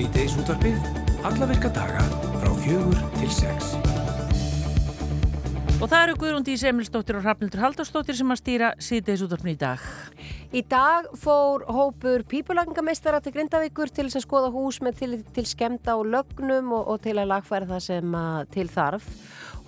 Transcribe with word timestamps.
Sýteis 0.00 0.32
útvarfið, 0.40 0.84
alla 1.28 1.44
virka 1.44 1.68
daga 1.76 2.00
frá 2.40 2.52
fjögur 2.62 3.00
til 3.18 3.26
sex. 3.36 3.74
Og 5.76 5.90
það 5.90 6.04
eru 6.06 6.14
Guðrúndi 6.22 6.54
Semilsdóttir 6.56 7.18
og 7.18 7.26
Hrafnildur 7.26 7.60
Haldarsdóttir 7.60 8.16
sem 8.16 8.32
að 8.32 8.40
stýra 8.40 8.70
Sýteis 8.80 9.20
útvarfið 9.26 9.52
í 9.52 9.58
dag. 9.60 9.84
Í 10.56 10.62
dag 10.72 11.10
fór 11.20 11.66
hópur 11.68 12.24
pípulagingameistara 12.32 13.20
til 13.20 13.34
Grindavíkur 13.34 13.92
til 13.92 14.06
þess 14.06 14.22
að 14.22 14.24
skoða 14.24 14.48
hús 14.54 14.80
með 14.80 15.02
til, 15.02 15.20
til 15.36 15.44
skemda 15.52 15.98
og 16.00 16.08
lögnum 16.16 16.72
og, 16.78 16.94
og 16.94 17.04
til 17.04 17.18
að 17.20 17.34
lagfæra 17.34 17.68
það 17.74 17.84
sem 17.90 18.16
til 18.56 18.68
þarf 18.72 19.12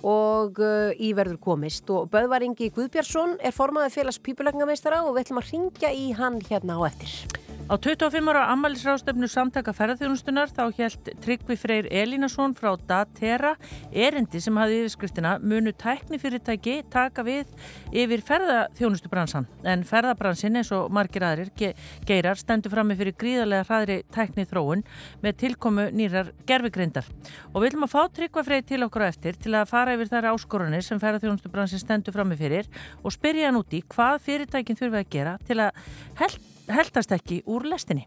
og 0.03 0.59
uh, 0.59 0.91
í 0.99 1.13
verður 1.17 1.39
komist. 1.43 1.87
Og 1.89 2.11
Böðvaringi 2.13 2.69
Guðbjörnsson 2.75 3.37
er 3.41 3.55
formaðið 3.55 3.97
félags 3.97 4.21
pípulagingameistara 4.23 5.03
og 5.07 5.15
við 5.15 5.25
ætlum 5.25 5.41
að 5.43 5.49
ringja 5.53 5.95
í 5.95 6.11
hann 6.19 6.41
hérna 6.49 6.77
á 6.77 6.81
eftir. 6.91 7.43
Á 7.71 7.79
25 7.79 8.27
ára 8.27 8.49
ammælisrástefnu 8.51 9.27
samtaka 9.31 9.71
ferðarþjónustunar 9.71 10.49
þá 10.51 10.65
helt 10.75 11.07
Tryggvi 11.23 11.55
Freyr 11.55 11.85
Elínason 11.87 12.51
frá 12.57 12.73
Datera 12.75 13.53
erindi 13.87 14.41
sem 14.43 14.57
hafði 14.59 14.81
yfirskriftina 14.81 15.37
munu 15.39 15.71
tæknifyrirtæki 15.71 16.81
taka 16.91 17.23
við 17.23 17.47
yfir 17.95 18.19
ferðarþjónustubransan 18.27 19.47
en 19.63 19.85
ferðarbransin 19.87 20.59
eins 20.59 20.73
og 20.75 20.91
margir 20.91 21.23
aðrir 21.23 21.53
ge 21.55 21.71
geirar 22.03 22.41
stendur 22.41 22.73
fram 22.73 22.91
með 22.91 22.99
fyrir 23.05 23.17
gríðarlega 23.23 23.69
hraðri 23.69 23.97
tækni 24.11 24.43
þróun 24.49 24.83
með 25.23 25.39
tilkomu 25.45 25.87
nýrar 25.95 26.33
gerfigreindar 26.43 27.07
og 27.53 27.61
við 27.61 27.69
viljum 27.69 27.87
að 27.87 27.95
fá 27.95 28.01
Tryggva 28.11 28.43
Freyr 28.43 28.67
til 28.67 28.81
okkur 28.89 29.07
á 29.07 29.11
eftir 29.13 29.39
til 29.39 29.55
að 29.55 29.71
fara 29.71 29.92
yfir 29.97 30.11
þær 30.11 30.29
áskorunir 30.33 30.85
sem 30.85 31.01
ferðarþjónustubransin 31.01 31.81
stendur 31.81 32.15
fram 32.15 32.31
með 32.33 32.45
fyrir 32.45 32.71
og 33.03 33.15
spyrja 33.15 33.49
hann 33.49 33.59
úti 33.61 33.83
hvað 33.93 34.23
fyrirtækin 34.27 34.79
þurfa 34.79 35.03
að 35.03 35.13
gera 35.17 35.37
til 35.47 35.59
að 35.63 35.85
held 36.21 36.52
heldast 36.71 37.11
ekki 37.11 37.41
úr 37.49 37.65
lestinni. 37.67 38.05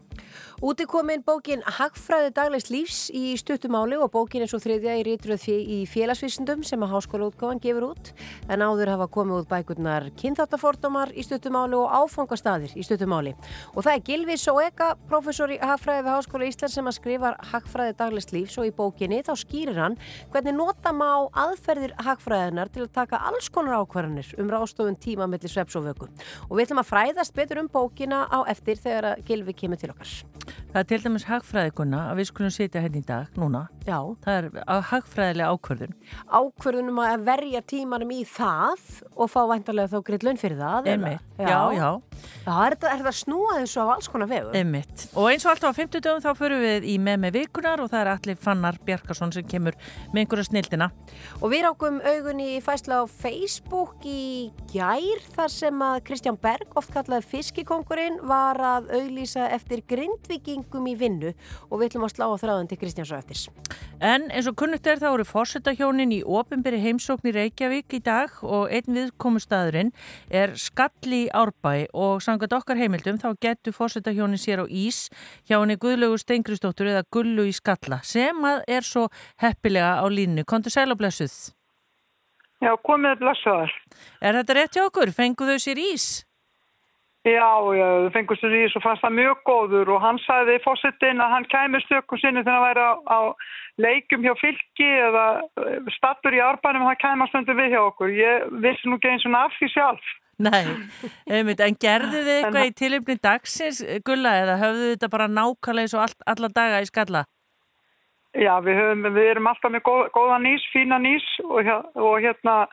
Úti 0.65 0.87
komin 0.89 1.21
bókin 1.21 1.61
Hagfræði 1.61 2.31
daglegs 2.33 2.71
lífs 2.73 2.99
í 3.13 3.35
stuttumáli 3.37 3.97
og 4.01 4.09
bókin 4.13 4.41
er 4.41 4.49
svo 4.49 4.57
þriðja 4.61 4.95
í 4.97 5.03
rítröð 5.05 5.43
í 5.53 5.77
félagsvísundum 5.89 6.63
sem 6.65 6.81
að 6.81 6.95
háskóla 6.95 7.27
útgáðan 7.29 7.61
gefur 7.61 7.91
út 7.91 8.09
en 8.49 8.63
áður 8.65 8.89
hafa 8.95 9.07
komið 9.13 9.43
út 9.43 9.49
bækurnar 9.51 10.07
kynþáttafordómar 10.17 11.13
í 11.13 11.25
stuttumáli 11.27 11.77
og 11.77 11.93
áfangastadir 11.93 12.73
í 12.73 12.85
stuttumáli. 12.85 13.35
Og 13.75 13.85
það 13.85 13.93
er 13.93 14.03
Gilvi 14.09 14.39
Sóeka, 14.41 14.89
professor 15.11 15.53
í 15.53 15.59
Hagfræði 15.61 16.07
við 16.07 16.15
Háskóla 16.15 16.49
Íslands 16.49 16.79
sem 16.79 16.89
að 16.89 16.97
skrifa 16.97 17.33
Hagfræði 17.51 17.95
daglegs 18.01 18.33
lífs 18.33 18.57
og 18.57 18.71
í 18.71 18.73
bókinni 18.73 19.21
þá 19.27 19.33
skýrir 19.37 19.77
hann 19.77 19.99
hvernig 20.33 20.57
nota 20.57 20.95
má 20.95 21.29
aðferðir 21.37 21.93
Hagfræðinar 22.01 22.73
til 22.73 22.87
að 22.87 22.95
taka 22.97 23.21
alls 23.29 23.51
konar 23.53 23.83
ákvarðanir 23.83 24.33
um 24.41 24.49
rástofun 24.49 24.97
tíma 24.97 25.29
mellir 25.29 25.53
sveps 25.53 25.77
og 25.77 25.85
vöku. 25.91 26.09
Og 26.49 26.57
við 26.57 26.65
ætlum 26.65 26.81
að 26.81 26.91
fræðast 26.91 27.37
betur 27.37 27.61
um 27.61 27.69
bókina 27.69 28.25
á 28.25 28.46
eftir 28.51 28.79
þegar 28.81 29.11
að 29.11 29.23
Gilvi 29.27 29.55
kemur 29.57 29.81
til 29.81 29.91
okkar. 29.93 30.13
Það 30.71 30.79
er 30.81 30.87
til 30.91 30.99
dæmis 31.03 31.25
hagfræðikuna 31.27 32.01
að 32.11 32.19
við 32.19 32.29
skulum 32.29 32.53
setja 32.53 32.83
henni 32.83 33.01
hérna 33.01 33.03
í 33.03 33.07
dag, 33.07 33.39
núna. 33.39 33.63
Já. 33.87 33.99
Það 34.23 34.37
er 34.37 34.81
hagfræðilega 34.91 35.53
ákvörðun. 35.55 35.95
Ákvörðunum 36.27 37.01
að 37.03 37.25
verja 37.27 37.63
tímanum 37.73 38.13
í 38.15 38.21
það 38.27 38.85
og 39.15 39.31
fá 39.31 39.39
væntalega 39.51 39.91
þá 39.93 40.03
greitt 40.07 40.27
laun 40.27 40.39
fyrir 40.41 40.61
það. 40.61 40.91
Einmitt, 40.93 41.25
já, 41.39 41.47
já. 41.47 41.61
já. 41.81 41.89
Já, 42.47 42.53
er 42.63 42.75
þetta 42.77 43.11
snúað 43.13 43.61
þessu 43.61 43.81
af 43.83 43.89
alls 43.95 44.09
konar 44.11 44.29
vegu? 44.31 44.51
Einmitt. 44.55 45.05
Og 45.17 45.29
eins 45.31 45.45
og 45.45 45.51
alltaf 45.51 45.75
á 45.75 45.79
50 45.79 46.03
dögum 46.05 46.23
þá 46.23 46.29
förum 46.39 46.63
við 46.63 46.87
í 46.87 46.95
með 47.01 47.19
með 47.25 47.37
vikunar 47.41 47.83
og 47.83 47.91
það 47.91 48.03
er 48.03 48.11
allir 48.13 48.39
Fannar 48.41 48.79
Bjarkarsson 48.87 49.33
sem 49.35 49.47
kemur 49.47 49.75
með 50.13 50.21
einhverja 50.23 50.47
snildina. 50.47 50.89
Og 51.41 51.51
við 51.51 51.65
rákum 51.67 51.99
augunni 52.05 52.47
í 52.55 52.61
fæsla 52.63 53.01
á 53.01 53.05
Facebook 53.11 54.05
í 54.07 54.49
gær 54.71 55.25
þar 55.35 55.53
sem 55.53 55.83
að 55.89 55.99
Kristján 56.07 56.39
Berg, 56.41 56.71
oft 56.79 56.93
kallaði 56.95 57.27
fiskikongurinn, 57.33 58.21
var 58.27 58.36
að 58.37 58.91
auglýsa 58.97 59.47
eftir 59.55 59.83
grindvikingum 59.89 60.87
í 60.91 60.95
vinnu 60.99 61.33
og 61.69 61.79
við 61.79 61.89
ætlum 61.89 62.05
að 62.07 62.13
slá 62.13 62.25
á 62.29 62.35
þráðan 62.41 62.69
til 62.71 62.79
Kristjáns 62.81 63.11
og 63.13 63.21
eftirs. 63.21 63.43
En 63.97 64.27
eins 64.29 64.47
og 64.49 64.57
kunnugt 64.59 64.87
er 64.87 65.01
þá 65.01 65.07
eru 65.09 65.25
fórsetahjónin 65.25 66.13
í 66.13 66.21
ofinberi 66.21 66.79
heimsókn 66.83 67.31
í 67.31 67.35
Reykjavík 67.35 67.97
í 67.97 68.01
dag 68.05 68.33
og 68.45 68.69
einn 68.69 68.93
viðkomustadurinn 68.99 69.91
er 70.29 70.53
Skalli 70.61 71.25
Árbæ 71.33 71.87
og 71.93 72.21
samkvæmt 72.21 72.57
okkar 72.59 72.77
heimildum 72.77 73.17
þá 73.21 73.31
getur 73.41 73.75
fórsetahjónin 73.77 74.41
sér 74.41 74.61
á 74.61 74.65
ís 74.69 75.07
hjá 75.49 75.57
henni 75.57 75.79
Guðlaugur 75.81 76.21
Steingristóttur 76.21 76.93
eða 76.93 77.07
Gullu 77.09 77.47
í 77.49 77.55
Skalla 77.57 78.03
sem 78.05 78.45
að 78.45 78.63
er 78.77 78.85
svo 78.85 79.07
heppilega 79.41 79.97
á 80.01 80.05
línu. 80.05 80.45
Kontur 80.45 80.73
sæl 80.73 80.91
og 80.93 81.01
blessuð? 81.01 81.53
Já, 82.61 82.73
komið 82.81 83.19
blessaðar. 83.21 83.73
Er 84.21 84.39
þetta 84.39 84.55
rétt 84.57 84.77
hjá 84.77 84.85
okkur? 84.87 85.13
Fengu 85.13 85.45
þau 85.45 85.59
sér 85.61 85.81
ís? 85.81 86.26
Já, 87.27 87.49
já, 87.75 87.87
þau 88.05 88.11
fengu 88.15 88.35
sér 88.39 88.53
ís 88.55 88.75
og 88.77 88.83
fannst 88.85 89.03
það 89.03 89.17
mjög 89.17 89.39
góður 89.47 89.89
og 89.95 90.03
hann 90.03 90.19
sagði 90.23 90.59
fórsetin 90.63 91.19
að 91.23 91.33
hann 91.33 91.47
kæmi 91.51 91.81
stökkum 91.83 92.21
sinni 92.21 92.43
þegar 92.45 92.55
hann 92.55 92.67
væri 92.67 92.85
á, 92.87 92.93
á 93.03 93.19
leikum 93.83 94.23
hjá 94.23 94.31
fylki 94.39 94.87
eða 95.09 95.25
stattur 95.97 96.37
í 96.37 96.39
árbænum 96.43 96.87
hann 96.87 97.01
kæma 97.01 97.27
stundu 97.27 97.57
við 97.57 97.75
hjá 97.75 97.81
okkur. 97.81 98.13
Ég 98.15 98.47
vissi 98.63 98.87
nú 98.87 98.95
ekki 98.95 99.11
eins 99.11 99.27
og 99.27 99.35
af 99.41 99.59
því 99.59 99.71
sjálf. 99.73 100.13
Nei, 100.37 100.63
einmitt, 101.33 101.61
en 101.65 101.75
gerðu 101.81 102.19
þið 102.21 102.33
eitthvað 102.35 102.69
í 102.69 102.73
tilöfni 102.77 103.15
dagsins, 103.25 103.79
Gulla, 104.05 104.35
eða 104.43 104.59
höfðu 104.61 104.91
þetta 104.91 105.09
bara 105.15 105.27
nákvæmlega 105.33 105.87
eins 105.87 105.95
og 105.97 106.03
all, 106.05 106.15
alla 106.29 106.49
daga 106.53 106.81
í 106.83 106.89
skalla? 106.89 107.23
Já, 108.37 108.53
við, 108.61 108.77
höfum, 108.77 109.07
við 109.15 109.31
erum 109.31 109.49
alltaf 109.49 109.73
með 109.73 109.83
góð, 109.87 110.03
góða 110.13 110.37
nýs, 110.43 110.67
fína 110.69 110.99
nýs 111.01 111.25
og, 111.47 111.71
og 111.97 112.19
hérna 112.21 112.67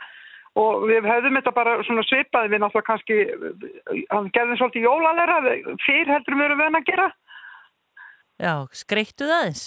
og 0.60 0.84
við 0.88 1.06
höfðum 1.09 1.38
þetta 1.41 1.53
bara 1.54 1.76
svona 1.87 2.04
svipaði 2.06 2.53
við 2.53 2.62
náttúrulega 2.62 2.88
kannski, 2.91 3.20
hann 4.12 4.32
gerði 4.34 4.59
svolítið 4.60 4.88
jólalera, 4.88 5.38
fyrr 5.84 6.12
heldur 6.15 6.38
við 6.38 6.48
erum 6.48 6.62
við 6.62 6.78
að 6.81 6.91
gera. 6.91 7.09
Já, 8.42 8.54
skreittu 8.75 9.31
það 9.31 9.48
eins? 9.48 9.64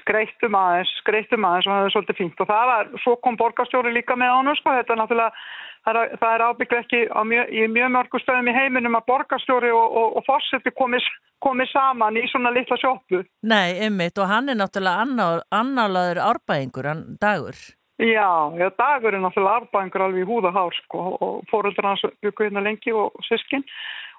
Skreittum 0.00 0.54
aðeins, 0.54 0.92
skreittum 1.00 1.44
aðeins 1.44 1.66
og 1.66 1.74
það 1.74 1.86
er 1.86 1.94
svolítið 1.94 2.20
fínt 2.20 2.40
og 2.40 2.48
það 2.48 2.68
var, 2.70 2.92
svo 3.02 3.16
kom 3.24 3.36
borgarstjóri 3.40 3.92
líka 3.92 4.16
með 4.16 4.36
ánum 4.36 4.56
sko, 4.56 4.76
þetta 4.76 4.94
er 4.94 5.00
náttúrulega 5.00 5.48
það 5.84 6.34
er, 6.34 6.44
ábygglega 6.44 6.84
ekki 6.84 7.00
mjög, 7.26 7.50
í 7.56 7.66
mjög 7.72 7.92
mörgu 7.94 8.20
stöðum 8.20 8.50
í 8.52 8.54
heiminum 8.54 8.98
að 8.98 9.06
borgarstjóri 9.08 9.72
og, 9.72 9.96
og, 9.96 10.16
og 10.20 10.26
fórseti 10.28 10.72
komið 10.76 11.08
komi 11.40 11.64
saman 11.70 12.18
í 12.20 12.26
svona 12.28 12.52
litla 12.52 12.76
sjópu. 12.80 13.22
Nei, 13.48 13.80
ymmit 13.86 14.18
og 14.20 14.28
hann 14.28 14.52
er 14.52 14.60
náttúrulega 14.60 15.40
annálaður 15.56 16.20
árbæðingur, 16.28 16.90
hann 16.90 17.04
dagur. 17.20 17.56
Já, 18.00 18.28
já, 18.56 18.68
dagur 18.80 19.14
er 19.14 19.20
náttúrulega 19.20 19.60
árbæðingur 19.60 20.04
alveg 20.06 20.22
í 20.24 20.28
húðahár 20.28 20.76
sko 20.78 21.00
og 21.20 21.42
fóröldur 21.50 21.84
hans 21.84 22.04
byggur 22.24 22.48
hérna 22.48 22.62
lengi 22.64 22.94
og 22.96 23.12
sískinn 23.26 23.66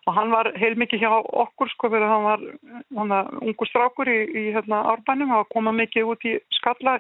og 0.06 0.14
hann 0.18 0.30
var 0.34 0.52
heilmikið 0.58 1.02
hjá 1.02 1.09
okkur 1.14 1.69
sko 1.74 1.90
fyrir 1.90 2.09
hann 2.09 2.28
var, 2.28 2.46
hann 2.97 3.14
var 3.14 3.34
ungu 3.42 3.68
strákur 3.69 4.09
í, 4.09 4.19
í 4.38 4.44
hérna 4.53 4.84
árbænum, 4.94 5.30
hann 5.30 5.44
var 5.44 5.50
komað 5.53 5.80
mikið 5.81 6.14
út 6.14 6.25
í 6.30 6.38
skalla, 6.58 6.97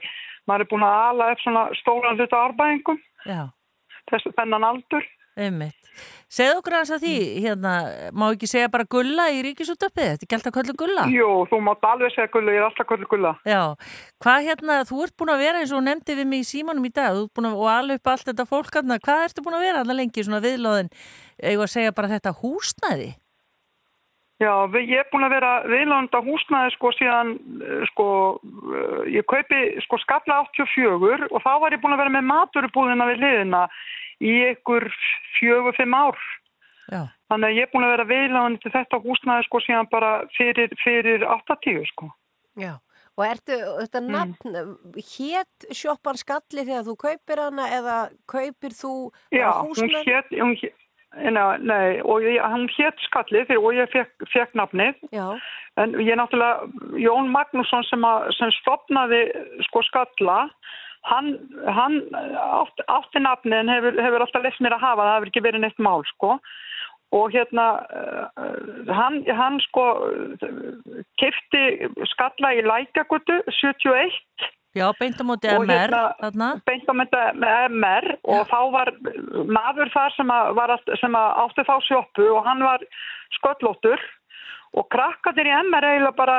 maður 0.49 0.65
er 0.65 0.71
búin 0.73 0.85
að 0.85 0.99
ala 1.05 1.31
eftir 1.33 1.47
svona 1.47 1.63
stóran 1.81 2.17
hluta 2.17 2.45
árbæðingum. 2.49 3.01
Já 3.25 3.41
þessu 4.11 4.33
þennan 4.37 4.67
aldur. 4.67 5.05
Einmitt. 5.39 5.77
Segð 6.31 6.57
okkur 6.61 6.75
aðeins 6.77 6.93
að 6.95 7.03
því, 7.03 7.15
hérna, 7.43 7.71
má 8.15 8.23
ekki 8.29 8.47
segja 8.47 8.69
bara 8.71 8.87
gulla 8.87 9.25
í 9.35 9.41
ríkisútöpið? 9.45 10.13
Þetta 10.13 10.25
er 10.27 10.31
gælt 10.31 10.47
að 10.47 10.55
köllu 10.57 10.75
gulla? 10.79 11.05
Jú, 11.11 11.29
þú 11.51 11.59
mátt 11.65 11.87
alveg 11.87 12.13
segja 12.15 12.31
gulla, 12.31 12.53
ég 12.55 12.61
er 12.61 12.67
alltaf 12.69 12.87
köllu 12.87 13.09
gulla. 13.11 13.33
Já, 13.47 13.61
hvað 14.23 14.47
hérna, 14.47 14.77
þú 14.87 15.01
ert 15.05 15.15
búin 15.19 15.33
að 15.33 15.43
vera 15.43 15.63
eins 15.63 15.73
og 15.75 15.83
nefndi 15.87 16.15
við 16.19 16.29
mig 16.31 16.45
í 16.45 16.47
símanum 16.47 16.87
í 16.87 16.93
dag, 16.95 17.19
að, 17.19 17.49
og 17.51 17.67
alveg 17.71 17.99
upp 17.99 18.13
allt 18.13 18.31
þetta 18.31 18.47
fólk 18.47 18.79
hérna, 18.79 18.99
hvað 19.03 19.25
ertu 19.27 19.43
búin 19.43 19.59
að 19.59 19.67
vera 19.67 19.83
alltaf 19.83 19.99
lengi 19.99 20.27
svona 20.27 20.43
viðlóðin, 20.47 20.93
eða 21.51 21.71
segja 21.75 21.97
bara 21.99 22.13
þetta 22.15 22.35
húsnæði? 22.39 23.11
Já, 24.41 24.53
ég 24.73 24.97
er 24.97 25.09
búin 25.11 25.27
að 25.27 25.35
vera 25.35 25.49
viðlanda 25.69 26.19
húsnæði 26.25 26.71
sko 26.73 26.89
síðan 26.97 27.35
sko 27.91 28.05
ég 29.11 29.27
kaupi 29.29 29.59
sko 29.85 29.99
skalla 30.01 30.39
84 30.47 31.27
og 31.29 31.43
þá 31.43 31.51
var 31.61 31.75
ég 31.75 31.83
búin 31.83 31.93
að 31.93 32.01
vera 32.01 32.13
með 32.15 32.25
maturubúðina 32.31 33.05
við 33.11 33.21
liðina 33.21 33.67
í 34.21 34.35
ykkur 34.51 34.87
fjögur, 35.39 35.75
fimm 35.77 35.97
ár. 35.97 36.21
Já. 36.91 37.03
Þannig 37.31 37.47
að 37.47 37.57
ég 37.57 37.67
er 37.67 37.71
búin 37.71 37.87
að 37.87 37.93
vera 37.95 38.07
viðlanda 38.09 38.61
til 38.61 38.71
þetta 38.73 39.01
húsnæði 39.03 39.47
sko 39.47 39.61
síðan 39.65 39.91
bara 39.91 40.13
fyrir, 40.37 40.73
fyrir 40.83 41.25
80 41.27 41.85
sko. 41.93 42.11
Já. 42.59 42.75
Og 43.19 43.25
ertu, 43.27 43.55
þetta 43.81 44.01
nafn, 44.05 44.35
mm. 44.47 44.99
hétt 45.03 45.65
sjoppan 45.75 46.19
skalli 46.19 46.63
þegar 46.63 46.85
þú 46.87 46.95
kaupir 47.03 47.41
hana 47.43 47.65
eða 47.75 47.97
kaupir 48.31 48.75
þú 48.75 48.93
Já, 49.35 49.49
hún 49.59 49.91
hétt, 50.07 50.31
hún 50.31 50.55
hétt 50.55 50.77
Nei, 51.11 51.99
og 52.07 52.23
ég, 52.23 52.37
hann 52.39 52.69
hétt 52.71 53.01
skallið 53.03 53.49
og 53.57 53.73
ég 53.75 53.89
fekk, 53.91 54.23
fekk 54.31 54.53
nafnið 54.55 54.95
Já. 55.11 55.35
en 55.75 55.97
ég 55.99 56.15
náttúrulega 56.15 56.69
Jón 57.03 57.27
Magnússon 57.33 57.83
sem, 57.89 58.05
að, 58.07 58.29
sem 58.37 58.53
stopnaði 58.61 59.19
sko 59.67 59.83
skalla 59.89 60.45
hann, 61.09 61.33
hann 61.65 61.99
átti, 62.13 62.85
átti 62.87 63.23
nafnið 63.23 63.59
en 63.59 63.73
hefur, 63.73 63.99
hefur 64.05 64.25
alltaf 64.25 64.45
lefð 64.45 64.65
mér 64.65 64.77
að 64.77 64.85
hafa 64.85 65.07
það 65.07 65.15
hefur 65.15 65.31
ekki 65.31 65.45
verið 65.47 65.65
neitt 65.65 65.81
mál 65.81 66.05
sko. 66.13 66.37
Og 67.11 67.33
hérna 67.33 67.65
uh, 67.91 68.91
hann, 68.95 69.19
hann 69.35 69.59
sko 69.65 69.85
kefti 71.19 71.63
skalla 72.13 72.53
í 72.55 72.63
Lækjagutu 72.63 73.41
71 73.59 74.15
Já, 74.71 74.85
beintamóti 74.95 75.49
MR 75.51 75.91
hérna, 76.21 76.53
beintamóti 76.63 77.19
MR 77.75 78.05
og 78.23 78.45
þá 78.47 78.59
var 78.71 78.93
maður 79.51 79.91
þar 79.91 80.15
sem, 80.15 80.31
að, 80.31 80.61
að, 80.63 80.93
sem 81.01 81.17
að 81.19 81.33
átti 81.43 81.65
þá 81.67 81.73
sjópu 81.89 82.27
og 82.37 82.47
hann 82.47 82.63
var 82.63 82.85
sköllóttur 83.35 84.05
og 84.77 84.87
krakkatir 84.93 85.49
í 85.49 85.53
MR 85.67 85.83
eiginlega 85.83 86.15
bara 86.15 86.37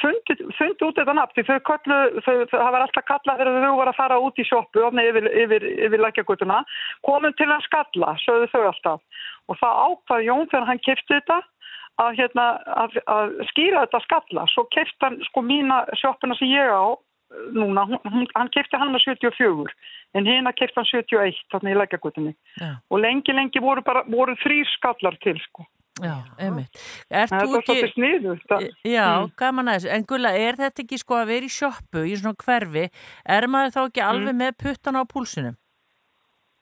fundi, 0.00 0.36
fundi 0.56 0.86
út 0.86 0.96
þetta 0.96 1.14
nafn 1.16 1.36
því 1.36 1.44
þau 1.48 1.58
köllu, 1.68 1.98
þau, 2.24 2.34
það 2.48 2.70
var 2.74 2.84
alltaf 2.84 3.06
kallað 3.10 3.42
þegar 3.42 3.66
þau 3.66 3.76
voru 3.76 3.92
að 3.92 3.98
fara 3.98 4.20
út 4.24 4.40
í 4.40 4.46
sjoppu 4.48 4.84
ofni 4.86 5.04
yfir, 5.10 5.28
yfir, 5.44 5.66
yfir 5.86 6.04
lækjagutuna 6.06 6.62
komum 7.04 7.36
til 7.36 7.50
að 7.52 7.64
skalla, 7.66 8.14
sögðu 8.24 8.50
þau 8.54 8.62
alltaf. 8.70 9.24
Og 9.50 9.60
það 9.60 9.80
ákvað 9.86 10.26
Jón 10.28 10.48
þegar 10.48 10.68
hann 10.70 10.84
kipti 10.86 11.12
þetta 11.12 11.38
að, 12.00 12.10
hérna, 12.22 12.46
að, 12.84 13.00
að 13.16 13.34
skýra 13.52 13.84
þetta 13.84 14.04
skalla. 14.06 14.46
Svo 14.54 14.66
kipti 14.72 15.04
hann 15.04 15.20
sko 15.28 15.44
mína 15.44 15.82
sjoppuna 16.00 16.38
sem 16.40 16.52
ég 16.54 16.72
á 16.72 16.96
núna, 17.52 17.84
hún, 17.88 18.26
hann 18.36 18.52
kipti 18.52 18.80
hann 18.80 18.96
að 18.96 19.04
74 19.06 19.76
en 20.16 20.28
hérna 20.28 20.52
kipti 20.56 20.76
hann 20.76 20.88
71 20.88 21.44
þarna 21.52 21.72
í 21.72 21.78
lækjagutunni 21.80 22.34
og 22.60 23.00
lengi 23.00 23.32
lengi 23.32 23.62
voru 23.64 23.84
bara, 23.84 24.02
voru 24.04 24.36
þrý 24.42 24.58
skallar 24.74 25.16
til 25.24 25.38
sko 25.48 25.64
Já, 26.00 26.14
einmitt. 26.40 26.78
Er 27.12 27.28
Það 27.28 27.42
er 27.42 27.58
ekki... 27.58 27.88
sniðu. 27.92 28.36
Já, 28.88 29.08
mm. 29.20 29.32
gaman 29.36 29.68
að 29.68 29.74
þessu. 29.76 29.90
En 29.92 30.06
Gulla, 30.08 30.30
er 30.40 30.56
þetta 30.56 30.84
ekki 30.86 30.98
sko 31.02 31.18
að 31.20 31.32
vera 31.34 31.48
í 31.48 31.52
sjoppu 31.52 32.04
í 32.08 32.14
svona 32.16 32.38
hverfi? 32.40 32.84
Er 33.36 33.46
maður 33.52 33.74
þá 33.74 33.80
ekki 33.82 34.04
alveg 34.06 34.32
mm. 34.32 34.40
með 34.40 34.54
puttan 34.62 34.96
á 34.96 35.02
púlsunum? 35.10 35.58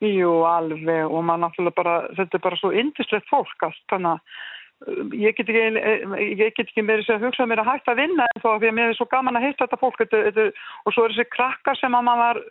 Jú, 0.01 0.33
alveg 0.49 1.05
og 1.05 1.23
maður 1.23 1.43
náttúrulega 1.45 1.77
bara, 1.77 1.95
þetta 2.17 2.37
er 2.37 2.43
bara 2.43 2.59
svo 2.59 2.73
indislegt 2.75 3.29
fólk 3.29 3.67
allt, 3.67 3.83
þannig 3.93 4.17
að 4.17 4.39
ég 5.13 5.35
get 5.37 5.49
ekki, 5.49 6.35
get 6.39 6.61
ekki 6.63 6.83
meira 6.85 7.03
að 7.13 7.25
hugsa 7.27 7.45
mér 7.45 7.61
að 7.61 7.69
hægt 7.69 7.89
að 7.91 7.99
vinna 8.01 8.25
en 8.25 8.41
þó 8.41 8.47
að 8.55 8.67
mér 8.73 8.91
er 8.91 8.97
svo 8.97 9.05
gaman 9.11 9.37
að 9.37 9.45
heita 9.47 9.65
þetta 9.65 9.79
fólk. 9.81 9.99
Þetta, 10.01 10.21
þetta, 10.27 10.45
og 10.85 10.95
svo 10.95 11.05
er 11.05 11.13
þessi 11.13 11.33
krakkar 11.35 11.77
sem 11.77 11.97
að 11.97 12.07
maður 12.07 12.41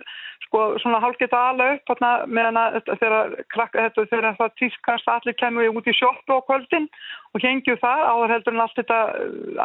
sko 0.46 0.62
svona 0.82 1.00
hálfgeta 1.02 1.40
alveg 1.50 1.80
upp 1.90 2.04
meðan 2.30 2.58
að 2.58 2.78
þegar 2.90 3.34
þegar 3.98 4.38
það 4.38 4.56
tískast 4.62 5.10
allir 5.10 5.38
kemur 5.38 5.70
út 5.74 5.90
í 5.90 5.94
sjoppu 5.94 6.38
á 6.38 6.46
kvöldin 6.46 6.88
og 7.34 7.44
hengju 7.44 7.76
það 7.82 8.06
áður 8.10 8.34
heldur 8.34 8.56
en 8.56 8.64
allt 8.64 8.78
þetta 8.78 9.00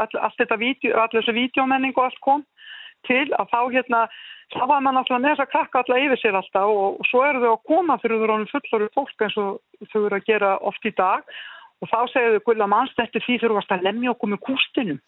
all, 0.01 0.13
allt 0.27 0.37
þetta 0.41 0.61
vídeo, 0.61 0.93
allir 0.93 1.21
þessi 1.21 1.37
vídeomenning 1.39 1.97
og 1.97 2.05
allt 2.09 2.21
kom 2.25 2.45
til 3.05 3.27
að 3.37 3.49
þá 3.53 3.59
hérna 3.73 4.05
þá 4.53 4.61
var 4.69 4.81
maður 4.81 4.97
náttúrulega 4.99 5.23
með 5.23 5.33
þess 5.33 5.45
að 5.45 5.51
krakka 5.53 5.81
alltaf 5.81 6.03
yfir 6.05 6.21
sér 6.21 6.37
alltaf 6.37 6.69
og, 6.69 6.99
og 7.01 7.09
svo 7.09 7.25
eru 7.25 7.41
þau 7.41 7.51
að 7.55 7.65
koma 7.71 7.97
fyrir 8.01 8.21
þau 8.21 8.29
ráðum 8.29 8.51
fullorðu 8.53 8.89
fólk 8.93 9.25
eins 9.25 9.37
og 9.41 9.89
þau 9.91 10.01
eru 10.05 10.19
að 10.19 10.27
gera 10.29 10.51
oft 10.69 10.85
í 10.85 10.93
dag 10.97 11.25
og 11.83 11.91
þá 11.91 11.99
segjuðu 12.13 12.41
gulla 12.47 12.67
mannst 12.71 12.99
eftir 13.03 13.23
því 13.25 13.39
þurfum 13.41 13.61
við 13.61 13.75
að 13.75 13.85
lemja 13.89 14.13
okkur 14.15 14.33
með 14.33 14.43
kústinum 14.47 14.99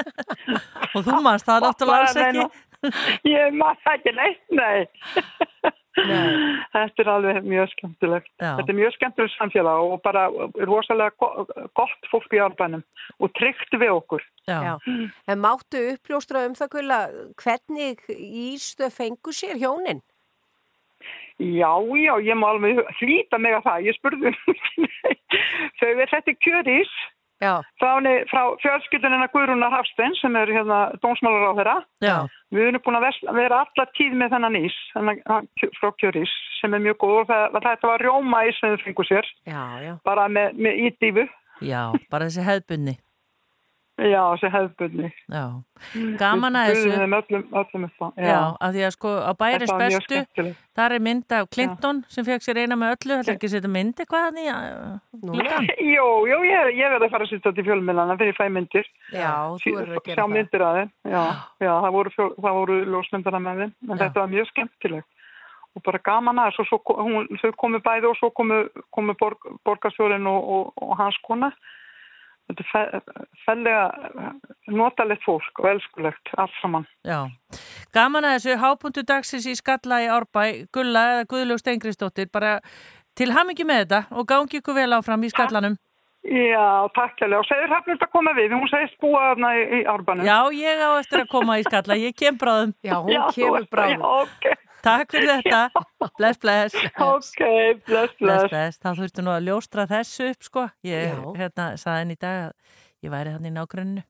og 0.94 1.04
þú 1.06 1.20
mannst 1.24 1.48
það 1.48 1.66
náttúrulega 1.66 2.08
alls 2.08 2.16
ekki 2.24 2.48
ég 3.34 3.60
það 3.60 3.92
ekki 3.94 4.16
neitt, 4.16 4.42
nei 4.56 4.86
þetta 5.90 7.02
er 7.02 7.08
alveg 7.10 7.40
mjög 7.44 7.72
skemmtilegt 7.74 8.30
Já. 8.38 8.52
þetta 8.58 8.72
er 8.72 8.78
mjög 8.78 8.94
skemmtilegt 8.94 9.34
samfélag 9.36 9.88
og 9.90 10.02
bara 10.04 10.26
rosalega 10.68 11.10
gott 11.76 12.10
fólk 12.12 12.36
í 12.36 12.40
árbænum 12.40 12.84
og 13.18 13.32
tryggt 13.38 13.74
við 13.74 13.96
okkur 13.96 14.24
Já. 14.48 14.58
Já. 14.64 14.74
En 15.26 15.42
máttu 15.42 15.82
uppljóstra 15.94 16.46
um 16.48 16.54
það 16.58 16.72
gulla 16.76 17.00
hvernig 17.42 18.06
Ístöð 18.10 18.94
fengur 18.96 19.36
sér 19.36 19.58
hjónin? 19.60 20.02
Já, 21.40 21.72
já, 21.96 22.12
ég 22.20 22.36
má 22.36 22.50
alveg 22.50 22.82
hlýta 23.00 23.38
mig 23.40 23.54
að 23.56 23.64
það, 23.64 23.86
ég 23.88 23.96
spurði 23.96 24.34
þau 25.80 25.88
er 25.88 26.12
þetta 26.12 26.36
kjörís 26.44 26.92
frá, 27.40 27.92
frá 28.28 28.42
fjölskyldunina 28.60 29.28
Guðrúnar 29.32 29.72
Hafstein 29.72 30.12
sem 30.20 30.36
er 30.36 30.52
hérna 30.52 30.80
dónsmálar 31.00 31.48
á 31.48 31.58
þeirra 31.58 31.76
við 32.52 32.68
erum 32.68 32.84
búin 32.84 33.00
að 33.00 33.08
vera 33.38 33.62
alla 33.64 33.86
tíð 33.96 34.16
með 34.20 34.36
þennan 34.36 34.60
ís 34.60 34.76
frá 35.80 35.90
kjörís 36.02 36.32
sem 36.60 36.76
er 36.76 36.84
mjög 36.84 37.00
góð 37.00 37.18
og 37.22 37.30
það, 37.32 37.60
þetta 37.70 37.92
var 37.94 38.04
rjóma 38.04 38.42
ís 38.44 38.60
sem 38.60 38.74
þau 38.74 38.84
fengur 38.84 39.08
sér. 39.08 39.30
Já, 39.48 39.62
já. 39.80 39.94
bara 40.04 40.28
með, 40.28 40.58
með 40.60 40.82
ídífu 40.90 41.28
Já, 41.64 41.92
bara 42.12 42.28
þessi 42.28 42.44
hefðbunni 42.44 42.98
Já, 44.00 44.20
þessi 44.32 44.48
hefðbunni. 44.54 45.08
Já, 45.28 45.42
gaman 46.20 46.56
að 46.56 46.70
þessu. 46.70 46.92
Öllum, 46.94 47.42
öllum 47.60 47.84
já. 47.84 48.06
já, 48.24 48.38
að 48.56 48.76
því 48.76 48.84
að 48.86 48.94
sko 48.94 49.12
á 49.20 49.32
bæris 49.36 49.72
bestu, 49.82 50.20
þar 50.78 50.94
er 50.96 51.04
mynda 51.04 51.40
af 51.42 51.50
Clinton 51.52 52.00
já. 52.00 52.14
sem 52.14 52.26
fekk 52.28 52.46
sér 52.46 52.62
eina 52.62 52.78
með 52.80 52.94
öllu, 52.94 53.18
þetta 53.18 53.32
er 53.32 53.36
ekki 53.36 53.50
að 53.50 53.54
setja 53.56 53.72
myndi 53.74 54.06
hvað 54.08 54.26
hann 54.26 54.40
í 54.40 54.46
glukkan? 55.20 55.68
Jú, 55.94 56.08
jú, 56.30 56.40
ég, 56.48 56.72
ég 56.78 56.94
verði 56.94 57.10
að 57.10 57.14
fara 57.16 57.26
að 57.26 57.32
setja 57.34 57.50
þetta 57.50 57.60
í 57.60 57.68
fjölmilana 57.68 58.16
fyrir 58.22 58.38
fæ 58.38 58.44
myndir. 58.56 58.88
Já, 59.12 59.32
þú 59.60 59.74
verður 59.76 60.00
að 60.00 60.04
gera 60.06 60.08
það. 60.08 60.20
Sjá 60.20 60.34
myndir 60.36 60.64
að 60.64 60.78
þeim, 60.78 60.92
já, 61.12 61.24
já, 61.66 61.72
það 61.72 61.96
voru, 61.98 62.14
fjöl, 62.16 62.30
það 62.38 62.60
voru 62.60 62.78
lósmyndana 62.94 63.42
með 63.44 63.64
þeim, 63.64 63.74
en 63.90 64.04
þetta 64.04 64.22
var 64.22 64.32
mjög 64.36 64.52
skemmtilegt 64.54 65.10
og 65.70 65.84
bara 65.86 66.00
gaman 66.02 66.40
að 66.42 66.56
þessu, 66.56 66.80
þau 67.44 67.52
komu 67.60 67.78
bæði 67.84 68.08
og 68.08 68.16
svo 68.18 68.32
komu, 68.34 68.64
komu 68.90 69.14
borg, 69.20 69.44
borgarsfjörinn 69.68 70.26
og, 70.26 70.48
og, 70.56 70.72
og 70.82 70.96
hans 70.98 71.18
kona 71.22 71.52
þetta 72.58 72.98
er 73.20 73.28
fellega 73.44 74.30
notalegt 74.70 75.24
fólk 75.26 75.62
og 75.62 75.68
elskulegt 75.72 76.32
allt 76.36 76.56
saman. 76.60 76.86
Já, 77.06 77.26
gaman 77.96 78.28
að 78.28 78.38
þessu 78.38 78.56
hápuntu 78.62 79.04
dagsins 79.06 79.48
í 79.50 79.56
Skalla 79.58 80.00
í 80.04 80.08
Árbæ, 80.10 80.42
Gulla 80.74 81.04
eða 81.14 81.28
Guðljóð 81.32 81.62
Steingristóttir, 81.62 82.30
bara 82.32 82.58
til 83.18 83.30
hamingi 83.34 83.66
með 83.66 83.84
þetta 83.84 84.02
og 84.14 84.28
gangi 84.30 84.60
ykkur 84.60 84.78
vel 84.80 84.90
áfram 84.96 85.24
í 85.26 85.32
Skallanum. 85.32 85.78
Já, 86.20 86.84
takk 86.92 87.16
hjá 87.16 87.32
og 87.32 87.46
segir 87.48 87.70
hafnist 87.72 88.02
að 88.04 88.10
koma 88.12 88.34
við, 88.36 88.52
hún 88.52 88.68
segist 88.68 88.98
búa 89.00 89.30
þarna 89.30 89.54
í, 89.56 89.62
í 89.78 89.84
Árbænum. 89.88 90.26
Já, 90.28 90.38
ég 90.52 90.82
á 90.84 90.90
eftir 91.00 91.22
að 91.24 91.30
koma 91.32 91.56
í 91.56 91.64
Skalla, 91.64 91.96
ég 91.96 92.16
kem 92.16 92.36
bráðum. 92.40 92.74
Já, 92.84 92.98
hún 93.00 93.14
já, 93.14 93.22
kemur 93.36 93.64
bráðum. 93.72 94.04
Já, 94.04 94.26
ok. 94.26 94.69
Takk 94.84 95.12
fyrir 95.14 95.32
þetta. 95.40 95.82
Bless, 96.18 96.38
bless. 96.42 96.76
Ok, 96.96 97.40
bless, 97.86 97.86
bless. 97.86 98.16
Bless, 98.20 98.46
bless. 98.52 98.78
Þá 98.80 98.92
þurftu 99.00 99.24
nú 99.26 99.34
að 99.34 99.48
ljóstra 99.50 99.88
þessu 99.90 100.30
upp, 100.32 100.46
sko. 100.46 100.68
Ég, 100.86 101.18
hérna, 101.38 101.72
saði 101.80 102.04
henni 102.04 102.16
í 102.16 102.22
dag 102.22 102.46
að 102.48 102.78
ég 103.06 103.12
væri 103.14 103.34
hann 103.36 103.48
í 103.50 103.52
nágrunnu. 103.54 104.06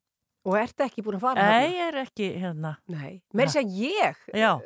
Og 0.48 0.54
ert 0.56 0.80
ekki 0.80 1.02
búin 1.04 1.18
að 1.18 1.24
fara 1.26 1.42
hann? 1.44 1.64
Nei, 1.66 1.72
ég 1.76 1.88
er 1.90 1.96
ekki, 2.00 2.28
hérna. 2.40 2.70
Nei, 2.88 3.18
mér 3.36 3.50
sé 3.52 3.60
að 3.60 3.74
ég, 3.76 4.22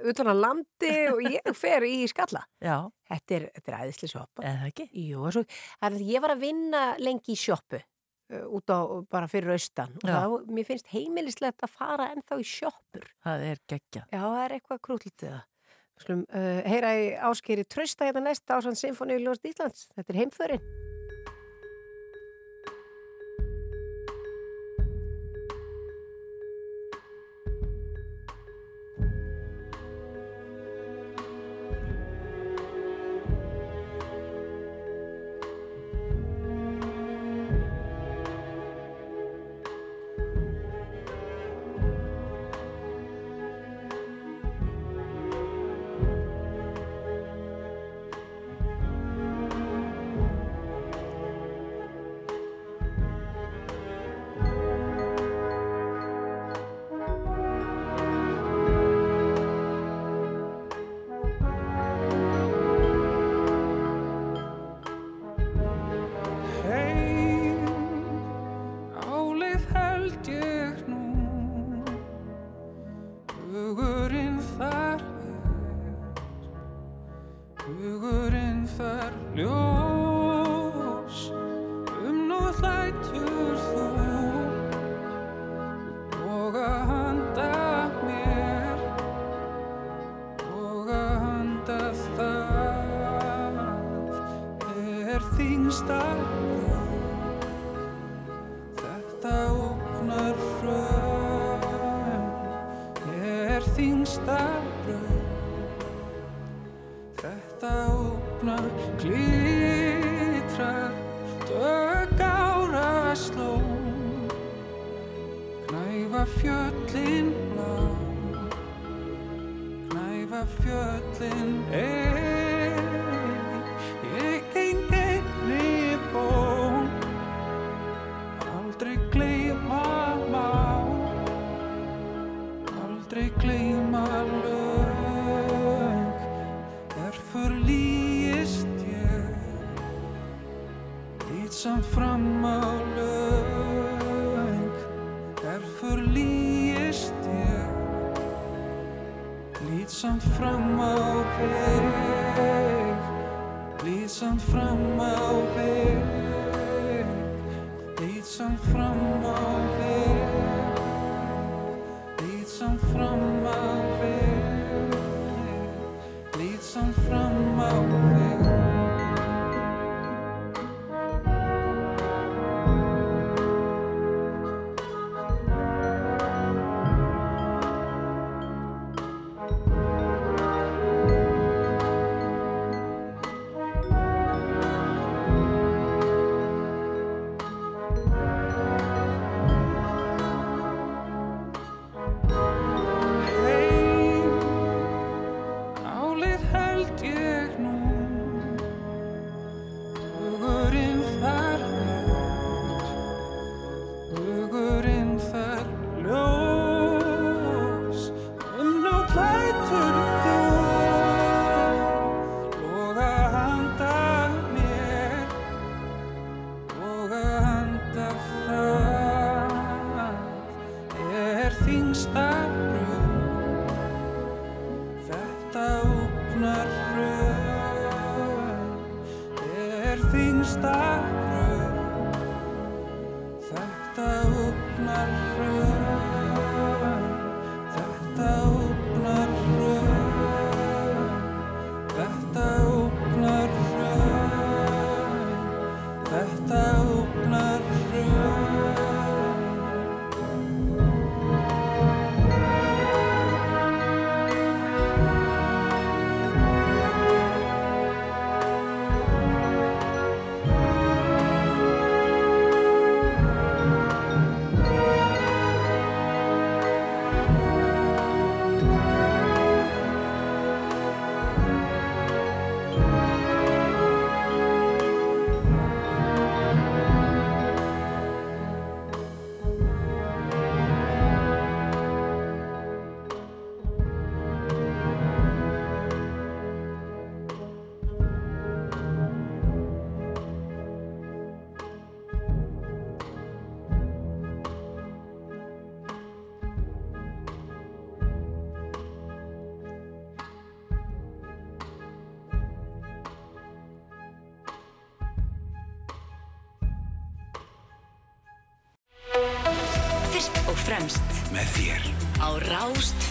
utan 0.07 0.29
að 0.31 0.43
landi 0.45 0.93
og 1.11 1.25
ég 1.27 1.49
fer 1.59 1.83
í 1.89 1.97
skalla. 2.13 2.45
Já. 2.69 2.77
Þetta 3.11 3.35
er, 3.39 3.47
þetta 3.57 3.73
er 3.73 3.81
æðisli 3.81 4.11
sjoppa. 4.13 4.45
Eða 4.53 4.69
ekki? 4.71 4.87
Jú, 5.09 5.25
svo, 5.35 5.43
ég 5.99 6.23
var 6.23 6.37
að 6.37 6.45
vinna 6.47 6.85
lengi 7.03 7.35
í 7.35 7.41
sjoppu 7.41 7.81
uh, 7.83 8.45
út 8.55 8.71
á 8.71 8.79
bara 9.11 9.27
fyrir 9.31 9.51
austan 9.57 9.99
og 9.99 10.07
þá, 10.07 10.47
mér 10.55 10.69
finnst 10.71 10.89
heimilislegt 10.95 11.67
að 11.67 11.75
fara 11.75 12.07
ennþá 12.15 12.39
í 12.39 12.47
sjoppur. 12.49 13.11
Það 13.27 13.45
er 13.51 13.61
geggja. 13.75 14.05
Já, 14.15 14.21
það 14.23 14.41
er 14.45 14.57
eitthvað 14.61 14.83
krútlitið 14.87 15.35
það. 15.35 15.43
Skulum 16.03 16.25
uh, 16.27 16.63
heyra 16.67 16.95
í 16.99 17.13
áskeri 17.31 17.67
Trösta 17.69 18.09
hérna 18.09 18.25
næsta 18.27 18.59
ásand 18.59 18.81
Sinfoni 18.81 19.19
í 19.19 19.23
Ljóðast 19.23 19.47
Íslands. 19.53 19.87
Þetta 19.95 20.15
er 20.15 20.21
heimförinn. 20.25 20.67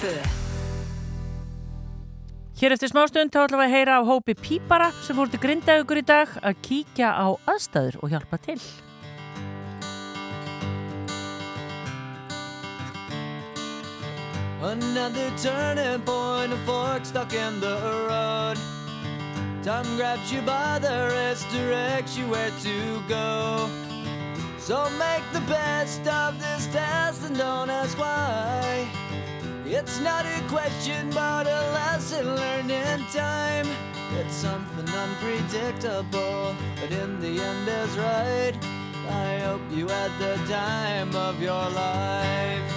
2 0.04 0.12
Hér 2.60 2.76
eftir 2.76 2.92
smástund 2.92 3.32
þá 3.34 3.40
ætlum 3.46 3.64
við 3.64 3.70
að 3.70 3.76
heyra 3.78 3.98
á 3.98 4.02
hópi 4.08 4.36
Pípara 4.36 4.92
sem 5.04 5.16
fór 5.18 5.32
til 5.32 5.42
grindaðugur 5.44 6.00
í 6.00 6.06
dag 6.08 6.36
að 6.44 6.60
kíkja 6.68 7.10
á 7.16 7.28
aðstæður 7.48 8.00
og 8.04 8.14
hjálpa 8.14 8.40
til 8.44 8.60
Another 14.64 15.30
turning 15.38 16.00
point, 16.06 16.54
a 16.54 16.60
fork 16.66 17.06
stuck 17.06 17.34
in 17.34 17.60
the 17.60 17.76
road 18.08 18.58
Time 19.64 19.96
grabs 19.96 20.30
you 20.30 20.42
by 20.42 20.78
the 20.78 21.10
wrist, 21.10 21.50
directs 21.50 22.18
you 22.18 22.28
where 22.28 22.52
to 22.64 23.02
go. 23.08 23.70
So 24.60 24.90
make 25.00 25.24
the 25.32 25.40
best 25.48 26.06
of 26.06 26.38
this 26.38 26.68
test 26.68 27.24
and 27.24 27.38
don't 27.38 27.70
ask 27.70 27.98
why. 27.98 29.03
It's 29.76 30.00
not 30.02 30.24
a 30.28 30.40
question, 30.50 31.10
but 31.10 31.48
a 31.48 31.62
lesson 31.74 32.36
learned 32.36 32.70
in 32.70 33.04
time. 33.06 33.68
It's 34.20 34.36
something 34.36 34.88
unpredictable, 34.88 36.56
but 36.80 36.92
in 36.92 37.20
the 37.20 37.42
end 37.42 37.68
is 37.68 37.98
right. 37.98 38.54
I 39.10 39.40
hope 39.40 39.62
you 39.72 39.88
had 39.88 40.12
the 40.20 40.36
time 40.48 41.16
of 41.16 41.42
your 41.42 41.68
life. 41.72 42.72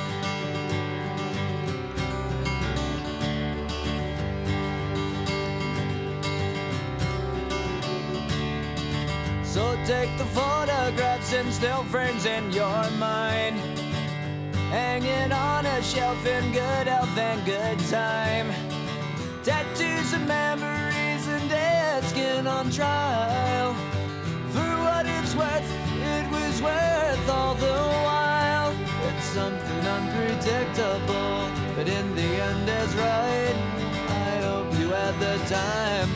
So 9.45 9.77
take 9.85 10.17
the 10.17 10.25
photographs 10.33 11.35
and 11.35 11.53
still 11.53 11.85
frames 11.85 12.25
in 12.25 12.51
your 12.53 12.91
mind. 12.93 13.76
Hanging 14.71 15.31
on 15.33 15.65
a 15.65 15.83
shelf 15.83 16.27
in 16.27 16.53
good 16.53 16.87
health 16.89 17.17
and 17.17 17.45
good 17.45 17.79
time. 17.89 18.49
Tattoos 19.45 20.13
and 20.13 20.27
memories 20.27 21.29
and 21.29 21.49
dead 21.49 22.03
skin 22.05 22.47
on 22.49 22.71
trial. 22.71 23.75
For 24.51 24.71
what 24.85 25.07
it's 25.07 25.37
worth, 25.37 25.71
it 26.03 26.31
was 26.33 26.61
worth 26.61 27.29
all 27.31 27.55
the 27.55 27.79
while. 28.07 28.75
It's 29.09 29.27
something 29.27 29.87
unpredictable, 29.87 31.49
but 31.77 31.89
in 31.89 32.15
the 32.17 32.31
end 32.43 32.69
is 32.69 32.95
right. 32.97 33.57
I 34.09 34.41
hope 34.43 34.79
you 34.81 34.89
had 34.91 35.15
the 35.21 35.39
time 35.47 36.16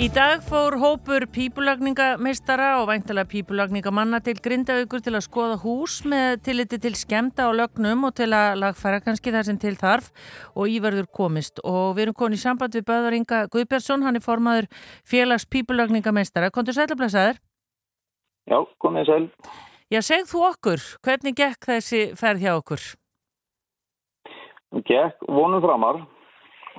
Í 0.00 0.06
dag 0.08 0.40
fór 0.40 0.78
hópur 0.80 1.26
pípulagningameistara 1.28 2.70
og 2.80 2.86
væntalega 2.88 3.28
pípulagningamanna 3.28 4.22
til 4.24 4.38
Grindavíkur 4.40 5.02
til 5.04 5.12
að 5.12 5.26
skoða 5.26 5.58
hús 5.60 5.98
með 6.08 6.38
tilliti 6.46 6.78
til 6.80 6.94
skemta 6.96 7.44
á 7.44 7.52
lögnum 7.52 8.06
og 8.08 8.14
til 8.16 8.30
að 8.32 8.62
lagfæra 8.62 9.02
kannski 9.04 9.34
það 9.34 9.44
sem 9.50 9.58
til 9.60 9.74
þarf 9.76 10.08
og 10.56 10.72
íverður 10.72 11.10
komist. 11.12 11.60
Og 11.68 11.98
við 11.98 12.06
erum 12.06 12.16
konið 12.16 12.40
í 12.40 12.44
samband 12.46 12.78
við 12.78 12.86
Böður 12.88 13.18
Inga 13.18 13.42
Guðbjörnsson, 13.52 14.06
hann 14.06 14.16
er 14.16 14.24
formaður 14.24 14.70
félags 15.04 15.44
pípulagningameistara. 15.52 16.48
Kontur 16.48 16.78
sælablasaður? 16.78 17.36
Já, 18.48 18.58
komið 18.80 19.10
sæl. 19.10 19.28
Já, 19.92 20.00
segð 20.00 20.32
þú 20.32 20.46
okkur, 20.48 20.88
hvernig 21.04 21.36
gekk 21.42 21.70
þessi 21.74 22.02
ferð 22.16 22.46
hjá 22.46 22.54
okkur? 22.56 22.88
Gekk 24.80 25.28
vonum 25.28 25.60
framar 25.60 26.00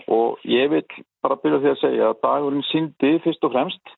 og 0.09 0.41
ég 0.41 0.73
vil 0.73 0.81
bara 1.23 1.39
byrja 1.43 1.61
því 1.61 1.71
að 1.71 1.81
segja 1.81 2.07
að 2.09 2.21
dagurinn 2.25 2.69
síndi 2.69 3.11
fyrst 3.25 3.45
og 3.47 3.53
fremst 3.55 3.95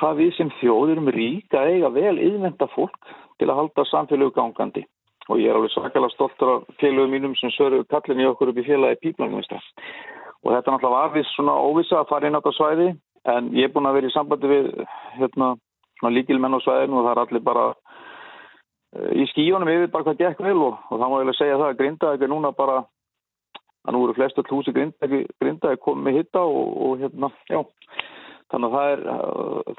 hvað 0.00 0.18
við 0.22 0.32
sem 0.38 0.50
þjóður 0.60 0.96
erum 0.96 1.12
rík 1.14 1.54
að 1.54 1.74
eiga 1.74 1.92
vel 1.94 2.16
yðvenda 2.18 2.66
fólk 2.74 3.12
til 3.38 3.48
að 3.48 3.58
halda 3.60 3.84
samfélögu 3.90 4.34
gangandi. 4.34 4.82
Og 5.30 5.38
ég 5.38 5.52
er 5.52 5.54
alveg 5.54 5.70
svakalega 5.70 6.10
stoltur 6.16 6.50
af 6.56 6.64
félögum 6.80 7.14
mínum 7.14 7.36
sem 7.38 7.52
svöru 7.54 7.84
kallin 7.90 8.24
í 8.24 8.26
okkur 8.26 8.50
upp 8.50 8.58
í 8.58 8.66
félagi 8.66 8.98
píplangumista 9.04 9.60
og 10.42 10.50
þetta 10.50 10.74
náttúrulega 10.74 10.96
var 10.96 11.12
við 11.14 11.28
svona 11.30 11.54
óvisa 11.62 12.00
að 12.00 12.08
fara 12.10 12.28
inn 12.28 12.36
á 12.36 12.40
þetta 12.40 12.54
svæði 12.56 12.88
en 13.32 13.50
ég 13.54 13.68
er 13.68 13.74
búin 13.74 13.86
að 13.86 13.98
vera 13.98 14.10
í 14.10 14.14
sambandi 14.14 14.50
við 14.50 14.70
hérna 15.18 15.52
líkilmenn 16.10 16.58
á 16.58 16.64
svæðinu 16.64 16.98
og 16.98 17.06
það 17.06 17.12
er 17.12 17.20
allir 17.22 17.44
bara 17.46 17.66
uh, 17.70 19.12
í 19.14 19.26
skíunum 19.30 19.70
yfir 19.70 19.92
bara 19.92 20.08
hvað 20.08 20.24
gekk 20.24 20.42
vel 20.42 20.58
og, 20.58 20.80
og 20.90 20.98
það 20.98 21.12
má 21.12 21.16
ég 21.20 21.38
segja 21.38 21.60
það 21.60 21.68
að 21.68 21.78
grinda 21.82 22.14
ekki 22.16 22.30
núna 22.32 22.52
bara 22.58 22.82
að 23.82 23.96
nú 23.96 24.04
eru 24.06 24.16
flestu 24.16 24.44
húsi 24.50 24.74
grindaði 24.74 25.24
grinda 25.42 25.74
komið 25.82 26.06
með 26.06 26.18
hitta 26.20 26.44
og, 26.46 26.70
og 26.86 27.02
hérna, 27.02 27.30
já, 27.50 27.60
þannig 28.52 28.68
að 28.68 28.76
það 28.76 28.94
er, 28.94 29.04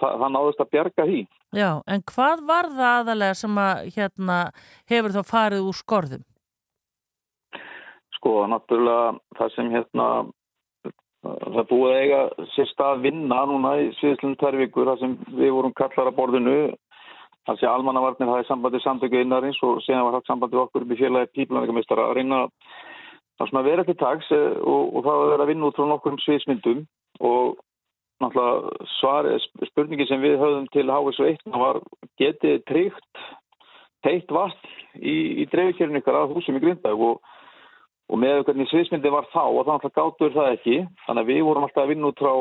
það, 0.02 0.20
það 0.22 0.30
náðist 0.36 0.64
að 0.64 0.72
bjarga 0.76 1.08
því. 1.10 1.24
Já, 1.54 1.70
en 1.96 2.06
hvað 2.12 2.46
var 2.50 2.70
það 2.74 2.94
aðalega 3.00 3.40
sem 3.40 3.58
að 3.64 3.82
hérna 3.96 4.38
hefur 4.92 5.16
þá 5.16 5.22
farið 5.30 5.68
úr 5.70 5.80
skorðum? 5.80 6.24
Sko, 8.18 8.38
náttúrulega 8.52 9.12
það 9.40 9.52
sem 9.56 9.74
hérna, 9.74 10.08
það 11.24 11.68
búið 11.72 11.92
að 11.92 12.00
eiga 12.02 12.48
sér 12.56 12.72
stað 12.72 13.04
vinna 13.08 13.44
núna 13.48 13.76
í 13.84 13.92
sviðslunum 14.00 14.40
tverrvíkur, 14.42 14.90
það 14.92 15.04
sem 15.04 15.20
við 15.40 15.54
vorum 15.56 15.76
kallar 15.78 16.10
að 16.12 16.18
borðinu, 16.20 16.58
það 17.48 17.60
sé 17.60 17.70
almannavarnir 17.70 18.32
hafið 18.32 18.50
sambandið 18.50 18.84
samtöku 18.84 19.20
innarins 19.20 19.60
og 19.68 19.80
sen 19.84 20.00
var 20.04 20.18
hatt 20.18 20.28
sambandið 20.28 20.64
okkur 20.64 20.86
upp 20.86 20.96
í 20.96 21.00
félagi 21.00 21.32
píplanleika 21.36 22.00
að 22.00 22.18
reyna 22.18 22.46
að 22.46 22.54
Það 23.38 23.46
er 23.46 23.52
svona 23.52 23.64
að 23.64 23.70
vera 23.72 23.86
til 23.88 23.98
tags 24.00 24.32
eh, 24.32 24.58
og, 24.62 24.82
og 24.94 25.06
það 25.06 25.20
var 25.20 25.24
að 25.24 25.32
vera 25.34 25.46
að 25.46 25.52
vinna 25.54 25.70
út 25.70 25.78
frá 25.78 25.88
nokkur 25.90 26.18
sviðsmyndum. 26.24 26.84
Og 27.24 27.56
náttúrulega 28.24 28.90
svar, 28.98 29.30
spurningi 29.70 30.08
sem 30.10 30.22
við 30.24 30.38
höfðum 30.42 30.68
til 30.74 30.86
HSV1 30.90 31.56
var 31.60 31.80
getið 32.22 32.62
tryggt 32.70 33.24
teitt 34.04 34.32
vatn 34.36 35.00
í, 35.00 35.16
í 35.44 35.48
dreifkjörn 35.52 36.00
ykkar 36.00 36.20
að 36.20 36.36
húsum 36.36 36.60
í 36.60 36.62
Grindag 36.64 37.00
og, 37.00 37.24
og 38.12 38.20
með 38.20 38.44
hvernig 38.48 38.70
sviðsmyndi 38.72 39.12
var 39.14 39.28
þá 39.32 39.44
og 39.46 39.64
það 39.64 39.74
náttúrulega 39.74 39.98
gáttur 40.00 40.36
það 40.36 40.52
ekki. 40.58 40.78
Þannig 41.08 41.24
að 41.24 41.32
við 41.32 41.44
vorum 41.48 41.68
alltaf 41.68 41.84
að 41.84 41.94
vinna 41.94 42.12
út 42.12 42.24
frá 42.24 42.34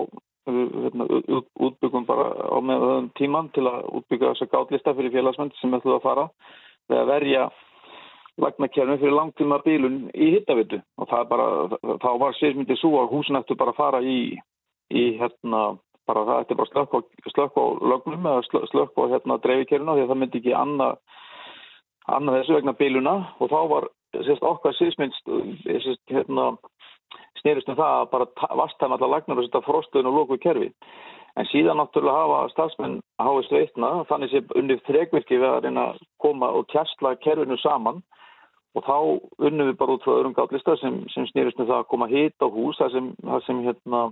hérna, 0.51 1.09
út, 1.39 1.51
útbyggum 1.69 2.07
bara 2.09 2.31
á 2.35 2.59
meðan 2.61 3.11
tíman 3.19 3.51
til 3.55 3.67
að 3.71 3.85
útbygga 4.01 4.33
þessa 4.33 4.51
gátlista 4.51 4.95
fyrir 4.99 5.15
félagsmynd 5.15 5.55
sem 5.61 5.77
ætluð 5.79 6.01
að 6.01 6.07
fara. 6.07 6.27
Við 6.91 6.99
að 6.99 7.13
verja 7.13 7.45
lagnakjærnum 8.41 9.01
fyrir 9.01 9.17
langtíma 9.17 9.59
bílun 9.65 9.99
í 10.15 10.31
hittavitu 10.37 10.81
og 10.99 11.09
það 11.11 11.25
bara, 11.29 11.47
þá 12.01 12.11
var 12.23 12.37
sérmyndið 12.39 12.81
svo 12.81 12.93
að 13.03 13.11
húsin 13.13 13.39
ættu 13.41 13.57
bara 13.61 13.75
að 13.75 13.81
fara 13.81 14.01
í, 14.01 14.21
í 14.93 15.05
hérna, 15.21 15.63
bara 16.09 16.25
það 16.29 16.45
ætti 16.45 16.59
bara 16.61 16.73
slökk 16.73 17.59
á, 17.61 17.65
lögnum 17.93 18.31
eða 18.31 18.69
slökk 18.71 18.97
á 18.97 19.05
hérna 19.13 19.41
dreifikjærnuna 19.45 19.99
því 19.99 20.07
að 20.07 20.13
það 20.13 20.23
myndi 20.23 20.41
ekki 20.43 20.55
annað 20.57 20.97
anna 22.13 22.39
þessu 22.39 22.57
vegna 22.57 22.79
bíluna 22.79 23.17
og 23.39 23.53
þá 23.53 23.61
var 23.75 23.89
sérst 24.27 24.47
okkar 24.47 24.77
sérmyndst 24.79 25.35
sérst 25.69 26.03
hérna 26.17 26.53
snýrist 27.43 27.69
um 27.71 27.79
það 27.79 27.97
að 28.01 28.11
bara 28.13 28.55
vastæma 28.63 28.99
allar 28.99 29.17
lagnar 29.17 29.41
og 29.41 29.47
setja 29.47 29.65
frostöðun 29.67 30.11
og 30.11 30.19
lóku 30.19 30.39
kerfi. 30.43 30.71
En 31.37 31.49
síðan 31.49 31.79
náttúrulega 31.81 32.27
hafa 32.27 32.51
stafsmenn 32.53 32.99
háist 33.23 33.53
veitna, 33.55 34.03
þannig 34.11 34.33
sem 34.33 34.51
unnið 34.61 34.83
þregvirki 34.89 35.39
við 35.41 35.49
að 35.49 35.63
reyna 35.65 35.87
að 35.93 36.03
koma 36.21 36.51
og 36.53 36.67
tjastla 36.73 37.15
kerfinu 37.25 37.57
saman 37.63 38.03
og 38.73 38.85
þá 38.87 38.97
unnum 39.49 39.71
við 39.71 39.79
bara 39.81 39.97
út 39.97 40.05
frá 40.05 40.15
öðrum 40.17 40.37
gátlista 40.37 40.77
sem, 40.81 41.03
sem 41.13 41.27
snýrist 41.29 41.59
með 41.61 41.73
það 41.73 41.81
að 41.83 41.91
koma 41.93 42.09
hit 42.09 42.45
á 42.45 42.49
hús 42.49 42.79
það 42.81 42.95
sem, 42.97 43.11
það 43.21 43.45
sem 43.47 43.65
hérna 43.67 44.03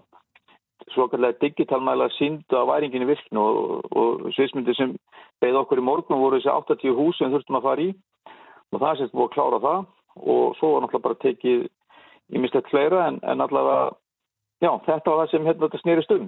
svokallega 0.95 1.39
digitalmæla 1.41 2.09
síndu 2.17 2.59
að 2.59 2.69
væringin 2.71 3.05
í 3.05 3.09
virknu 3.11 3.41
og, 3.41 3.89
og 3.97 4.29
sviðsmyndi 4.37 4.75
sem 4.77 4.95
beigð 5.43 5.61
okkur 5.63 5.81
í 5.81 5.87
morgun 5.87 6.21
voru 6.21 6.41
þessi 6.41 6.53
80 6.53 6.97
hús 6.99 7.21
sem 7.21 7.33
þurftum 7.33 7.61
að 7.61 7.67
fara 7.69 7.87
í. 7.87 7.91
Og 8.71 8.83
það 8.83 9.01
sést 9.01 9.17
búið 9.17 9.29
að 9.29 9.35
klára 9.37 9.61
það. 9.65 9.85
Og 10.21 10.57
svo 10.59 10.73
var 10.75 10.85
náttúrulega 10.85 11.07
bara 11.07 11.21
tekið 11.25 11.67
í 12.31 12.43
mislegt 12.43 12.71
fleira 12.71 13.07
en, 13.09 13.21
en 13.23 13.45
allavega 13.45 13.91
já, 14.63 14.73
þetta 14.87 15.13
var 15.13 15.21
það 15.23 15.31
sem 15.33 15.49
hérna 15.49 15.67
þetta 15.67 15.83
snýrist 15.85 16.17
um. 16.17 16.27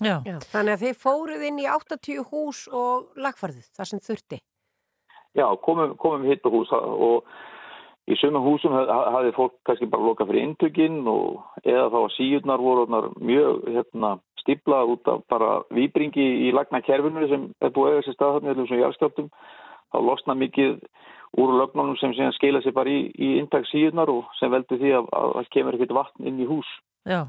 Já. 0.00 0.14
Já, 0.24 0.36
Þannig 0.48 0.76
að 0.76 0.84
þið 0.86 1.00
fóruð 1.02 1.42
inn 1.48 1.60
í 1.60 1.66
80 1.68 2.22
hús 2.30 2.62
og 2.72 3.20
lagfarðið, 3.20 3.66
það 3.76 3.90
sem 3.90 4.04
þurfti 4.06 4.40
Já, 5.38 5.46
komum, 5.62 5.94
komum 6.00 6.26
hitt 6.26 6.44
á 6.46 6.50
hús 6.50 6.72
og 6.74 7.26
Í 8.10 8.16
sumum 8.18 8.42
húsum 8.42 8.72
hafði 8.74 9.30
fólk 9.36 9.52
kannski 9.68 9.86
bara 9.90 10.02
lokað 10.02 10.32
fyrir 10.32 10.46
intökinn 10.48 11.02
og 11.10 11.60
eða 11.62 11.90
þá 11.92 11.98
að 12.00 12.12
síurnar 12.16 12.62
voru 12.64 12.86
mjög 13.20 13.68
hérna, 13.68 14.14
stiplað 14.40 14.94
út 14.96 15.10
af 15.12 15.20
bara 15.30 15.50
výbringi 15.76 16.26
í 16.48 16.50
lagna 16.56 16.80
kerfinu 16.82 17.28
sem 17.30 17.44
er 17.60 17.74
búið 17.76 17.92
eða 17.92 18.00
þessi 18.00 18.16
staðhafni 18.16 18.50
eða 18.50 18.62
þessum 18.62 18.80
járskjöptum. 18.82 19.28
Þá 19.90 19.98
losna 20.06 20.36
mikið 20.38 20.72
úr 21.38 21.52
lögnunum 21.60 21.98
sem 22.00 22.32
skila 22.34 22.62
sér 22.64 22.74
bara 22.74 22.90
í, 22.90 23.04
í 23.14 23.36
intak 23.38 23.68
síurnar 23.70 24.10
og 24.10 24.32
sem 24.40 24.50
veldur 24.50 24.80
því 24.80 24.96
að 24.98 25.12
það 25.12 25.52
kemur 25.54 25.78
ekkert 25.78 25.94
vatn 26.00 26.30
inn 26.30 26.42
í 26.42 26.48
hús. 26.48 26.72
Já, 27.06 27.20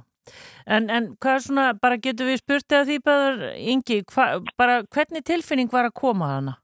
en, 0.66 0.90
en 0.90 1.14
hvað 1.22 1.38
er 1.38 1.46
svona, 1.46 1.68
bara 1.78 2.02
getur 2.02 2.32
við 2.32 2.42
spurt 2.42 2.74
eða 2.74 2.90
því 2.90 3.00
bara, 3.06 3.54
Ingi, 3.76 4.02
hva, 4.16 4.32
bara 4.58 4.82
hvernig 4.90 5.28
tilfinning 5.28 5.70
var 5.74 5.92
að 5.92 5.98
koma 6.02 6.34
hana? 6.38 6.61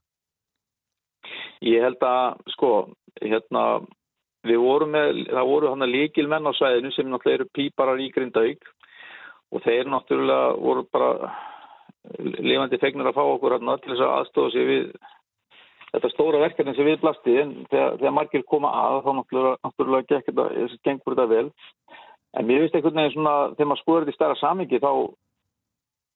Ég 1.66 1.82
held 1.82 2.04
að, 2.06 2.42
sko, 2.54 2.72
hérna 3.18 3.64
Við 4.46 4.60
vorum 4.62 4.92
með, 4.94 5.22
það 5.32 5.48
voru 5.50 5.70
hann 5.72 5.84
að 5.84 5.94
líkil 5.96 6.28
menn 6.30 6.46
á 6.46 6.52
svæðinu 6.54 6.92
sem 6.94 7.08
náttúrulega 7.10 7.40
eru 7.40 7.46
píparar 7.58 8.00
í 8.00 8.08
Grindavík 8.14 8.68
og 9.50 9.62
þeir 9.64 9.88
náttúrulega 9.90 10.52
voru 10.62 10.84
bara 10.94 11.32
lifandi 12.22 12.78
fegnar 12.78 13.10
að 13.10 13.18
fá 13.18 13.24
okkur 13.24 13.56
hérna 13.56 13.76
til 13.82 13.92
þess 13.92 14.04
að 14.04 14.14
aðstofa 14.18 14.52
sér 14.54 14.68
við 14.68 14.84
þetta 15.88 16.10
stóra 16.12 16.42
verkefni 16.44 16.74
sem 16.76 16.86
við 16.86 17.00
blasti. 17.02 17.34
En 17.42 17.54
þegar, 17.72 17.98
þegar 17.98 18.14
margir 18.20 18.46
koma 18.46 18.70
að 18.84 19.00
þá 19.04 19.10
náttúrulega, 19.18 19.58
náttúrulega 19.66 20.08
gekk 20.12 20.30
þetta, 20.30 20.48
þessi 20.54 20.80
gengur 20.86 21.16
þetta 21.16 21.28
vel. 21.34 21.46
En 22.38 22.46
mér 22.46 22.62
finnst 22.62 22.78
einhvern 22.78 23.00
veginn 23.00 23.16
svona 23.16 23.36
þegar 23.56 23.70
maður 23.72 23.82
skoður 23.82 24.06
þetta 24.06 24.14
í 24.14 24.18
stærra 24.20 24.38
samingi 24.38 24.82
þá, 24.84 24.92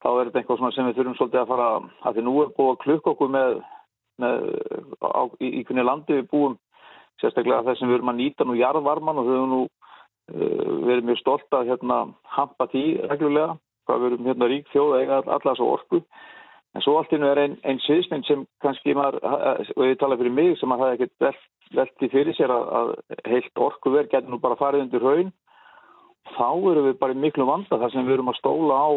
þá 0.05 0.11
er 0.12 0.31
þetta 0.31 0.42
eitthvað 0.42 0.74
sem 0.76 0.88
við 0.88 0.98
þurfum 1.00 1.18
svolítið 1.18 1.42
að 1.42 1.52
fara 1.52 1.70
að 1.83 2.16
því 2.16 2.26
nú 2.28 2.37
er 2.44 2.55
búið 2.55 2.74
að 2.76 2.83
klukka 2.85 3.16
okkur 3.16 3.33
með, 3.35 3.62
með 4.20 4.48
á, 5.01 5.22
í, 5.40 5.48
í 5.61 5.62
hvernig 5.68 5.88
landi 5.88 6.18
við 6.18 6.29
búum 6.33 6.59
sérstaklega 7.20 7.64
þess 7.68 7.83
sem 7.83 7.90
við 7.90 8.01
erum 8.01 8.12
að 8.12 8.20
nýta 8.20 8.46
nú 8.48 8.59
jarðvarman 8.59 9.22
og 9.22 9.31
höfum 9.31 9.53
nú 9.53 9.62
uh, 9.64 10.72
verið 10.88 11.09
mjög 11.09 11.22
stolt 11.22 11.57
að 11.57 11.72
hérna, 11.72 11.98
hampa 12.37 12.68
því 12.72 12.85
reglulega, 13.11 13.57
hvað 13.87 14.03
við 14.05 14.12
erum 14.12 14.31
hérna 14.31 14.51
rík 14.53 14.70
þjóð 14.72 14.94
eiga 15.01 15.22
allar 15.22 15.48
þessu 15.53 15.68
orku 15.68 16.03
en 16.72 16.85
svo 16.85 16.96
allt 16.98 17.12
innu 17.12 17.29
er 17.29 17.40
einn 17.42 17.57
ein 17.68 17.81
sviðsmynd 17.85 18.27
sem 18.29 18.44
kannski 18.64 18.94
maður, 18.96 19.20
og 19.77 19.83
ég 19.85 19.98
tala 20.01 20.16
fyrir 20.16 20.33
mig 20.33 20.55
sem 20.61 20.72
að 20.72 20.85
það 20.85 20.94
ekkert 20.96 21.27
velt, 21.27 21.42
velti 21.77 22.09
fyrir 22.12 22.37
sér 22.38 22.53
að, 22.55 22.68
að 22.79 22.92
heilt 23.29 23.64
orkuverk 23.66 24.12
getur 24.12 24.33
nú 24.33 24.40
bara 24.40 24.59
farið 24.61 24.87
undir 24.87 25.05
haun 25.05 25.33
þá 26.37 26.48
erum 26.70 26.87
við 26.88 26.96
bara 27.03 27.16
í 27.16 27.20
miklu 27.20 27.46
vanda 27.48 27.79
þar 27.79 27.92
sem 27.92 28.07
við 28.07 28.16
erum 28.16 28.33
að 28.33 28.38
stóla 28.40 28.79
á 28.79 28.90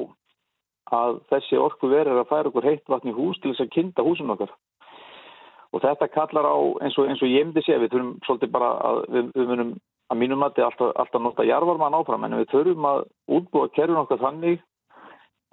að 0.95 1.19
þessi 1.31 1.59
orku 1.59 1.89
verið 1.89 2.21
að 2.21 2.29
færa 2.29 2.51
okkur 2.51 2.69
heitt 2.69 2.91
vatn 2.91 3.09
í 3.09 3.15
hús 3.15 3.39
til 3.41 3.51
þess 3.51 3.65
að 3.65 3.71
kynna 3.73 4.05
húsum 4.05 4.33
okkar. 4.35 4.51
Og 5.75 5.83
þetta 5.83 6.07
kallar 6.13 6.47
á, 6.47 6.55
eins 6.85 6.95
og, 6.95 7.09
eins 7.11 7.21
og 7.23 7.31
ég 7.31 7.43
myndi 7.43 7.63
sé, 7.65 7.75
við 7.81 7.91
þurfum 7.91 8.13
svolítið 8.23 8.51
bara 8.53 8.69
að 8.87 9.01
við, 9.11 9.31
við 9.35 9.49
munum 9.51 9.73
að 10.11 10.19
mínum 10.21 10.45
að 10.45 10.53
þetta 10.53 10.67
alltaf, 10.69 10.91
alltaf 11.01 11.23
nota 11.25 11.47
jarvarmann 11.47 11.97
áfram, 11.97 12.23
en 12.27 12.37
við 12.39 12.51
þurfum 12.53 12.87
að 12.91 13.01
útbúa 13.39 13.71
kerfin 13.75 14.01
okkar 14.03 14.21
þannig 14.21 14.61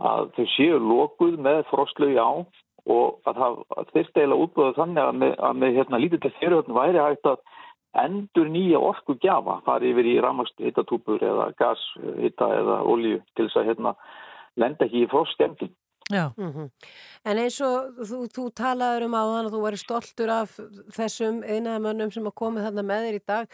að 0.02 0.28
þau 0.36 0.44
séu 0.54 0.78
lókuð 0.82 1.38
með 1.42 1.64
frostlögi 1.70 2.20
á 2.20 2.30
og 2.92 3.28
að 3.30 3.38
það 3.38 3.58
þurfti 3.92 4.20
eiginlega 4.20 4.44
útbúða 4.44 4.76
þannig 4.78 5.02
að 5.02 5.18
með, 5.22 5.34
að 5.48 5.58
með 5.62 5.76
hérna, 5.78 6.00
lítið 6.02 6.22
til 6.24 6.32
fyrirhörn 6.38 6.78
væri 6.78 7.02
hægt 7.02 7.28
að 7.30 7.42
endur 8.02 8.48
nýja 8.48 8.80
orku 8.80 9.16
gjafa, 9.20 9.60
fari 9.66 9.92
yfir 9.92 10.08
í 10.08 10.16
ramast 10.24 10.56
hittatúpur 10.62 11.22
eða 11.22 11.50
gashitta 11.60 12.48
eða 12.58 12.80
olju 12.88 13.20
til 13.36 13.46
þess 13.46 13.60
að 13.60 13.68
hérna, 13.70 13.94
lenda 14.56 14.86
ekki 14.86 15.04
í 15.04 15.10
frostskemdin. 15.12 15.72
Já. 16.10 16.32
Mm 16.36 16.52
-hmm. 16.52 16.70
En 17.24 17.38
eins 17.38 17.60
og 17.60 17.94
þú, 18.08 18.18
þú 18.34 18.44
talaður 18.50 19.04
um 19.06 19.14
á 19.14 19.22
þann 19.22 19.46
að 19.46 19.54
þú 19.54 19.60
væri 19.62 19.78
stoltur 19.78 20.30
af 20.30 20.50
þessum 20.96 21.42
einaðamönnum 21.42 22.10
sem 22.10 22.24
hafa 22.24 22.40
komið 22.42 22.64
þarna 22.66 22.82
með 22.82 23.00
þér 23.04 23.14
í 23.14 23.24
dag. 23.26 23.46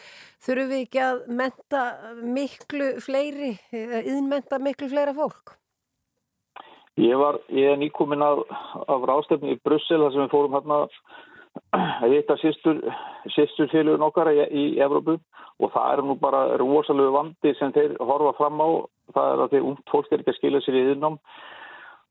Þurfum 0.45 0.69
við 0.69 0.81
ekki 0.85 0.99
að 0.99 1.17
menta 1.27 1.81
miklu 2.23 2.87
fleiri, 3.05 3.51
eða 3.71 3.99
yðnmenta 4.03 4.59
miklu 4.59 4.89
fleira 4.89 5.13
fólk? 5.13 5.59
Ég 6.97 7.15
var, 7.17 7.39
ég 7.49 7.71
er 7.71 7.77
nýkomin 7.77 8.21
af, 8.21 8.39
af 8.87 9.01
rástefni 9.07 9.53
í 9.55 9.61
Brussel 9.63 10.01
þar 10.01 10.11
sem 10.11 10.21
við 10.21 10.33
fórum 10.33 10.55
hérna 10.57 10.87
að 12.03 12.11
hitta 12.11 12.35
sýstur, 12.41 12.81
sýsturfélugun 13.35 14.03
okkar 14.09 14.31
í, 14.33 14.41
í 14.51 14.65
Evrópu 14.81 15.19
og 15.59 15.71
það 15.71 15.93
er 15.93 16.03
nú 16.03 16.15
bara 16.19 16.57
rosalega 16.57 17.11
vandi 17.11 17.53
sem 17.59 17.71
þeir 17.71 17.95
horfa 17.99 18.33
fram 18.37 18.59
á. 18.59 18.69
Það 19.13 19.31
er 19.33 19.39
að 19.43 19.53
þeir 19.53 19.69
umt 19.71 19.89
fólk 19.91 20.11
er 20.11 20.19
ekki 20.19 20.33
að 20.33 20.37
skilja 20.37 20.61
sér 20.65 20.75
í 20.75 20.83
yðnum 20.91 21.17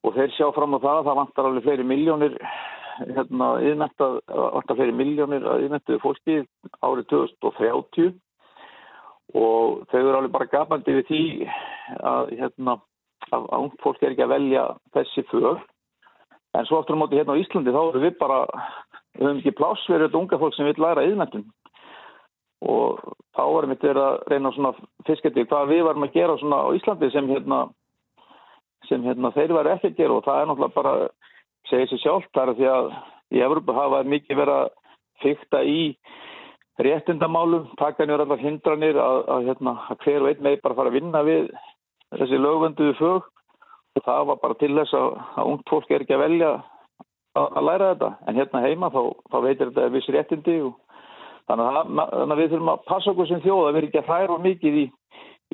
og 0.07 0.15
þeir 0.15 0.35
sjá 0.37 0.49
fram 0.55 0.77
á 0.77 0.79
það 0.79 0.97
að 0.99 1.09
það 1.09 1.19
vantar 1.21 1.49
alveg 1.49 1.67
fleiri 1.67 1.87
miljónir 1.87 2.37
hérna 2.99 3.49
yðnetta, 3.63 4.09
vantar 4.29 4.79
fleiri 4.79 4.95
miljónir 4.97 5.47
að 5.47 5.65
yðnettuðu 5.67 6.03
fólki 6.03 6.39
árið 6.83 7.09
2030 7.13 8.13
og 9.39 9.83
þau 9.91 9.99
eru 10.01 10.17
alveg 10.17 10.35
bara 10.35 10.53
gafandi 10.53 10.95
við 10.99 11.09
því 11.11 11.23
að 11.99 12.33
hérna 12.39 12.79
að, 13.33 13.49
ung 13.59 13.75
fólk 13.83 14.03
er 14.03 14.15
ekki 14.15 14.25
að 14.25 14.35
velja 14.35 14.65
þessi 14.97 15.25
fög 15.33 15.65
en 16.57 16.69
svo 16.69 16.81
aftur 16.81 16.97
á 16.97 17.01
móti 17.03 17.19
hérna 17.19 17.37
á 17.37 17.41
Íslandi 17.41 17.75
þá 17.75 17.83
erum 17.83 18.05
við 18.07 18.19
bara 18.21 18.41
við 19.19 19.27
höfum 19.27 19.41
ekki 19.43 19.57
pláss 19.59 19.87
fyrir 19.87 20.07
þetta 20.07 20.23
unga 20.23 20.41
fólk 20.41 20.57
sem 20.57 20.69
vil 20.69 20.83
læra 20.83 21.07
yðnættum 21.07 21.45
og 22.69 23.03
þá 23.37 23.43
varum 23.45 23.75
við 23.75 24.01
að 24.01 24.15
reyna 24.33 24.53
svona 24.55 24.73
fisketið 25.07 25.51
hvað 25.51 25.75
við 25.75 25.85
varum 25.87 26.07
að 26.09 26.17
gera 26.17 26.39
svona 26.41 26.63
á 26.65 26.69
Íslandi 26.79 27.11
sem 27.13 27.29
hérna 27.31 27.67
sem 28.89 29.05
hérna 29.05 29.33
þeir 29.37 29.55
varu 29.57 29.75
ekki 29.75 29.93
að 29.93 30.01
gera 30.01 30.19
og 30.19 30.27
það 30.27 30.41
er 30.41 30.51
náttúrulega 30.51 30.77
bara 30.77 30.95
segið 31.69 31.91
sér 31.93 32.03
sjálf 32.05 32.29
þar 32.37 32.55
því 32.59 32.69
að 32.73 32.91
í 33.37 33.43
Evropa 33.45 33.77
hafa 33.77 34.03
mikið 34.09 34.41
verið 34.41 34.61
að 34.63 34.71
fykta 35.23 35.63
í 35.67 35.81
réttindamálum, 36.79 37.67
taka 37.79 38.07
nýður 38.07 38.25
allar 38.25 38.43
hindranir 38.43 38.99
að, 39.03 39.21
að, 39.35 39.47
hérna, 39.51 39.75
að 39.91 40.05
hver 40.05 40.27
einn 40.31 40.43
með 40.47 40.61
bara 40.63 40.79
fara 40.79 40.93
að 40.93 40.99
vinna 40.99 41.23
við 41.27 41.49
þessi 42.15 42.39
lögvenduðu 42.39 42.97
fög. 42.99 43.31
Og 43.99 44.05
það 44.07 44.27
var 44.29 44.39
bara 44.43 44.59
til 44.61 44.75
þess 44.77 44.95
að, 44.95 45.09
að 45.41 45.49
ungt 45.53 45.71
fólk 45.73 45.89
er 45.91 46.05
ekki 46.05 46.15
að 46.15 46.23
velja 46.23 46.51
að 47.39 47.65
læra 47.67 47.89
þetta. 47.93 48.11
En 48.31 48.39
hérna 48.39 48.63
heima 48.63 48.93
þá, 48.95 49.01
þá 49.33 49.39
veitir 49.43 49.73
þetta 49.73 49.89
viss 49.97 50.13
réttindi 50.15 50.57
og 50.69 50.77
þannig 51.51 51.67
að, 51.67 51.81
þannig 51.97 52.37
að 52.37 52.43
við 52.43 52.53
þurfum 52.53 52.73
að 52.75 52.87
passa 52.93 53.13
okkur 53.13 53.31
sem 53.31 53.43
þjóð 53.43 53.65
að 53.65 53.79
vera 53.79 53.91
ekki 53.91 54.01
að 54.03 54.13
hræra 54.13 54.39
mikið 54.47 54.79
í, 54.79 54.87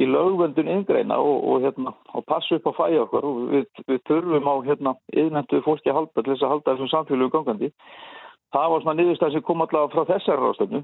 í 0.01 0.09
lögvendun 0.11 0.71
yngreina 0.71 1.21
og, 1.23 1.37
og, 1.47 1.63
hérna, 1.63 1.95
og 2.15 2.27
passa 2.27 2.59
upp 2.59 2.67
á 2.67 2.73
fæja 2.81 3.05
okkur 3.05 3.29
og 3.29 3.41
við, 3.53 3.67
við 3.87 4.03
þurfum 4.09 4.51
á 4.51 4.55
hérna, 4.67 4.95
yðnendu 5.15 5.63
fólki 5.67 5.93
að 5.93 6.01
halda 6.01 6.23
til 6.23 6.33
þess 6.33 6.47
að 6.47 6.55
halda 6.55 6.75
þessum 6.75 6.93
samfélögu 6.93 7.35
gangandi. 7.37 7.71
Það 8.55 8.71
var 8.71 8.85
svona 8.85 8.97
niðurstæð 9.01 9.35
sem 9.35 9.45
kom 9.47 9.63
allavega 9.65 9.95
frá 9.95 10.11
þessar 10.13 10.43
rástöfnu. 10.43 10.83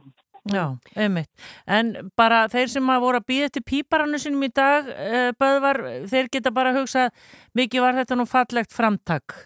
Já, 0.51 0.65
einmitt. 0.97 1.29
En 1.69 1.93
bara 2.17 2.47
þeir 2.51 2.71
sem 2.73 2.91
að 2.91 3.03
voru 3.05 3.21
að 3.21 3.29
býða 3.29 3.51
til 3.53 3.63
píparannu 3.67 4.19
sinum 4.19 4.47
í 4.47 4.51
dag, 4.57 4.89
uh, 4.89 5.31
Böðvar, 5.39 5.83
þeir 6.11 6.31
geta 6.33 6.55
bara 6.55 6.73
að 6.73 6.81
hugsa, 6.81 7.11
mikið 7.59 7.85
var 7.85 7.99
þetta 8.01 8.19
nú 8.19 8.27
fallegt 8.31 8.75
framtak? 8.75 9.37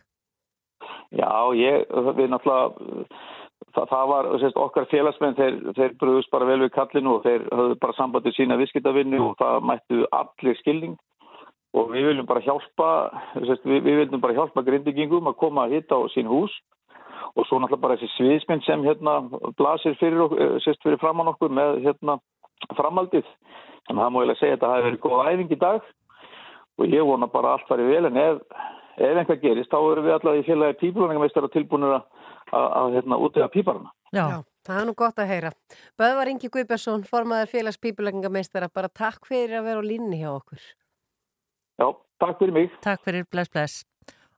Já, 1.14 1.30
ég, 1.58 1.88
við 2.14 2.30
náttúrulega, 2.30 3.08
það, 3.74 3.88
það 3.90 4.10
var, 4.10 4.28
sérst, 4.42 4.60
okkar 4.60 4.86
félagsmenn, 4.90 5.36
þeir, 5.38 5.56
þeir 5.76 5.96
bröðust 6.00 6.30
bara 6.32 6.48
vel 6.48 6.60
við 6.64 6.70
kallinu 6.74 7.16
og 7.16 7.24
þeir 7.26 7.46
höfðu 7.50 7.78
bara 7.82 7.96
sambandið 7.98 8.36
sína 8.36 8.58
viðskiptavinnu 8.60 9.22
og 9.24 9.34
það 9.40 9.66
mættu 9.70 10.04
allir 10.14 10.60
skilning. 10.60 10.94
Og 11.74 11.90
við 11.90 12.06
viljum 12.10 12.28
bara 12.28 12.44
hjálpa, 12.44 12.90
sérst, 13.34 13.64
við, 13.66 13.80
við 13.82 13.98
viljum 14.02 14.22
bara 14.22 14.36
hjálpa 14.36 14.62
grindingingum 14.66 15.30
að 15.30 15.40
koma 15.40 15.64
að 15.64 15.74
hitta 15.78 15.98
á 15.98 16.06
sín 16.14 16.30
hús. 16.30 16.54
Og 17.34 17.48
svo 17.48 17.58
náttúrulega 17.58 17.82
bara 17.82 17.96
þessi 17.98 18.14
sviðsmynd 18.14 18.62
sem 18.62 18.84
hérna 18.86 19.16
blasir 19.58 19.96
fyrir, 19.98 20.20
okkur, 20.28 20.60
sérst, 20.62 20.82
fyrir 20.86 21.00
framann 21.02 21.32
okkur 21.32 21.50
með 21.50 21.80
hérna 21.82 22.20
framaldið. 22.78 23.26
Að 23.90 23.98
það 23.98 24.14
múiðilega 24.14 24.40
segja 24.40 24.54
að 24.54 24.60
þetta 24.60 24.70
hafi 24.70 24.86
verið 24.86 25.02
góð 25.02 25.32
æfing 25.32 25.50
í 25.50 25.60
dag. 25.64 25.88
Og 26.78 26.94
ég 26.94 27.06
vona 27.06 27.30
bara 27.30 27.56
allt 27.56 27.66
farið 27.70 27.90
vel 27.90 28.08
en 28.10 28.20
ef, 28.22 28.38
ef 28.98 29.18
einhver 29.18 29.40
gerist 29.42 29.74
þá 29.74 29.78
eru 29.80 30.06
við 30.06 30.14
allavega 30.14 30.42
í 30.42 30.46
félagi 30.46 30.78
pípulunningameistar 30.80 31.50
tilbúinir 31.54 31.96
að, 31.98 32.06
að, 32.52 32.98
hérna, 32.98 33.18
útega 33.20 33.48
píparana. 33.52 33.92
Já. 34.14 34.24
Já, 34.28 34.38
það 34.66 34.80
er 34.80 34.88
nú 34.88 34.94
gott 34.98 35.18
að 35.18 35.30
heyra. 35.32 35.52
Böðvar 36.00 36.30
Ingi 36.32 36.50
Guðbjörnsson, 36.54 37.06
formaður 37.08 37.52
félags 37.54 37.80
pípulunningameistara, 37.82 38.70
bara 38.72 38.92
takk 38.92 39.26
fyrir 39.30 39.58
að 39.60 39.68
vera 39.70 39.82
á 39.82 39.88
línni 39.88 40.20
hjá 40.22 40.30
okkur. 40.34 40.62
Já, 41.80 41.88
takk 42.22 42.38
fyrir 42.42 42.56
mig. 42.58 42.78
Takk 42.84 43.02
fyrir, 43.06 43.26
bless, 43.30 43.50
bless. 43.50 43.82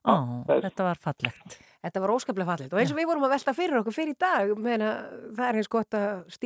Ó, 0.07 0.13
þetta 0.47 0.85
var 0.87 0.99
fallegt. 1.03 1.57
Þetta 1.83 2.01
var 2.03 2.11
óskaplega 2.13 2.47
fallegt 2.47 2.73
og 2.73 2.79
eins 2.79 2.91
og 2.93 2.97
við 2.97 3.09
vorum 3.09 3.25
að 3.27 3.33
velta 3.35 3.53
fyrir 3.55 3.79
okkur 3.81 3.95
fyrir 3.95 4.15
í 4.15 4.19
dag, 4.19 4.53
meina, 4.59 4.91
það 5.35 5.49
er 5.49 5.59
eins 5.59 5.69
gott 5.71 5.97
að 5.97 6.37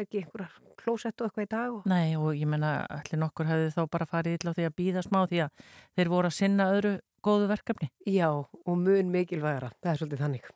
ekki 0.00 0.22
einhverjar 0.22 0.54
klósett 0.80 1.20
og 1.20 1.28
eitthvað 1.28 1.46
í 1.46 1.50
dag. 1.52 1.74
Og... 1.76 1.88
Nei 1.90 2.16
og 2.16 2.32
ég 2.36 2.48
menna 2.48 2.72
allir 2.88 3.20
nokkur 3.20 3.48
hefði 3.50 3.74
þá 3.76 3.82
bara 3.92 4.08
farið 4.08 4.38
illa 4.38 4.54
á 4.54 4.56
því 4.56 4.68
að 4.68 4.76
býða 4.80 5.04
smá 5.04 5.20
því 5.28 5.42
að 5.44 5.66
þeir 5.98 6.12
voru 6.14 6.30
að 6.30 6.38
sinna 6.38 6.70
öðru 6.72 6.94
góðu 7.24 7.50
verkefni. 7.50 7.90
Já 8.08 8.28
og 8.32 8.80
mun 8.80 9.12
mikilvægara, 9.12 9.74
það 9.80 9.92
er 9.92 10.00
svolítið 10.00 10.24
þannig. 10.24 10.50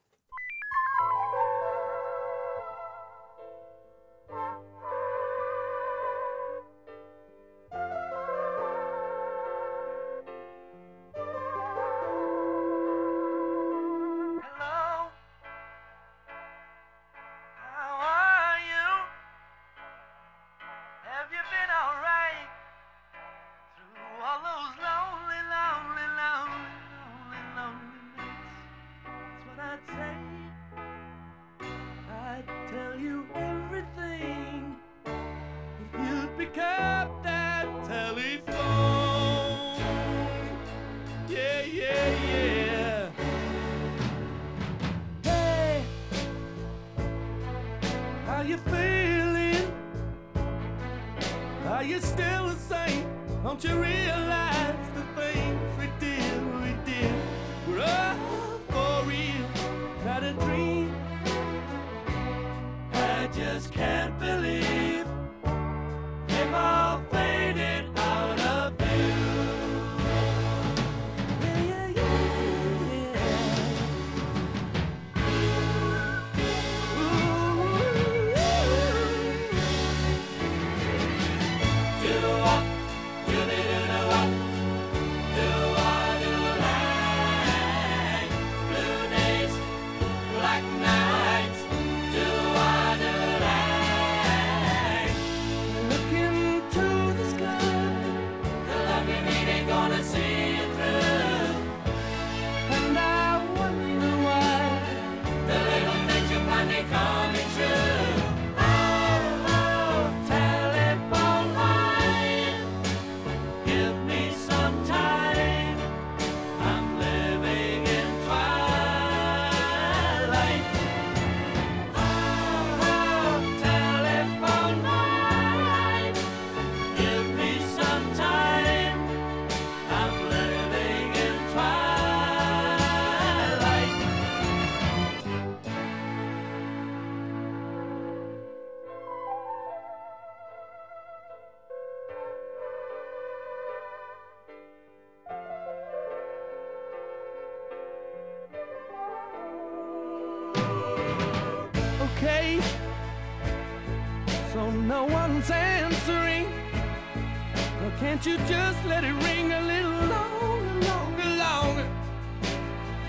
Can't 158.14 158.26
you 158.26 158.38
just 158.46 158.84
let 158.84 159.02
it 159.02 159.12
ring 159.24 159.50
a 159.50 159.60
little 159.60 159.90
longer, 159.90 160.86
longer, 160.86 161.30
longer? 161.34 161.88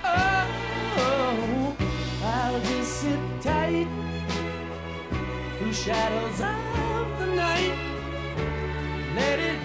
Oh, 0.04 1.78
I'll 2.24 2.60
just 2.62 3.02
sit 3.02 3.20
tight 3.40 3.88
through 5.60 5.74
shadows 5.74 6.42
of 6.42 7.20
the 7.20 7.28
night. 7.36 7.78
Let 9.16 9.38
it 9.38 9.65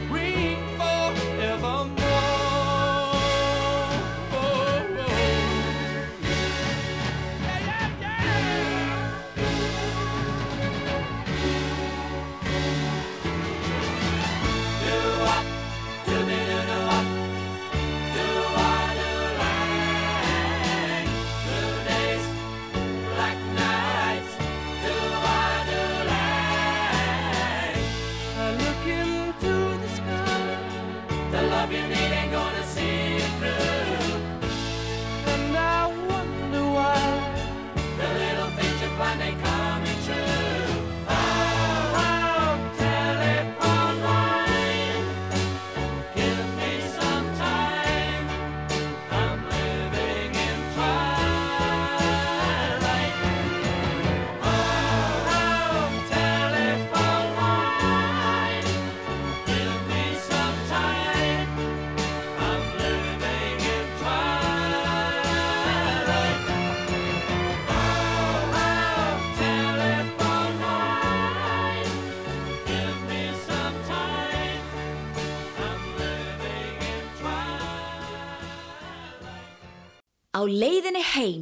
Á 80.40 80.48
leiðinni 80.48 81.02
heim, 81.04 81.40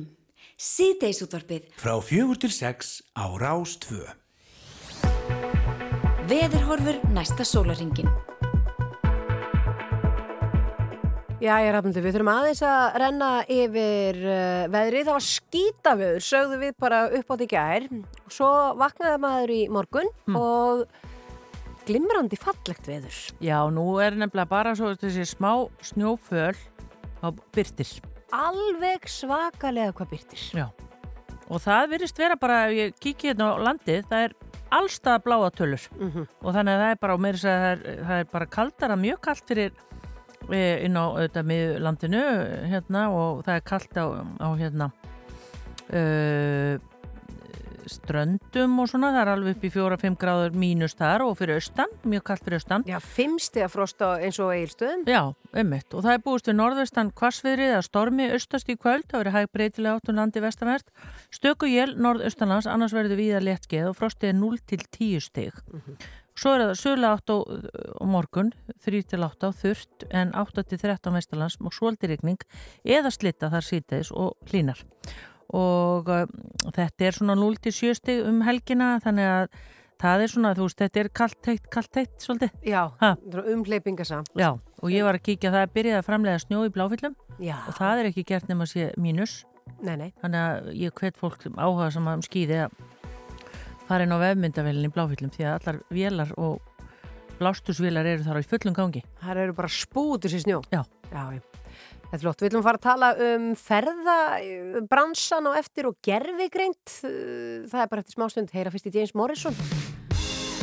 síðdeisútvarpið, 0.59 1.69
Frá 1.79 1.93
fjögur 2.03 2.39
til 2.43 2.49
sex 2.51 2.97
á 3.15 3.31
Rás 3.39 3.77
2. 3.85 3.95
veðurhorfur 6.27 6.99
næsta 7.15 7.47
sólaringin. 7.47 8.11
Já, 11.39 11.53
ég 11.63 11.71
rafnandi, 11.77 12.03
við 12.03 12.17
þurfum 12.17 12.33
aðeins 12.33 12.65
að 12.67 12.99
renna 13.05 13.31
yfir 13.47 14.19
uh, 14.25 14.67
veðrið. 14.75 15.07
Það 15.07 15.15
var 15.21 15.27
skítaföður, 15.29 16.27
sögðu 16.33 16.61
við 16.65 16.75
bara 16.83 17.01
upp 17.21 17.33
átt 17.37 17.47
í 17.47 17.51
gær. 17.55 17.89
Svo 18.27 18.51
vaknaði 18.83 19.23
maður 19.29 19.55
í 19.55 19.63
morgun 19.79 20.11
og 20.35 20.85
glimrandi 21.87 22.43
fallegt 22.43 22.91
veður. 22.91 23.23
Já, 23.39 23.61
nú 23.71 23.93
er 24.03 24.19
nefnilega 24.19 24.51
bara 24.59 24.75
svo 24.75 24.91
þessi 24.99 25.31
smá 25.37 25.53
snjóföl 25.87 26.57
á 27.23 27.31
byrtir. 27.55 28.01
Alveg 28.35 29.09
svakalega 29.09 29.95
hvað 29.97 30.13
byrtir. 30.13 30.45
Já. 30.57 30.67
Og 31.49 31.63
það 31.65 31.95
virðist 31.95 32.19
vera 32.21 32.37
bara, 32.37 32.67
ef 32.69 32.77
ég 32.77 32.99
kíkja 33.01 33.33
hérna 33.33 33.53
á 33.57 33.65
landið, 33.71 34.03
það 34.11 34.25
er 34.27 34.35
allstað 34.79 35.23
bláa 35.25 35.51
tölur. 35.57 35.85
Og 36.45 36.53
þannig 36.53 36.75
að 36.75 36.83
það 36.83 36.91
er 36.91 37.01
bara, 37.01 37.15
og 37.15 37.23
meira 37.25 37.39
þess 37.39 37.49
að 37.49 37.63
það 37.63 37.71
er, 37.73 38.03
það 38.11 38.19
er 38.19 38.33
bara 38.35 38.51
kaldara, 38.59 38.99
mjög 39.01 39.21
kalt 39.25 39.49
fyrir 39.49 39.73
eh, 40.53 40.85
inn 40.85 41.01
á 41.01 41.05
auðvitað 41.09 41.49
með 41.49 41.79
landinu 41.87 42.25
hérna 42.69 43.07
og 43.15 43.43
það 43.47 43.55
er 43.55 43.67
kalt 43.73 43.97
á, 43.97 44.07
á 44.45 44.49
hérna 44.61 44.91
uh, 45.89 46.75
ströndum 47.93 48.77
og 48.83 48.91
svona, 48.91 49.11
það 49.15 49.21
er 49.23 49.31
alveg 49.33 49.57
upp 49.57 49.65
í 49.67 49.71
4-5 49.75 50.19
gráður 50.21 50.59
mínus 50.59 50.97
þar 50.99 51.25
og 51.27 51.35
fyrir 51.41 51.59
austan, 51.59 51.95
mjög 52.09 52.27
kalt 52.31 52.45
fyrir 52.45 52.61
austan. 52.61 52.87
Já, 52.89 52.99
fimmsti 53.03 53.65
að 53.65 53.75
frosta 53.75 54.13
eins 54.23 54.39
og 54.43 54.53
eigilstöðum. 54.55 55.07
Já, 55.09 55.23
ummitt 55.65 55.97
og 55.97 56.07
það 56.07 56.15
er 56.15 56.23
búist 56.29 56.51
við 56.51 56.59
norðvestan 56.61 57.13
kvassviðrið 57.19 57.75
að 57.79 57.89
stormi 57.89 58.31
austast 58.37 58.71
í 58.71 58.79
kvöld, 58.79 59.09
það 59.11 59.25
verið 59.25 59.37
hæg 59.39 59.51
breytilega 59.57 59.99
áttum 59.99 60.21
landi 60.21 60.45
vestanvert, 60.45 60.95
stöku 61.35 61.73
jél 61.73 61.97
norðaustanlands, 61.99 62.71
annars 62.71 62.97
verður 62.97 63.21
viða 63.21 63.43
léttskeið 63.45 63.91
og 63.91 63.99
frostið 63.99 64.35
er 64.35 64.41
0 64.41 64.65
til 64.69 64.83
10 64.87 65.29
stig. 65.29 65.61
Svo 66.39 66.53
er 66.55 66.63
það 66.63 66.77
sögulega 66.79 67.17
8 67.19 67.35
á, 67.35 67.39
á 67.99 68.05
morgun, 68.07 68.53
3 68.85 69.01
til 69.11 69.25
8 69.27 69.49
á 69.51 69.53
þurft 69.59 70.05
en 70.15 70.31
8 70.39 70.63
til 70.71 70.79
13 70.79 71.17
vestanlands 71.17 71.57
og 71.59 71.75
svoldirigning 71.75 72.39
eða 72.87 73.11
slitta 73.11 73.51
þar 73.51 73.67
síðdeis 73.67 74.13
og 74.15 74.37
hlínar. 74.47 74.85
Og 75.57 76.09
uh, 76.13 76.25
þetta 76.77 77.09
er 77.09 77.17
svona 77.17 77.37
0 77.39 77.57
til 77.65 77.73
7 77.73 77.95
stig 77.97 78.25
um 78.29 78.43
helgina 78.45 78.97
þannig 79.05 79.29
að 79.33 79.61
það 79.99 80.23
er 80.25 80.33
svona, 80.33 80.51
þú 80.55 80.67
veist, 80.69 80.81
þetta 80.83 81.01
er 81.01 81.09
kallt 81.21 81.49
heitt, 81.51 81.65
kallt 81.75 81.97
heitt 81.99 82.19
svolítið. 82.23 82.51
Já, 82.69 82.83
Ha. 83.01 83.17
umhleypingasamt. 83.55 84.29
Já, 84.39 84.53
og 84.83 84.93
ég 84.95 85.03
var 85.07 85.19
að 85.19 85.25
kíkja 85.27 85.51
það 85.55 85.65
er 85.65 85.73
byrjað 85.75 85.99
að 85.99 86.07
framlega 86.07 86.43
snjó 86.45 86.61
í 86.67 86.73
bláfyllum 86.75 87.17
og 87.19 87.75
það 87.79 88.03
er 88.03 88.11
ekki 88.11 88.25
gert 88.29 88.49
nema 88.51 88.67
að 88.67 88.73
sé 88.75 88.87
mínus 88.99 89.45
nei, 89.83 89.97
nei. 89.97 90.09
þannig 90.23 90.41
að 90.45 90.71
ég 90.79 90.95
hvet 91.01 91.19
fólk 91.19 91.45
áhuga 91.57 91.91
sem 91.95 92.07
um 92.07 92.23
skýði 92.23 92.61
að 92.67 92.77
fara 93.89 94.05
inn 94.05 94.15
á 94.15 94.19
vefmyndavélinn 94.23 94.89
í 94.89 94.93
bláfyllum 94.95 95.33
því 95.35 95.47
að 95.49 95.57
allar 95.59 95.81
vélar 95.91 96.33
og 96.37 96.61
blástusvélar 97.39 98.07
eru 98.07 98.27
þar 98.27 98.39
á 98.39 98.43
í 98.43 98.49
fullum 98.51 98.77
gangi 98.77 99.05
Það 99.23 99.43
eru 99.45 99.57
bara 99.59 99.71
spútur 99.71 100.33
sér 100.33 100.45
snjó. 100.45 100.63
Já. 100.75 100.83
Já, 101.13 101.23
já. 101.39 101.43
Þetta 102.09 102.17
er 102.17 102.25
flott. 102.25 102.41
Við 102.41 102.55
að 102.57 102.65
fara 102.65 102.79
að 102.79 102.87
tala 102.87 103.09
um 103.21 103.49
ferðabransan 103.61 105.49
og 105.51 105.59
eftir 105.61 105.89
og 105.91 105.99
gerfigreint. 106.01 106.95
Það 107.03 107.83
er 107.83 107.91
bara 107.91 108.01
eftir 108.01 108.17
smástund. 108.17 108.53
Heyra 108.55 108.73
fyrst 108.73 108.89
í 108.89 108.93
James 108.95 109.13
Morrison. 109.13 109.59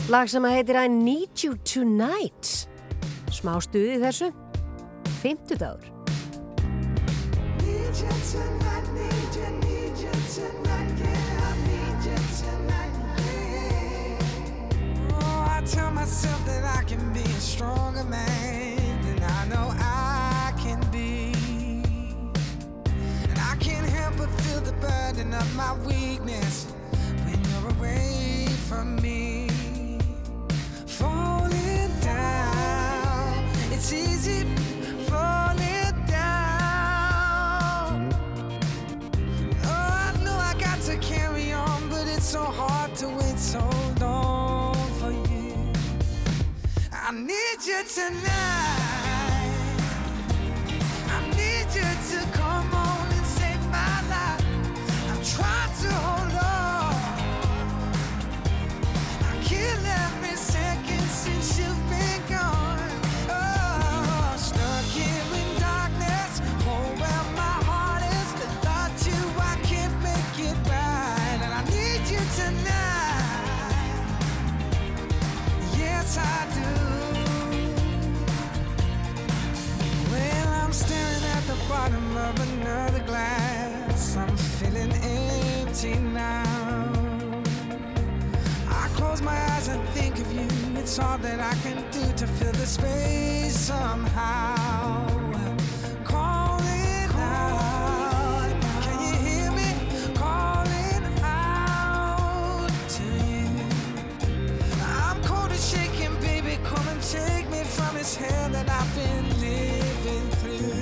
Lag 0.10 0.29
sem 0.29 0.45
að 0.45 0.55
heitir 0.58 0.79
I 0.81 0.88
Need 0.89 1.45
You 1.45 1.53
Tonight. 1.62 2.65
Smá 3.29 3.60
stuði 3.62 3.99
í 3.99 4.01
þessu. 4.01 4.31
Fymtudagur. 5.21 5.91
Oh, 15.13 15.45
I 15.45 15.62
tell 15.65 15.91
myself 15.91 16.41
that 16.49 16.65
I 16.65 16.84
can 16.89 17.13
be 17.13 17.21
a 17.21 17.39
stronger 17.39 18.03
man 18.03 19.01
than 19.05 19.21
I 19.23 19.45
know 19.49 19.69
I 19.69 19.84
can't 23.65 23.89
help 23.89 24.15
but 24.17 24.30
feel 24.41 24.62
the 24.62 24.73
burden 24.73 25.34
of 25.34 25.56
my 25.56 25.73
weakness 25.88 26.67
when 27.25 27.43
you're 27.49 27.71
away 27.71 28.45
from 28.69 28.95
me. 28.97 29.49
Falling 30.86 31.89
down, 31.99 33.43
it's 33.71 33.91
easy 33.91 34.43
falling 35.10 35.95
down. 36.06 36.54
Oh, 39.63 39.89
I 40.06 40.13
know 40.23 40.38
I 40.51 40.54
got 40.60 40.80
to 40.82 40.95
carry 40.97 41.51
on, 41.51 41.89
but 41.89 42.08
it's 42.08 42.30
so 42.38 42.43
hard 42.43 42.93
to 42.97 43.08
wait 43.08 43.39
so 43.39 43.67
long 43.99 44.75
for 44.99 45.12
you. 45.12 45.56
I 46.93 47.12
need 47.12 47.60
you 47.65 47.84
tonight. 47.95 49.04
Empty 85.85 85.99
now. 86.13 87.43
I 88.67 88.87
close 88.95 89.21
my 89.21 89.37
eyes 89.51 89.67
and 89.67 89.87
think 89.89 90.19
of 90.19 90.31
you. 90.33 90.47
it's 90.77 90.99
all 90.99 91.17
that 91.19 91.39
I 91.39 91.53
can 91.63 91.83
do 91.91 92.13
to 92.17 92.27
fill 92.27 92.51
the 92.53 92.65
space 92.65 93.57
somehow. 93.57 95.07
Out, 97.17 98.51
can 98.83 98.99
you 99.01 99.15
hear 99.27 99.51
me? 99.51 99.69
Out 101.21 102.69
to 102.89 103.03
you. 103.03 103.49
I'm 104.81 105.21
cold 105.23 105.51
and 105.51 105.59
shaking, 105.59 106.15
baby. 106.21 106.57
Come 106.63 106.87
and 106.89 107.01
take 107.01 107.49
me 107.49 107.63
from 107.63 107.95
this 107.95 108.15
hell 108.15 108.49
that 108.49 108.69
I've 108.69 108.95
been 108.95 109.27
living 109.39 110.29
through. 110.39 110.79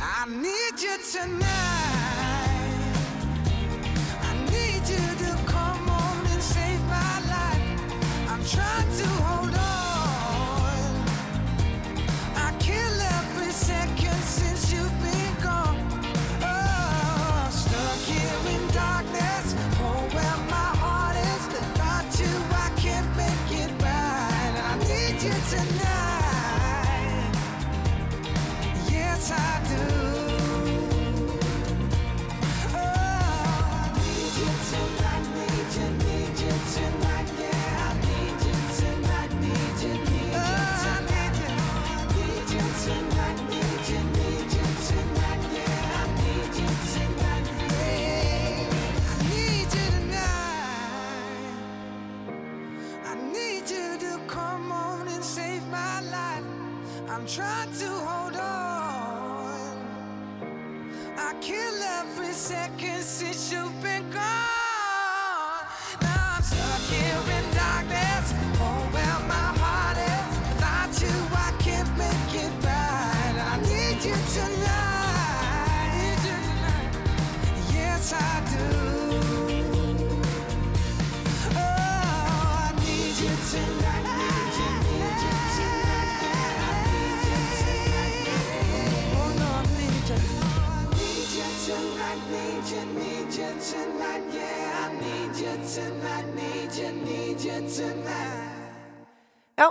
I 0.00 0.26
need 0.28 0.80
you 0.80 0.96
tonight. 1.12 1.79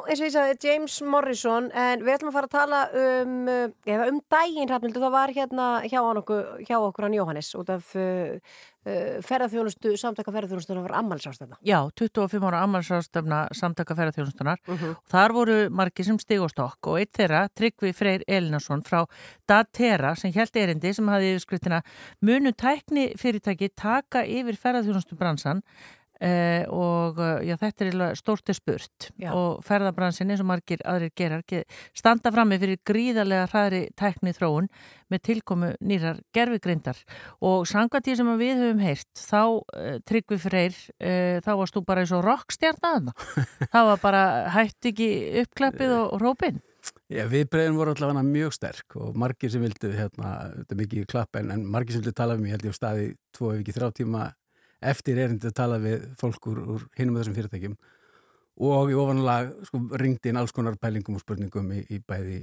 Eins 0.09 0.21
og 0.23 0.25
ég 0.25 0.33
sagði, 0.33 0.57
James 0.65 0.95
Morrison, 1.05 1.69
en 1.77 2.01
við 2.01 2.15
ætlum 2.15 2.31
að 2.31 2.37
fara 2.39 2.49
að 2.49 2.55
tala 2.55 2.79
um, 2.97 3.35
uh, 3.45 3.67
eða 3.85 4.09
um 4.09 4.17
daginn, 4.31 4.69
Hrafnildur, 4.69 5.03
það 5.05 5.15
var 5.15 5.33
hérna 5.35 5.69
hjá, 5.85 5.99
okkur, 6.01 6.41
hjá 6.65 6.75
okkur 6.79 7.05
hann 7.05 7.17
Jóhannes 7.17 7.49
út 7.59 7.69
af 7.73 7.91
uh, 7.99 8.39
uh, 8.89 9.19
ferðarþjónustu, 9.25 9.93
samtaka 10.01 10.33
ferðarþjónustunar 10.33 10.87
var 10.87 10.95
ammælsástæða. 11.01 11.59
Já, 11.67 11.77
25 12.01 12.47
ára 12.49 12.63
ammálsrástefna 12.65 13.43
samtaka 13.59 13.97
ferðarþjónustunar 13.99 14.63
og 14.73 14.87
þar 15.13 15.35
voru 15.37 15.59
margir 15.81 16.09
sem 16.09 16.17
stig 16.21 16.41
og 16.41 16.53
stokk 16.53 16.89
og 16.89 17.03
eitt 17.03 17.13
þeirra, 17.19 17.45
Tryggvi 17.53 17.93
Freyr 17.97 18.25
Elinarsson 18.25 18.81
frá 18.87 19.03
Datera 19.49 20.15
sem 20.17 20.33
held 20.33 20.57
erindi 20.57 20.95
sem 20.95 21.13
hafði 21.13 21.35
yfirskriftina 21.35 21.83
munu 22.25 22.55
tækni 22.57 23.11
fyrirtæki 23.19 23.71
taka 23.77 24.25
yfir 24.25 24.57
ferðarþjónustu 24.57 25.19
bransan 25.19 25.61
Eh, 26.19 26.65
og 26.67 27.19
eh, 27.23 27.45
já, 27.47 27.53
þetta 27.61 27.85
er 27.85 27.89
eiginlega 27.89 28.15
stórt 28.19 28.49
er 28.51 28.57
spurt. 28.57 29.09
Já. 29.15 29.29
og 29.31 29.61
ferðabransin 29.63 30.29
eins 30.33 30.41
og 30.43 30.49
margir 30.49 30.81
aðrir 30.83 31.13
gerar 31.15 31.43
ge- 31.47 31.63
standa 31.95 32.31
frammi 32.35 32.57
fyrir 32.59 32.79
gríðarlega 32.83 33.45
hraðri 33.53 33.81
tækni 33.95 34.33
þróun 34.35 34.67
með 35.09 35.21
tilkomu 35.29 35.69
nýrar 35.79 36.19
gerfigreindar 36.35 36.99
og 37.39 37.63
samkvæmt 37.71 38.09
því 38.09 38.15
sem 38.19 38.31
við 38.41 38.59
höfum 38.63 38.81
heyrt 38.83 39.21
þá 39.23 39.39
uh, 39.47 39.95
Tryggvi 40.05 40.37
Freyr 40.43 40.75
uh, 40.75 41.39
þá 41.45 41.51
varst 41.61 41.77
þú 41.77 41.83
bara 41.87 42.03
eins 42.03 42.11
og 42.15 42.25
rockstjarnaðna 42.27 43.15
það 43.73 43.87
var 43.93 44.01
bara 44.03 44.23
hætt 44.57 44.89
ekki 44.91 45.09
uppklappið 45.45 45.95
og, 46.01 46.17
og 46.17 46.25
rópin 46.27 46.59
Já, 47.11 47.23
viðbreyðin 47.31 47.75
voru 47.79 47.91
allavega 47.95 48.21
mjög 48.27 48.53
sterk 48.55 48.95
og 48.99 49.15
margir 49.19 49.51
sem 49.51 49.63
vildu, 49.63 49.89
hérna, 49.95 50.35
þetta 50.61 50.75
er 50.75 50.79
mikið 50.83 51.07
klapp 51.11 51.39
en, 51.39 51.49
en 51.55 51.63
margir 51.67 51.95
sem 51.95 52.03
vildu 52.03 52.13
tala 52.15 52.35
við 52.37 52.45
mig, 52.45 52.53
held 52.53 52.67
ég 52.69 52.75
á 52.75 52.79
staði 52.79 53.07
tvo 53.35 53.49
ef 53.55 53.63
ekki 53.63 53.75
þrjá 53.75 53.89
tíma 54.03 54.27
eftir 54.81 55.17
erindi 55.19 55.49
að 55.49 55.55
tala 55.59 55.79
við 55.83 56.05
fólk 56.19 56.51
úr, 56.51 56.59
úr 56.75 56.85
hinum 56.99 57.17
af 57.17 57.23
þessum 57.25 57.37
fyrirtækjum 57.39 57.77
og 58.69 58.91
í 58.91 58.99
ofanlag 58.99 59.53
sko, 59.67 59.79
ringdi 59.99 60.31
inn 60.31 60.39
alls 60.39 60.51
konar 60.55 60.75
pælingum 60.79 61.15
og 61.19 61.23
spurningum 61.23 61.71
í, 61.75 61.83
í 61.95 61.99
bæði 62.03 62.39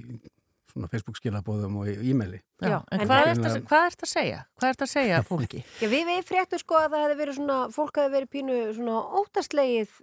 svona 0.73 0.89
Facebook 0.93 1.17
skilabóðum 1.17 1.77
og 1.81 1.89
í 1.89 1.95
e-maili. 2.13 2.43
Já, 2.61 2.83
en, 2.93 3.01
en 3.01 3.09
hvað 3.09 3.11
það- 3.11 3.29
er 3.31 3.39
þetta 3.41 3.61
hvað 3.71 3.85
ert 3.89 4.03
að 4.05 4.11
segja? 4.11 4.41
Hvað 4.61 4.73
ert 4.75 4.83
að 4.85 4.91
segja 4.93 5.21
fólki? 5.25 5.61
Já, 5.81 5.87
við, 5.93 6.03
við 6.11 6.25
fréttum 6.29 6.61
sko 6.61 6.81
að 6.81 6.89
það 6.93 7.05
hefði 7.05 7.19
verið 7.23 7.39
svona, 7.39 7.57
fólk 7.73 8.01
hefði 8.01 8.15
verið 8.17 8.33
pínu 8.37 8.57
svona 8.77 8.99
óttaslegið 9.21 9.95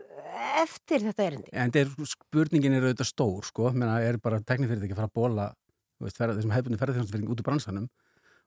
eftir 0.64 1.05
þetta 1.10 1.28
erindi. 1.28 1.53
En 1.53 1.74
þetta 1.74 1.84
er, 1.84 2.10
spurningin 2.14 2.78
er 2.78 2.88
auðvitað 2.88 3.10
stór, 3.12 3.49
sko, 3.49 3.70
menna 3.76 3.99
er 4.01 4.18
bara 4.24 4.41
teknifyrirtæki 4.41 4.95
að 4.95 5.01
fara 5.03 5.12
að 5.12 5.18
bóla 5.22 5.47
veist, 6.01 6.18
ferð, 6.18 6.39
þessum 6.39 6.53
hefðbunni 6.57 6.82
ferðarþjónustfyrirting 6.82 7.34
út 7.34 7.43
úr 7.43 7.47
bransanum 7.47 7.89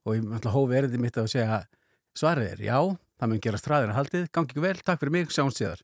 og 0.07 0.17
ég 0.17 0.27
að 0.37 0.51
hófi 0.55 0.77
erindi 0.81 0.99
mitt 1.01 1.17
að 1.19 1.31
segja 1.31 1.61
svarið 2.17 2.51
er 2.57 2.65
já, 2.67 2.79
það 3.17 3.31
mun 3.31 3.43
gera 3.43 3.61
stræðir 3.61 3.93
að 3.93 3.99
haldið, 3.99 4.25
gangi 4.35 4.53
ekki 4.53 4.63
vel, 4.63 4.75
takk 4.85 5.01
fyrir 5.01 5.15
mig, 5.17 5.31
sjáumst 5.33 5.61
síðar. 5.61 5.83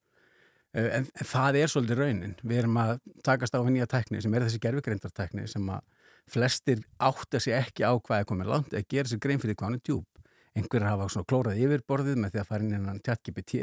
Eh, 0.73 0.89
En, 0.97 1.05
en 1.05 1.27
það 1.29 1.57
er 1.61 1.69
svolítið 1.69 1.99
raunin. 1.99 2.35
Við 2.41 2.63
erum 2.63 2.77
að 2.81 2.95
takast 3.25 3.53
á 3.53 3.61
við 3.61 3.75
nýja 3.75 3.89
tekni 3.91 4.21
sem 4.21 4.33
er 4.33 4.45
þessi 4.47 4.61
gerfugreindartekni 4.63 5.45
sem 5.47 5.67
að 5.69 5.83
flestir 6.33 6.81
átta 6.97 7.39
sig 7.39 7.53
ekki 7.53 7.85
á 7.85 7.93
hvað 7.93 8.23
er 8.23 8.27
komið 8.29 8.49
langt 8.49 8.73
eða 8.73 8.87
gera 8.89 9.11
sér 9.11 9.21
grein 9.21 9.41
fyrir 9.43 9.57
hvað 9.59 9.69
hann 9.69 9.77
er 9.77 9.83
djúb. 9.85 10.07
Einhverjar 10.57 10.93
hafa 10.93 11.09
svona 11.09 11.29
klórað 11.29 11.61
yfir 11.61 11.83
borðið 11.89 12.17
með 12.23 12.33
því 12.33 12.41
að 12.41 12.49
fara 12.49 12.65
inn 12.65 12.77
innan 12.77 13.01
ChatGPT 13.05 13.53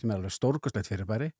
sem 0.00 0.10
er 0.10 0.16
alveg 0.16 0.34
stórkostlegt 0.34 0.88
fyrirbæri 0.88 1.30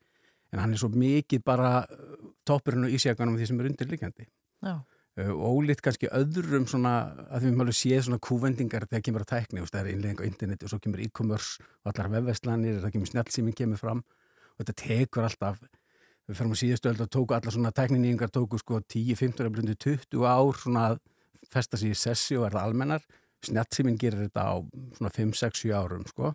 en 0.53 0.63
hann 0.63 0.75
er 0.75 0.81
svo 0.81 0.91
mikið 0.93 1.45
bara 1.47 1.85
uh, 1.85 2.17
toppurinn 2.47 2.89
og 2.89 2.97
ísjaganum 2.97 3.39
því 3.39 3.49
sem 3.51 3.61
er 3.61 3.71
undirliggjandi. 3.71 4.27
Já. 4.65 4.75
Og 5.19 5.41
ólíkt 5.43 5.83
kannski 5.83 6.09
öðrum 6.15 6.69
svona 6.71 6.93
að 7.35 7.49
við 7.49 7.57
málu 7.59 7.73
séð 7.75 8.05
svona 8.07 8.21
kúvendingar 8.23 8.87
þegar 8.87 9.03
kemur 9.05 9.25
að 9.25 9.33
tækni, 9.33 9.65
það 9.67 9.81
er 9.81 9.89
innlegging 9.91 10.21
á 10.23 10.29
interneti 10.29 10.65
og 10.65 10.71
svo 10.71 10.79
kemur 10.81 11.03
e-commerce 11.03 11.65
og 11.83 11.91
allar 11.91 12.13
vefveslanir 12.15 12.79
það 12.81 12.95
kemur 12.95 13.11
snjálfsýming 13.11 13.57
kemur 13.59 13.81
fram. 13.81 14.05
Og 14.55 14.63
þetta 14.63 14.77
tekur 14.81 15.27
alltaf 15.27 15.59
við 16.31 16.39
fyrir 16.39 16.55
á 16.55 16.61
síðustu 16.63 16.93
öll 16.93 17.03
að 17.03 17.11
tóku 17.11 17.35
allar 17.35 17.53
svona 17.57 17.73
tækninýjingar 17.75 18.31
tóku 18.31 18.61
sko 18.61 18.79
10, 18.87 19.17
15, 19.19 19.51
blundu 19.51 19.75
20 19.75 20.25
ár 20.31 20.61
svona 20.63 20.85
að 20.93 21.01
festa 21.51 21.81
sig 21.81 21.91
í 21.91 21.99
sessi 21.99 22.39
og 22.39 22.47
er 22.47 22.55
það 22.55 22.71
almennar. 22.71 23.03
Snjálfsýming 23.45 23.99
gerir 23.99 24.29
þetta 24.29 24.47
á 24.47 24.55
svona 24.95 25.11
5, 25.11 25.35
6, 25.43 25.65
7 25.67 25.75
árum 25.75 26.07
sko. 26.07 26.33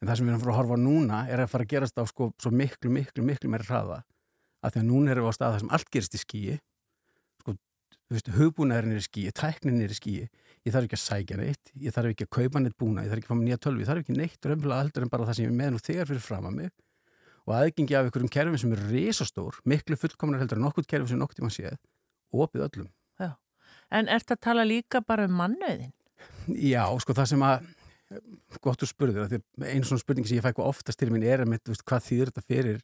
En 0.00 0.08
það 0.08 0.20
sem 0.20 0.28
við 0.28 0.32
erum 0.32 0.44
fara 0.44 0.54
að 0.54 0.60
horfa 0.60 0.78
núna 0.78 1.18
er 1.32 1.42
að 1.42 1.50
fara 1.50 1.66
að 1.66 1.72
gerast 1.74 1.98
á 1.98 2.04
sko 2.06 2.30
svo 2.38 2.52
miklu, 2.54 2.92
miklu, 2.92 3.24
miklu 3.26 3.50
meiri 3.50 3.66
hugbúnaðurinn 8.10 8.96
er 8.96 9.02
í 9.02 9.06
skíi, 9.06 9.32
tæknin 9.34 9.82
er 9.82 9.94
í 9.94 9.98
skíi 9.98 10.26
ég 10.66 10.74
þarf 10.74 10.88
ekki 10.88 10.96
að 10.96 11.02
sækja 11.02 11.38
neitt, 11.38 11.70
ég 11.78 11.94
þarf 11.94 12.12
ekki 12.12 12.26
að 12.26 12.32
kaupa 12.34 12.60
neitt 12.62 12.76
búna, 12.78 13.04
ég 13.04 13.12
þarf 13.12 13.20
ekki 13.20 13.28
að 13.28 13.32
fá 13.32 13.38
mér 13.38 13.46
nýja 13.46 13.60
tölvi, 13.62 13.84
ég 13.84 13.90
þarf 13.90 14.02
ekki 14.02 14.16
neitt 14.16 14.48
raunfélag 14.50 14.82
heldur 14.82 15.06
en 15.06 15.12
bara 15.12 15.26
það 15.28 15.38
sem 15.38 15.46
ég 15.46 15.54
með 15.54 15.72
nú 15.72 15.82
þegar 15.82 16.10
fyrir 16.10 16.24
fram 16.24 16.48
að 16.48 16.56
mig. 16.56 16.72
Og 17.46 17.52
aðgengi 17.54 17.94
af 17.94 18.08
einhverjum 18.08 18.32
kerfin 18.34 18.62
sem 18.62 18.74
er 18.74 18.82
risastór, 18.90 19.60
miklu 19.70 19.98
fullkomnar 20.00 20.42
heldur 20.42 20.58
en 20.58 20.66
nokkurt 20.66 20.90
kerfi 20.90 21.12
sem 21.12 21.20
nokkur 21.22 21.38
tíma 21.38 21.52
séð, 21.54 21.78
opið 22.34 22.66
öllum. 22.66 22.88
Já. 23.22 23.30
En 23.94 24.10
ert 24.10 24.34
að 24.34 24.42
tala 24.48 24.66
líka 24.66 25.02
bara 25.06 25.28
um 25.30 25.38
mannöðin? 25.38 25.94
Já, 26.50 26.82
sko 27.02 27.14
það 27.14 27.30
sem 27.30 27.46
að 27.46 27.70
gott 28.62 28.82
þú 28.82 28.90
spurður, 28.90 29.38
einu 29.62 29.86
svona 29.86 30.02
spurning 30.02 30.26
sem 30.26 30.40
ég 30.40 30.46
fæ 30.46 30.50
hvað 30.50 30.72
oftast 30.72 30.98
til 30.98 31.12
minn 31.14 31.26
er 31.26 31.44
að 31.44 31.52
mitt, 31.54 31.70
hvað 31.86 32.04
þýðir 32.06 32.32
þetta 32.32 32.46
fyrir, 32.50 32.82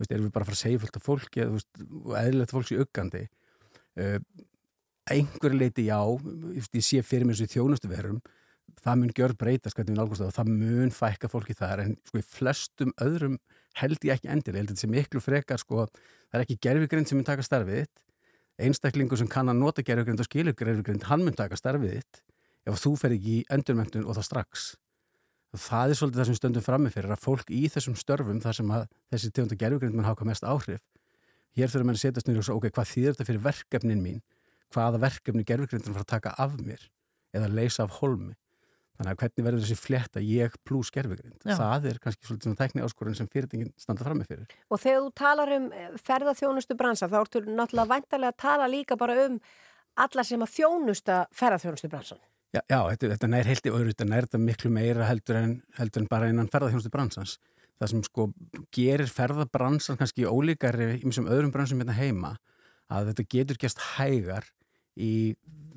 veist, 0.00 0.12
erum 0.12 0.28
við 0.28 0.34
bara 0.34 0.44
að 0.44 0.50
fara 0.50 0.56
að 0.56 0.64
segja 0.64 0.80
fullt 0.82 0.98
af 0.98 1.04
fólki, 1.04 1.44
eða, 1.44 1.54
veist, 1.56 1.80
eðlilegt 2.22 2.52
fólks 2.52 2.72
í 2.72 2.80
uggandi 2.84 3.22
einhver 5.14 5.56
leiti 5.56 5.86
já 5.88 6.00
ég, 6.02 6.68
ég 6.74 6.84
sé 6.84 7.02
fyrir 7.06 7.28
mér 7.28 7.38
þessu 7.38 7.58
þjónustu 7.58 7.90
verum 7.90 8.20
það 8.78 9.00
mun 9.00 9.14
gjör 9.16 9.34
breytast 9.38 9.76
hvernig 9.76 9.94
við 9.94 9.98
nálgumst 9.98 10.22
það 10.22 10.30
og 10.30 10.36
það 10.36 10.52
mun 10.52 10.92
fækka 10.94 11.30
fólki 11.32 11.56
þar 11.56 11.84
en 11.86 11.96
sko 12.06 12.20
í 12.20 12.26
flestum 12.26 12.92
öðrum 13.02 13.38
held 13.78 14.04
ég 14.04 14.18
ekki 14.18 14.30
endir, 14.32 14.54
ég 14.54 14.62
held 14.62 14.72
þetta 14.72 14.84
sé 14.84 14.90
miklu 14.90 15.22
frekar 15.22 15.60
sko 15.62 15.86
Það 16.28 16.38
er 16.38 16.44
ekki 16.44 16.58
gerfigrind 16.60 17.08
sem 17.08 17.16
mun 17.16 17.26
taka 17.26 17.44
starfið 17.44 17.78
þitt. 17.82 18.02
Einstaklingur 18.68 19.20
sem 19.20 19.30
kann 19.30 19.48
að 19.48 19.62
nota 19.62 19.84
gerfigrind 19.86 20.20
og 20.20 20.28
skilur 20.28 20.56
gerfigrind, 20.58 21.06
hann 21.08 21.24
mun 21.24 21.36
taka 21.36 21.56
starfið 21.56 21.94
þitt 21.96 22.20
ef 22.68 22.82
þú 22.82 22.92
fer 23.00 23.14
ekki 23.16 23.36
í 23.38 23.44
endurmentun 23.54 24.04
og 24.04 24.18
það 24.18 24.26
strax. 24.26 24.66
Og 25.56 25.62
það 25.64 25.94
er 25.94 25.98
svolítið 26.00 26.20
það 26.20 26.28
sem 26.28 26.36
stöndum 26.36 26.64
frammi 26.66 26.92
fyrir 26.92 27.14
að 27.14 27.22
fólk 27.22 27.48
í 27.54 27.62
þessum 27.72 27.96
störfum 27.96 28.42
þar 28.44 28.58
sem 28.58 28.72
að 28.76 28.84
þessi 29.14 29.30
tegunda 29.32 29.56
gerfigrind 29.62 29.96
mun 29.96 30.08
hvað 30.10 30.28
mest 30.28 30.44
áhrif. 30.44 30.82
Hér 31.56 31.72
þurfum 31.72 31.94
við 31.94 31.96
að 31.96 32.02
setjast 32.02 32.28
nýra 32.28 32.42
og 32.42 32.48
svo, 32.50 32.58
ok, 32.58 32.68
hvað 32.76 32.90
þýðir 32.90 33.16
þetta 33.16 33.28
fyrir 33.30 33.44
verkefnin 33.46 34.02
mín? 34.04 34.20
Hvaða 34.74 35.00
verkefni 35.06 35.46
gerfugrindin 35.48 35.96
fara 35.96 36.04
að 36.04 36.12
taka 36.12 36.34
af 36.36 36.58
mér 36.60 36.82
eða 37.36 37.48
leysa 37.52 37.86
af 37.86 37.98
holmi? 38.02 38.34
Þannig 38.98 39.12
að 39.12 39.20
hvernig 39.22 39.44
verður 39.46 39.62
þessi 39.62 39.78
fletta 39.78 40.20
ég 40.26 40.54
pluss 40.66 40.90
gerfugrind? 40.90 41.36
Það 41.46 41.84
er 41.86 42.00
kannski 42.02 42.26
svolítið 42.26 42.48
svona 42.48 42.58
tækni 42.58 42.82
áskorun 42.82 43.14
sem 43.14 43.28
fyrirtingin 43.30 43.70
standa 43.78 44.02
frammi 44.02 44.26
fyrir. 44.26 44.48
Og 44.74 44.80
þegar 44.82 45.04
þú 45.04 45.12
talar 45.20 45.52
um 45.54 45.68
eh, 45.70 45.92
ferðaþjónustu 46.08 46.76
bransa 46.80 47.06
þá 47.12 47.20
ertu 47.20 47.44
náttúrulega 47.46 47.92
væntalega 47.92 48.34
að 48.34 48.40
tala 48.42 48.66
líka 48.72 48.98
bara 48.98 49.14
um 49.28 49.38
alla 50.02 50.24
sem 50.26 50.42
að 50.42 50.50
þjónusta 50.56 51.20
ferðaþjónustu 51.38 51.92
bransan. 51.92 52.20
Já, 52.50 52.62
já 52.64 52.78
þetta, 52.88 53.12
þetta 53.14 53.30
nær 53.30 53.52
heilt 53.52 53.70
í 53.70 53.74
öðru, 53.76 53.94
þetta 53.94 54.08
nær 54.10 54.26
þetta 54.26 54.42
miklu 54.48 54.74
meira 54.74 55.06
heldur 55.06 55.40
en, 55.44 55.56
heldur 55.78 56.02
en 56.02 56.10
bara 56.10 56.32
innan 56.32 56.50
ferðarþjónustu 56.50 56.90
bransans. 56.90 57.38
Það 57.78 57.92
sem 57.92 58.04
sko 58.08 58.28
gerir 58.74 59.14
ferðabransan 59.14 59.98
kannski 60.00 60.26
ólíkari 60.26 60.96
í 60.96 61.06
mjög 61.06 61.30
öðrum 61.30 61.54
bransum 61.54 61.78
hérna 61.84 61.94
heima 61.94 62.34
að 62.90 63.12
þetta 63.12 63.30
getur 63.30 63.62
gæst 63.62 63.84
hægar 63.94 64.48
í, 64.98 65.12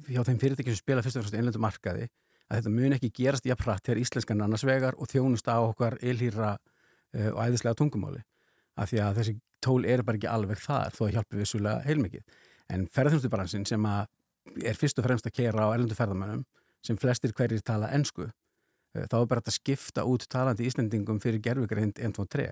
hjá 0.09 0.23
þeim 0.27 0.39
fyrirtækjum 0.41 0.75
sem 0.75 0.83
spila 0.83 1.03
fyrst 1.05 1.19
og 1.19 1.25
fremst 1.25 1.37
einlendu 1.37 1.61
markaði 1.61 2.07
að 2.51 2.59
þetta 2.59 2.73
mun 2.75 2.95
ekki 2.97 3.11
gerast 3.15 3.47
jafnrætt 3.47 3.85
þegar 3.85 4.01
íslenskan 4.01 4.43
annars 4.43 4.65
vegar 4.67 4.97
og 4.99 5.09
þjónusta 5.11 5.55
á 5.55 5.61
okkar 5.63 5.97
ilhýra 6.03 6.55
uh, 6.57 7.29
og 7.31 7.39
æðislega 7.45 7.77
tungumáli. 7.79 8.23
Af 8.75 8.91
því 8.91 9.03
að 9.05 9.19
þessi 9.19 9.35
tól 9.63 9.85
eru 9.85 10.03
bara 10.07 10.19
ekki 10.19 10.31
alveg 10.31 10.59
þar 10.59 10.95
þó 10.95 11.05
að 11.05 11.13
hjálpi 11.15 11.39
vissulega 11.39 11.85
heilmikið. 11.85 12.25
En 12.71 12.87
ferðarþjónustubransin 12.91 13.67
sem 13.69 13.87
að 13.87 14.09
er 14.67 14.79
fyrst 14.79 14.99
og 14.99 15.07
fremst 15.07 15.27
að 15.29 15.37
kera 15.37 15.69
á 15.69 15.73
erlendu 15.75 15.95
ferðamönnum 15.95 16.43
sem 16.83 16.97
flestir 16.99 17.33
hverjir 17.37 17.63
tala 17.63 17.91
ensku 17.95 18.25
uh, 18.27 19.05
þá 19.05 19.15
er 19.21 19.29
bara 19.29 19.43
þetta 19.43 19.53
að 19.53 19.59
skipta 19.59 20.05
út 20.09 20.27
talandi 20.31 20.67
íslendingum 20.67 21.21
fyrir 21.23 21.43
gerfugreind 21.45 22.01
1, 22.01 22.17
2, 22.17 22.27
3 22.35 22.49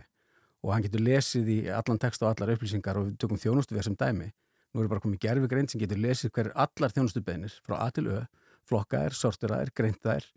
og 0.59 0.73
hann 0.73 0.85
getur 0.85 1.03
lesið 1.03 1.49
í 1.49 1.57
allan 1.71 1.99
text 2.01 2.23
og 2.23 2.33
allar 2.33 2.53
upplýsingar 2.53 2.99
og 2.99 3.09
við 3.09 3.17
tökum 3.23 3.39
þjónustuverð 3.41 3.89
sem 3.89 3.97
dæmi 3.99 4.29
nú 4.73 4.83
er 4.83 4.91
bara 4.91 5.03
komið 5.03 5.23
gerfugreind 5.25 5.71
sem 5.71 5.81
getur 5.81 6.01
lesið 6.01 6.33
hver 6.35 6.51
allar 6.53 6.93
þjónustubeðnir 6.95 7.55
frá 7.65 7.79
A 7.79 7.89
til 7.95 8.07
Ö 8.09 8.19
flokkaðir, 8.69 9.15
sorturaðir, 9.17 9.73
greintaðir 9.75 10.27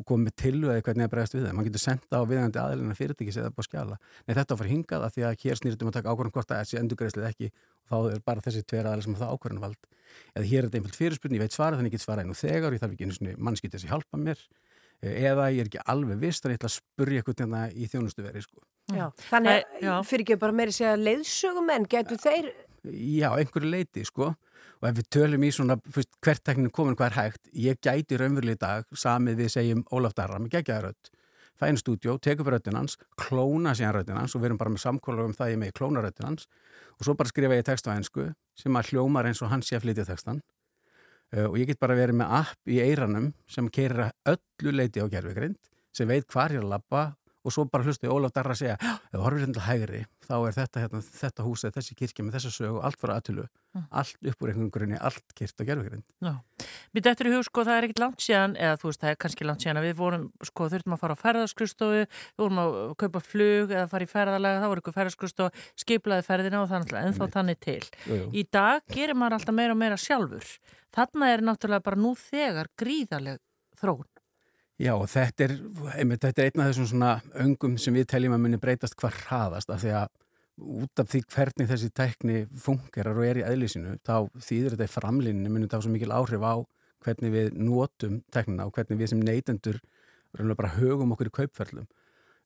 og 0.00 0.06
komið 0.08 0.28
með 0.28 0.36
tilvæði 0.40 0.84
hvernig 0.86 1.04
það 1.04 1.12
bregðast 1.12 1.34
við 1.36 1.46
þeim. 1.46 1.58
Man 1.58 1.66
getur 1.66 1.82
senda 1.82 2.20
á 2.20 2.22
viðandi 2.26 2.60
aðlina 2.62 2.96
fyrirtækis 2.96 3.38
eða 3.42 3.52
búið 3.52 3.68
skjala. 3.68 3.98
Nei, 4.24 4.34
þetta 4.38 4.56
fyrir 4.58 4.72
hingað 4.72 5.06
af 5.06 5.14
því 5.14 5.26
að 5.28 5.36
hér 5.44 5.60
snýrtum 5.60 5.90
að 5.90 5.96
taka 5.98 6.14
ákvörðan 6.14 6.34
hvort 6.36 6.54
að 6.54 6.62
þessi 6.62 6.80
endurgreiðslið 6.80 7.28
ekki 7.28 7.50
og 7.52 7.92
þá 7.92 7.96
er 8.16 8.24
bara 8.30 8.44
þessi 8.46 8.64
tveir 8.64 8.88
aðlið 8.88 9.06
sem 9.06 9.16
hafa 9.18 9.26
það 9.26 9.36
ákvörðan 9.36 9.62
vald. 9.66 9.88
Eða 10.32 10.48
hér 10.48 10.58
er 10.62 10.68
þetta 10.68 10.80
einfjöld 10.80 10.98
fyrirspurning, 10.98 11.38
ég 11.38 11.44
veit 11.44 11.56
svara 11.56 11.78
þannig 11.78 11.92
ég 11.92 11.98
get 11.98 12.06
svara 12.06 12.24
einu 12.24 12.36
þegar, 12.40 12.72
ég 12.72 12.82
þarf 12.82 12.96
ekki 12.96 13.06
einu 13.06 13.16
svona 13.18 13.36
mannskýtt 13.38 13.76
þess 13.76 13.86
að 13.86 13.92
hjálpa 13.92 14.22
mér 14.22 14.42
eða 15.02 15.48
ég 15.50 15.64
er 15.64 15.68
ekki 15.68 15.80
alveg 15.90 16.20
vist 16.22 16.44
þannig 16.44 16.54
ég 16.54 16.60
ætla 16.60 16.68
að 16.68 16.76
spurja 16.76 17.22
eitthvað 17.22 17.40
hérna 17.42 17.62
í 17.74 17.88
þjónustuveri 17.90 18.42
sko. 18.44 18.60
Já, 18.92 19.06
þannig 19.32 19.64
að 19.82 20.04
fyrir 20.06 20.24
ekki 20.26 20.36
bara 20.44 20.54
meiri 20.54 20.74
segja 20.76 20.92
leiðsögumenn, 21.00 21.88
getur 21.90 22.20
þeir 22.22 22.52
Já, 22.82 23.28
einhverju 23.36 23.70
leiti, 23.70 24.04
sko. 24.06 24.32
Og 24.82 24.86
ef 24.88 24.96
við 24.98 25.08
tölum 25.14 25.44
í 25.46 25.50
svona, 25.54 25.76
fyrst, 25.94 26.10
hvert 26.24 26.42
tekninu 26.42 26.72
komin 26.74 26.96
hvað 26.98 27.10
er 27.12 27.18
hægt, 27.18 27.50
ég 27.54 27.78
gæti 27.82 28.18
raunverulega 28.18 28.58
í 28.58 28.62
dag, 28.62 28.86
samið 29.04 29.42
við 29.44 29.52
segjum 29.54 29.84
Ólaf 29.94 30.16
Darra, 30.18 30.40
með 30.42 30.56
geggjaði 30.56 30.88
rödd, 30.88 31.12
fæ 31.60 31.68
inn 31.68 31.78
í 31.78 31.82
stúdjó, 31.82 32.16
tekur 32.18 32.48
upp 32.48 32.54
röddinn 32.56 32.80
hans, 32.80 32.96
klóna 33.14 33.76
síðan 33.78 33.94
röddinn 34.00 34.18
hans 34.18 34.34
og 34.34 34.42
við 34.42 34.50
erum 34.50 34.62
bara 34.64 34.74
með 34.74 34.82
samkóla 34.82 35.28
um 35.28 35.36
það 35.36 35.52
ég 35.52 35.60
með 35.62 35.76
klóna 35.78 36.02
röddinn 36.02 36.32
hans. 36.32 36.48
Og 36.98 37.06
svo 37.06 37.14
bara 37.18 37.30
skrifa 37.30 37.60
ég 37.60 37.68
text 37.68 37.86
á 37.86 37.94
einsku 37.94 38.32
sem 38.58 38.78
að 38.78 38.90
hljómar 38.90 39.30
eins 39.30 39.42
og 39.44 39.52
hann 39.52 39.62
sé 39.62 39.78
að 39.78 39.86
flytja 39.86 40.08
textan 40.10 40.42
uh, 41.36 41.48
og 41.48 41.58
ég 41.60 41.70
get 41.70 41.80
bara 41.82 41.96
verið 41.98 42.20
með 42.20 42.34
app 42.42 42.70
í 42.70 42.80
eiranum 42.82 43.32
sem 43.50 43.70
keirir 43.72 44.10
öllu 44.28 44.74
leiti 44.74 45.02
á 45.02 45.06
gerfigrind 45.12 45.58
sem 45.94 46.08
veit 46.08 46.26
hvar 46.32 46.52
ég 46.52 46.60
er 46.60 46.66
að 46.66 46.74
labba 46.74 47.04
og 47.44 47.52
svo 47.54 47.64
bara 47.70 47.84
hlustu 47.84 48.06
ég 48.06 48.12
Ólaf 48.14 48.32
Darra 48.32 48.54
að 48.54 48.60
segja 48.62 48.76
"Já, 48.78 48.94
ef 48.94 49.18
þú 49.18 49.22
horfir 49.24 49.42
hérna 49.46 49.54
til 49.54 49.66
hægri 49.68 50.04
þá 50.28 50.34
er 50.48 50.52
þetta, 50.58 50.80
hérna, 50.82 51.00
þetta 51.02 51.42
hús 51.46 51.64
eða 51.64 51.76
þessi 51.78 51.96
kirkja 51.98 52.24
með 52.24 52.34
þessa 52.38 52.50
sögu, 52.58 52.82
allt 52.82 52.98
fyrir 53.00 53.16
aðtölu 53.16 53.48
Mm. 53.72 53.86
allt 53.90 54.16
upp 54.28 54.42
úr 54.42 54.50
einhvern 54.52 54.70
grunni, 54.70 54.98
allt 55.00 55.32
kyrt 55.34 55.56
á 55.56 55.64
gerfigrind 55.64 56.04
Já, 56.20 56.34
mér 56.92 57.02
dættur 57.06 57.28
í 57.30 57.32
hug 57.32 57.44
sko 57.46 57.64
það 57.64 57.78
er 57.78 57.84
ekkit 57.88 58.02
langt 58.02 58.20
síðan 58.20 58.56
eða 58.60 58.76
þú 58.76 58.84
veist 58.90 59.00
það 59.00 59.10
er 59.10 59.16
kannski 59.16 59.46
langt 59.48 59.62
síðan 59.64 59.80
að 59.80 59.86
við 59.88 59.96
vorum 59.96 60.26
sko 60.44 60.68
þurftum 60.68 60.92
að 60.92 61.00
fara 61.00 61.16
á 61.16 61.22
ferðarskristofu 61.22 62.02
við 62.04 62.36
vorum 62.36 62.60
að 62.60 62.96
kaupa 63.00 63.20
flug 63.24 63.72
eða 63.72 63.88
fara 63.88 64.04
í 64.04 64.12
ferðarlega 64.12 64.60
þá 64.60 64.68
voru 64.68 64.82
ykkur 64.84 64.96
ferðarskristofu, 64.98 65.50
skiplaði 65.80 66.26
ferðina 66.28 66.60
og 66.60 66.68
er 66.68 66.84
náttúrulega 66.84 67.06
ennþá 67.08 67.30
þannig 67.32 67.60
til. 67.64 67.80
Jú, 68.04 68.14
jú. 68.20 68.26
í 68.36 68.42
dag 68.52 68.82
gerir 68.92 69.16
maður 69.16 69.38
alltaf 69.40 69.54
meira 69.56 69.72
og 69.72 69.80
meira 69.80 69.96
sjálfur. 69.96 70.44
Þarna 70.92 71.32
er 71.32 71.40
náttúrulega 71.40 71.82
bara 71.88 71.96
nú 71.96 72.12
þegar 72.12 72.68
gríðarleg 72.76 73.40
þróun 73.80 74.04
Já, 74.82 74.96
þetta 75.06 75.44
er, 75.46 75.52
einmitt, 75.94 76.24
þetta 76.24 76.42
er 76.42 76.48
einn 76.50 76.62
af 76.64 76.72
þessum 76.72 76.88
svona 76.90 77.12
öngum 77.38 77.76
sem 77.78 77.94
við 77.94 78.08
teljum 78.10 78.34
að 78.34 78.40
muni 78.42 78.58
breytast 78.58 78.96
hvað 78.98 79.20
hraðast 79.20 79.70
af 79.70 79.82
því 79.84 79.92
að 80.00 80.08
út 80.82 81.02
af 81.02 81.10
því 81.12 81.20
hvernig 81.32 81.68
þessi 81.70 81.90
tækni 81.94 82.40
fungerar 82.64 83.18
og 83.20 83.26
er 83.28 83.40
í 83.40 83.44
eðlisinu, 83.46 83.94
þá 84.02 84.26
þýðir 84.42 84.74
þetta 84.74 84.88
í 84.88 84.92
framlíninu 84.92 85.52
muni 85.52 85.68
það 85.70 85.82
á 85.82 85.84
svo 85.86 85.92
mikil 85.94 86.14
áhrif 86.16 86.42
á 86.42 86.54
hvernig 87.02 87.34
við 87.34 87.54
notum 87.58 88.18
tæknina 88.34 88.66
og 88.66 88.74
hvernig 88.74 88.98
við 88.98 89.12
sem 89.12 89.22
neytendur 89.22 89.78
bara 90.32 90.74
högum 90.76 91.14
okkur 91.14 91.30
í 91.30 91.36
kaupferlum. 91.38 91.86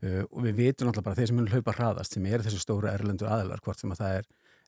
Uh, 0.05 0.24
og 0.28 0.43
við 0.45 0.59
vitum 0.61 0.91
alltaf 0.91 1.07
bara 1.07 1.16
þeir 1.16 1.30
sem 1.30 1.39
muni 1.41 1.53
hlaupa 1.55 1.72
hraðast 1.72 2.16
sem 2.16 2.26
eru 2.28 2.45
þessi 2.45 2.61
stóru 2.61 2.91
erlendu 2.91 3.28
aðilar 3.30 3.62
hvort 3.64 3.80
sem 3.80 3.95
að 3.95 4.03
það 4.03 4.18
er 4.18 4.26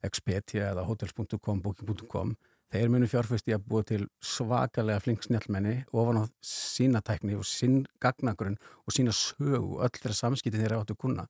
Expedia 0.09 0.71
eða 0.71 0.85
hotels.com, 0.87 1.61
booking.com 1.61 2.33
þeir 2.73 2.93
munu 2.93 3.09
fjárfæst 3.09 3.49
í 3.49 3.55
að 3.55 3.65
búa 3.65 3.85
til 3.87 4.03
svakalega 4.21 5.01
flink 5.03 5.25
snjallmenni 5.25 5.75
ofan 5.91 6.21
á 6.21 6.23
sína 6.45 7.01
tækni 7.05 7.37
og 7.39 7.45
sín 7.47 7.83
gagnagrun 8.01 8.59
og 8.85 8.95
sína 8.95 9.13
sögu, 9.15 9.79
öll 9.81 9.95
þeirra 9.97 10.17
samskipti 10.17 10.61
þeirra 10.61 10.83
áttu 10.83 10.97
kunna 10.99 11.27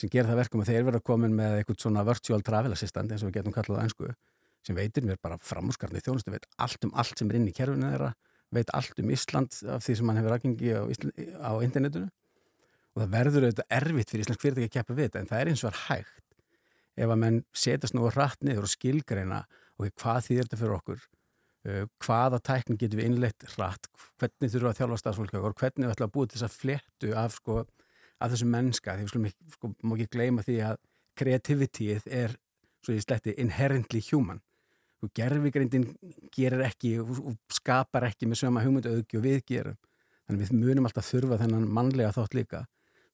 sem 0.00 0.10
gera 0.10 0.30
það 0.30 0.40
verkum 0.40 0.62
að 0.62 0.72
þeir 0.72 0.86
verða 0.88 1.04
komin 1.04 1.34
með 1.36 1.58
eitthvað 1.58 1.82
svona 1.84 2.04
virtual 2.08 2.42
travel 2.42 2.72
assistant 2.72 3.12
eins 3.12 3.22
og 3.22 3.30
við 3.30 3.40
getum 3.40 3.54
kallað 3.54 3.82
á 3.82 3.84
ennsku 3.84 4.12
sem 4.66 4.78
veitir 4.78 5.06
mér 5.06 5.18
bara 5.22 5.38
framúskarni 5.42 6.02
þjónustu, 6.02 6.32
veit 6.32 6.46
allt 6.62 6.86
um 6.86 6.92
allt 6.98 7.18
sem 7.18 7.30
er 7.30 7.38
inn 7.38 7.48
í 7.50 7.54
kerfinu 7.56 7.90
þeirra, 7.90 8.12
veit 8.54 8.70
allt 8.76 9.00
um 9.02 9.10
Ísland 9.10 9.56
af 9.74 9.84
því 9.84 9.96
sem 9.98 10.10
hann 10.10 10.20
hefur 10.20 10.36
aðgengi 10.36 10.74
á, 10.76 10.82
á 11.42 11.52
internetinu. 11.66 12.10
Og 12.92 13.02
það 13.02 13.14
verður 13.16 13.46
auðvitað 13.48 13.74
erfitt 13.78 14.12
fyrir 14.12 14.26
Íslands 14.26 14.42
fyrirtæki 14.42 14.68
að 14.68 14.74
keppa 14.76 14.96
við 14.96 15.08
þetta 15.08 15.22
en 15.22 15.30
það 15.30 15.40
er 15.42 15.50
eins 15.50 15.64
og 15.64 15.70
er 15.70 15.80
hægt. 15.86 16.24
Ef 16.92 17.08
að 17.08 17.20
menn 17.24 17.38
setjast 17.56 17.96
nú 17.96 18.10
rætt 18.12 18.44
niður 18.44 18.68
og 18.68 18.72
skilgreina 18.72 19.40
og 19.82 19.98
hvað 20.02 20.22
þýðir 20.28 20.46
þetta 20.46 20.60
fyrir 20.62 20.76
okkur? 20.78 21.02
Uh, 21.62 21.82
hvaða 22.02 22.40
tækni 22.42 22.78
getum 22.78 22.98
við 22.98 23.08
innleitt 23.10 23.44
rætt, 23.54 23.86
hvernig 24.18 24.50
þurfum 24.50 24.66
við 24.66 24.70
að 24.72 24.78
þjálfa 24.80 25.00
stafsfólk 25.02 25.36
og 25.38 25.60
hvernig 25.60 25.84
við 25.86 25.92
ætlum 25.92 26.08
að 26.08 26.14
búa 26.16 26.30
til 26.30 26.38
þess 26.38 26.48
að 26.48 26.56
fléttu 26.58 27.12
af, 27.18 27.36
sko, 27.36 27.58
af 28.18 28.32
þessum 28.32 28.50
mennska? 28.50 28.96
Því 28.96 29.04
við 29.04 29.12
skulum 29.12 29.28
ekki, 29.30 29.52
sko, 29.54 29.70
má 29.82 29.94
ekki 29.94 30.08
gleyma 30.16 30.46
því 30.46 30.56
að 30.66 30.80
kreativitíð 31.22 32.08
er 32.10 32.34
svo 32.82 32.96
ég 32.96 33.04
sletti 33.04 33.36
inherently 33.38 34.02
human. 34.10 34.42
Og 35.02 35.10
gerfigreindin 35.14 35.88
gerir 36.34 36.62
ekki 36.66 36.96
og, 37.02 37.34
skapar 37.50 38.06
ekki 38.10 38.28
með 38.30 38.42
söma 38.42 38.62
hugmynduauðgi 38.62 39.18
og 39.18 39.26
við 39.26 39.40
gerum. 39.48 39.78
Þannig 40.26 40.46
við 40.46 40.62
munum 40.62 40.86
alltaf 40.88 41.08
þurfa 41.10 41.40
þennan 41.42 41.66
mannlega 41.78 42.14
þátt 42.14 42.36
líka. 42.38 42.64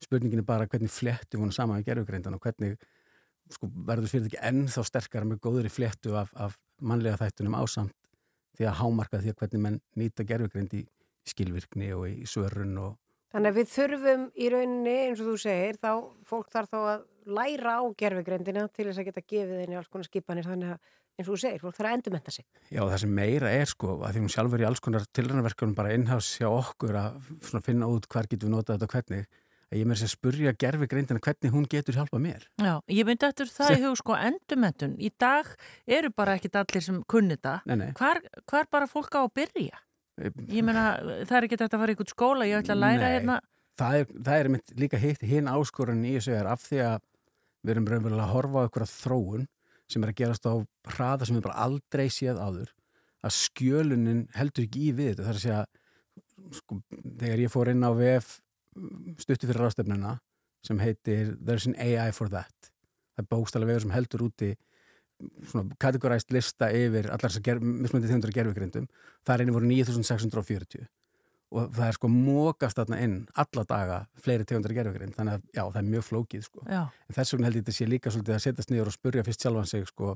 Spurningin 0.05 0.43
er 0.43 0.49
bara 0.49 0.69
hvernig 0.69 0.93
fléttum 0.93 1.45
hún 1.45 1.55
saman 1.55 1.81
við 1.81 1.91
gerfugreindan 1.91 2.37
og 2.37 2.45
hvernig 2.45 2.77
sko, 3.55 3.71
verður 3.89 4.13
fyrir 4.13 4.29
ekki 4.31 4.43
ennþá 4.51 4.85
sterkara 4.87 5.29
með 5.29 5.43
góðri 5.45 5.73
fléttu 5.73 6.15
af, 6.19 6.33
af 6.37 6.59
mannlega 6.81 7.21
þættunum 7.23 7.59
ásamt 7.59 7.97
því 8.59 8.69
að 8.69 8.79
hámarka 8.81 9.21
því 9.23 9.33
að 9.33 9.43
hvernig 9.43 9.65
menn 9.65 9.83
nýta 9.99 10.27
gerfugreind 10.27 10.75
í 10.79 10.85
skilvirkni 11.29 11.93
og 11.97 12.09
í 12.11 12.27
svörun 12.29 12.79
og 12.83 12.97
Þannig 13.29 13.51
að 13.51 13.59
við 13.59 13.73
þurfum 13.75 14.23
í 14.41 14.47
rauninni, 14.49 14.93
eins 15.05 15.19
og 15.21 15.27
þú 15.29 15.35
segir, 15.43 15.77
þá 15.77 15.91
fólk 16.31 16.47
þarf 16.49 16.71
þá 16.71 16.79
að 16.79 17.03
læra 17.37 17.75
á 17.77 17.83
gerfugrindina 18.01 18.63
til 18.73 18.87
þess 18.87 19.03
að 19.03 19.09
geta 19.11 19.23
gefið 19.35 19.59
henni 19.61 19.77
alls 19.77 19.91
konar 19.93 20.09
skipanir 20.09 20.49
þannig 20.49 20.71
að, 20.73 20.95
eins 21.19 21.27
og 21.27 21.35
þú 21.35 21.41
segir, 21.43 21.61
fólk 21.61 21.77
þarf 21.77 21.91
að 21.91 21.97
endurmenta 21.99 22.33
sig. 22.33 22.47
Já, 22.73 22.81
það 22.81 22.97
sem 23.03 23.13
meira 23.19 23.51
er 23.53 23.69
sko 23.69 23.99
að 23.99 24.17
því 24.17 24.23
hún 24.23 24.33
sjálfur 24.33 24.65
í 24.65 24.69
alls 24.71 24.83
konar 24.87 25.05
tilrænverkunum 25.19 25.77
bara 25.77 25.93
innhás 25.93 26.31
hjá 26.41 26.49
okkur 26.49 26.99
að 27.03 27.21
finna 27.69 27.91
út 27.93 28.09
hvar 28.09 28.31
getum 28.33 28.49
við 28.49 28.55
notað 28.57 28.79
þetta 28.79 28.89
og 28.89 28.97
hvernig 28.97 29.45
ég 29.77 29.85
mér 29.89 30.01
að 30.01 30.13
spurja 30.13 30.55
gerfugreindina 30.57 31.21
hvernig 31.21 31.53
hún 31.53 31.67
getur 31.69 31.99
hjálpað 31.99 32.23
mér. 32.25 32.47
Já, 32.57 32.79
ég 32.89 33.09
myndi 33.09 33.27
eftir 33.29 33.51
það 33.53 33.75
í 33.75 33.83
hug 33.85 33.99
sko 34.01 34.17
endurmentun 34.17 34.95
í 34.97 35.11
dag 35.21 35.51
eru 35.99 36.11
bara 36.17 36.39
ekkit 36.39 36.57
allir 36.63 36.85
sem 36.85 37.03
kunni 37.11 37.37
það 37.37 37.93
hvar, 37.99 38.23
hvar 38.49 38.71
bara 38.73 38.89
fólk 38.89 39.19
á 39.19 39.21
að 39.27 39.35
byrja? 39.41 39.83
Ég 40.49 40.65
meina 40.67 40.87
það 41.29 41.37
er 41.37 41.47
ekki 41.47 41.61
þetta 41.61 41.77
að 41.77 41.83
fara 41.83 41.93
í 41.93 41.97
einhvern 41.97 42.15
skóla 42.15 42.49
ég 42.49 42.63
ætla 42.63 42.75
að 42.75 42.83
læra 42.83 43.05
Nei. 43.05 43.13
hérna. 43.19 43.37
Það 43.79 43.99
er, 44.01 44.09
það 44.27 44.39
er 44.41 44.51
mitt 44.57 44.73
líka 44.81 44.99
hitt 44.99 45.23
hinn 45.23 45.53
áskorun 45.53 46.03
í 46.09 46.17
þessu 46.17 46.35
er 46.35 46.49
af 46.51 46.65
því 46.65 46.81
að 46.87 46.99
við 47.63 47.75
erum 47.75 47.87
raunverulega 47.93 48.25
að 48.25 48.33
horfa 48.33 48.59
á 48.59 48.65
einhverja 48.65 48.91
þróun 48.97 49.47
sem 49.89 50.03
er 50.05 50.11
að 50.11 50.19
gerast 50.19 50.49
á 50.49 50.55
hraða 50.97 51.29
sem 51.29 51.39
við 51.39 51.47
bara 51.47 51.63
aldrei 51.69 52.09
séð 52.11 52.41
áður 52.41 52.73
að 53.23 53.37
skjölunin 53.37 54.25
heldur 54.35 54.67
ekki 54.67 54.89
í 54.89 54.93
við 54.97 55.13
þetta. 55.13 55.23
Það 55.23 55.31
er 55.31 55.39
að 55.39 55.45
segja 55.45 56.59
sko, 56.59 56.81
þegar 57.21 57.43
ég 57.45 57.53
fór 57.55 57.71
inn 57.73 57.87
á 57.87 57.91
VF 57.95 58.35
stuttu 59.21 59.49
fyrir 59.49 59.65
ráðstefnuna 59.65 60.19
sem 60.67 60.81
heitir 60.83 61.37
There's 61.39 61.69
an 61.69 61.77
AI 61.79 62.11
for 62.13 62.31
that. 62.33 62.73
Það 63.17 63.25
er 63.25 63.31
bókstælega 63.33 63.73
vegur 63.73 63.87
sem 63.87 63.95
heldur 63.95 64.27
úti 64.29 64.53
svona 65.51 65.75
kategoræst 65.83 66.31
lista 66.35 66.69
yfir 66.71 67.09
allar 67.11 67.33
þessar 67.33 67.45
ger, 67.47 67.59
mismöndi 67.59 68.11
þjóndra 68.11 68.35
gerfugrindum 68.37 68.87
þar 69.27 69.43
inni 69.43 69.55
voru 69.55 69.67
9640 69.67 70.87
og 71.49 71.71
það 71.75 71.87
er 71.87 71.97
sko 71.97 72.11
mókast 72.13 72.79
þarna 72.79 72.99
inn 73.05 73.15
alla 73.41 73.65
daga 73.69 73.99
fleiri 74.21 74.47
tegundar 74.47 74.75
gerfugrind 74.77 75.17
þannig 75.17 75.39
að 75.39 75.47
já, 75.57 75.63
það 75.63 75.79
er 75.81 75.87
mjög 75.95 76.05
flókið 76.09 76.43
sko. 76.45 76.65
Já. 76.69 76.83
en 77.09 77.17
þess 77.17 77.35
vegna 77.35 77.49
held 77.49 77.59
ég 77.59 77.65
þetta 77.65 77.77
sé 77.79 77.89
líka 77.89 78.13
svolítið 78.13 78.37
að 78.37 78.43
setjast 78.45 78.73
niður 78.73 78.91
og 78.91 78.97
spurja 78.97 79.25
fyrst 79.27 79.47
sjálfan 79.47 79.71
sig 79.71 79.87
sko 79.89 80.13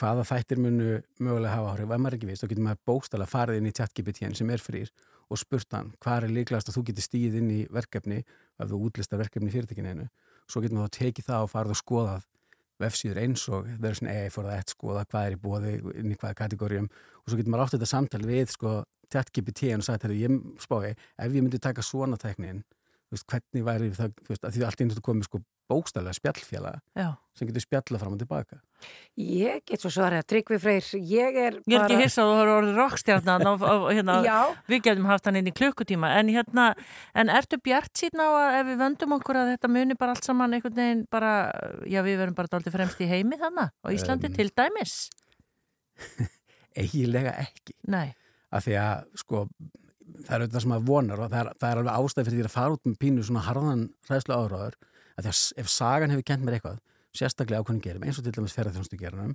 hvaða 0.00 0.24
þættir 0.28 0.60
munu 0.60 0.88
mögulega 1.20 1.56
hafa 1.56 1.74
áhrif. 1.74 1.90
Ef 1.90 2.00
maður 2.00 2.14
er 2.14 2.18
ekki 2.18 2.30
vist, 2.30 2.42
þá 2.44 2.50
getur 2.50 2.66
maður 2.66 2.80
bókstala 2.88 3.28
farið 3.28 3.60
inn 3.60 3.68
í 3.70 3.74
chat-GPT 3.76 4.32
sem 4.36 4.50
er 4.52 4.64
frýr 4.64 4.90
og 5.30 5.40
spurt 5.40 5.72
hann 5.74 5.92
hvað 6.02 6.28
er 6.28 6.34
líklegast 6.36 6.70
að 6.70 6.78
þú 6.78 6.86
getur 6.90 7.06
stíð 7.06 7.40
inn 7.40 7.50
í 7.50 7.60
verkefni 7.72 8.22
ef 8.22 8.70
þú 8.70 8.80
útlistar 8.88 9.20
verkefni 9.20 9.50
í 9.50 9.54
fyrirtekinu 9.56 10.08
svo 10.46 10.62
getur 10.62 10.78
maður 10.78 10.92
þá 10.92 10.98
tekið 11.00 11.28
það 11.30 11.46
og 11.46 11.52
farið 11.52 11.74
og 11.74 11.80
skoðað 11.80 12.26
vefsíður 12.82 13.22
eins 13.22 13.46
og 13.48 13.68
verður 13.80 14.00
svona 14.00 14.14
AI 14.14 14.32
for 14.32 14.48
that 14.48 14.72
skoða 14.72 15.04
hvað 15.08 15.28
er 15.28 15.36
í 15.36 15.40
bóði 15.40 15.74
inn 15.96 16.12
í 16.12 16.18
hvaða 16.20 16.36
kategórium. 16.42 16.88
Og 17.24 17.30
svo 17.30 17.38
getur 17.40 17.54
maður 17.54 17.66
átt 17.66 17.76
þetta 17.76 17.90
samtal 17.90 18.22
við 18.28 18.52
sko 18.52 18.72
chat-GPT 19.12 19.72
og 19.76 19.84
sagt, 19.86 20.04
herri, 20.04 20.22
ég 20.26 20.40
spái 20.62 20.92
ef 20.92 21.28
ég 21.30 21.38
myndi 21.38 21.60
taka 21.62 21.84
svona 21.84 22.18
teknin 22.20 22.64
veist, 23.12 23.26
hvernig 23.30 23.66
væri 23.66 23.92
það, 23.94 24.16
veist, 24.28 24.44
að 24.44 24.56
því 24.56 24.64
allt 24.66 24.82
einu 24.82 25.04
komið 25.08 25.28
sko 25.28 25.42
bókstælega 25.70 26.18
spjallfjala 26.18 26.72
Já. 26.98 27.08
sem 27.38 27.48
getur 27.48 27.64
spjalla 27.64 28.00
fram 28.02 28.16
og 28.16 28.22
tilbaka 28.22 28.58
Ég 29.16 29.62
get 29.64 29.80
svo 29.80 29.88
svarið 29.88 30.20
að 30.20 30.26
Tryggvi 30.28 30.56
Freyr, 30.60 30.88
ég 31.08 31.36
er 31.40 31.54
Ég 31.64 31.76
er 31.78 31.86
ekki 31.86 32.02
hissa 32.02 32.20
að 32.20 32.28
þú 32.28 32.34
har 32.36 32.50
orðið 32.52 32.80
rockstjarnan 32.82 33.46
og, 33.48 33.62
og 33.64 33.86
hérna, 33.88 34.16
Já. 34.26 34.34
við 34.68 34.82
getum 34.84 35.06
haft 35.08 35.24
hann 35.30 35.38
inn 35.40 35.48
í 35.48 35.54
klukkutíma. 35.56 36.10
En 36.20 36.28
hérna, 36.34 36.66
en 37.16 37.32
ertu 37.32 37.56
bjart 37.64 37.96
síðan 37.96 38.20
á 38.20 38.28
að 38.28 38.58
ef 38.58 38.68
við 38.68 38.82
vöndum 38.82 39.16
okkur 39.16 39.40
að 39.40 39.52
þetta 39.54 39.70
muni 39.72 39.96
bara 39.96 40.12
allt 40.12 40.28
saman 40.28 40.58
einhvern 40.58 40.76
veginn 40.76 41.02
bara, 41.08 41.32
já 41.88 42.02
við 42.04 42.20
verum 42.20 42.36
bara 42.36 42.52
dálítið 42.52 42.76
fremst 42.76 43.00
í 43.00 43.08
heimi 43.08 43.40
þannig 43.40 43.72
á 43.72 43.88
Íslandi 43.96 44.28
Um. 44.28 44.36
til 44.36 44.50
dæmis? 44.60 44.98
Eiginlega 46.76 47.32
ekki. 47.40 47.72
Nei, 47.88 48.10
af 48.52 48.66
því 48.66 48.76
að 48.82 49.06
sko 49.22 49.46
það 50.26 50.34
er 50.36 50.44
auðvitað 50.44 50.62
sem 50.66 50.72
maður 50.74 50.88
vonar 50.90 51.22
og 51.24 51.30
það 51.32 51.40
er, 51.40 51.48
það 51.60 51.70
er 51.70 51.80
alveg 51.80 51.96
ástæð 52.02 52.28
fyrir 52.28 52.38
því 52.38 52.44
að 52.50 52.54
fara 52.56 52.76
út 52.76 52.84
með 52.86 52.98
pínu 53.00 53.24
svona 53.26 53.46
harðan 53.46 53.86
hræðslu 54.08 54.36
áraður 54.36 54.76
að 55.16 55.24
því 55.24 55.32
að 55.32 55.40
ef 55.62 55.72
sagan 55.72 56.12
hefur 56.12 56.26
kent 56.30 56.44
mér 56.44 56.58
eitthvað 56.58 56.78
sérstaklega 57.20 57.62
ákveðin 57.62 57.82
gerum, 57.84 58.04
eins 58.06 58.18
og 58.20 58.26
til 58.26 58.34
dæmis 58.36 58.54
ferðarþjónustu 58.56 58.98
gerunum 59.00 59.34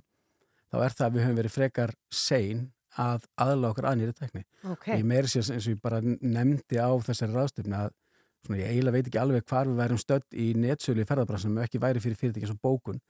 þá 0.72 0.76
er 0.86 0.94
það 0.96 1.06
að 1.06 1.16
við 1.16 1.24
höfum 1.26 1.40
verið 1.40 1.56
frekar 1.56 1.94
sein 2.12 2.62
að 3.00 3.26
aðla 3.40 3.70
okkur 3.72 3.88
að 3.88 3.98
nýri 4.00 4.14
tekni 4.16 4.42
Ok. 4.68 4.86
og 4.88 4.98
ég 5.00 5.06
meiri 5.08 5.30
sér 5.32 5.48
eins 5.54 5.66
og 5.66 5.72
ég 5.74 5.80
bara 5.82 6.00
nefndi 6.04 6.76
á 6.80 6.90
þessari 7.06 7.36
ráðstöfni 7.36 7.78
að 7.78 7.94
svona, 8.44 8.58
ég 8.60 8.68
eiginlega 8.72 8.96
veit 8.98 9.08
ekki 9.08 9.20
alveg 9.22 9.46
hvar 9.48 9.70
við 9.70 9.80
værum 9.80 10.00
stödd 10.02 10.36
í 10.36 10.48
netsölu 10.58 11.04
í 11.04 11.08
ferðarbransunum 11.08 11.62
ekki 11.64 11.80
væri 11.80 12.02
fyrir 12.04 12.20
fyrirtæki 12.20 12.44
eins 12.48 12.54
og 12.56 12.60
bókun 12.60 13.00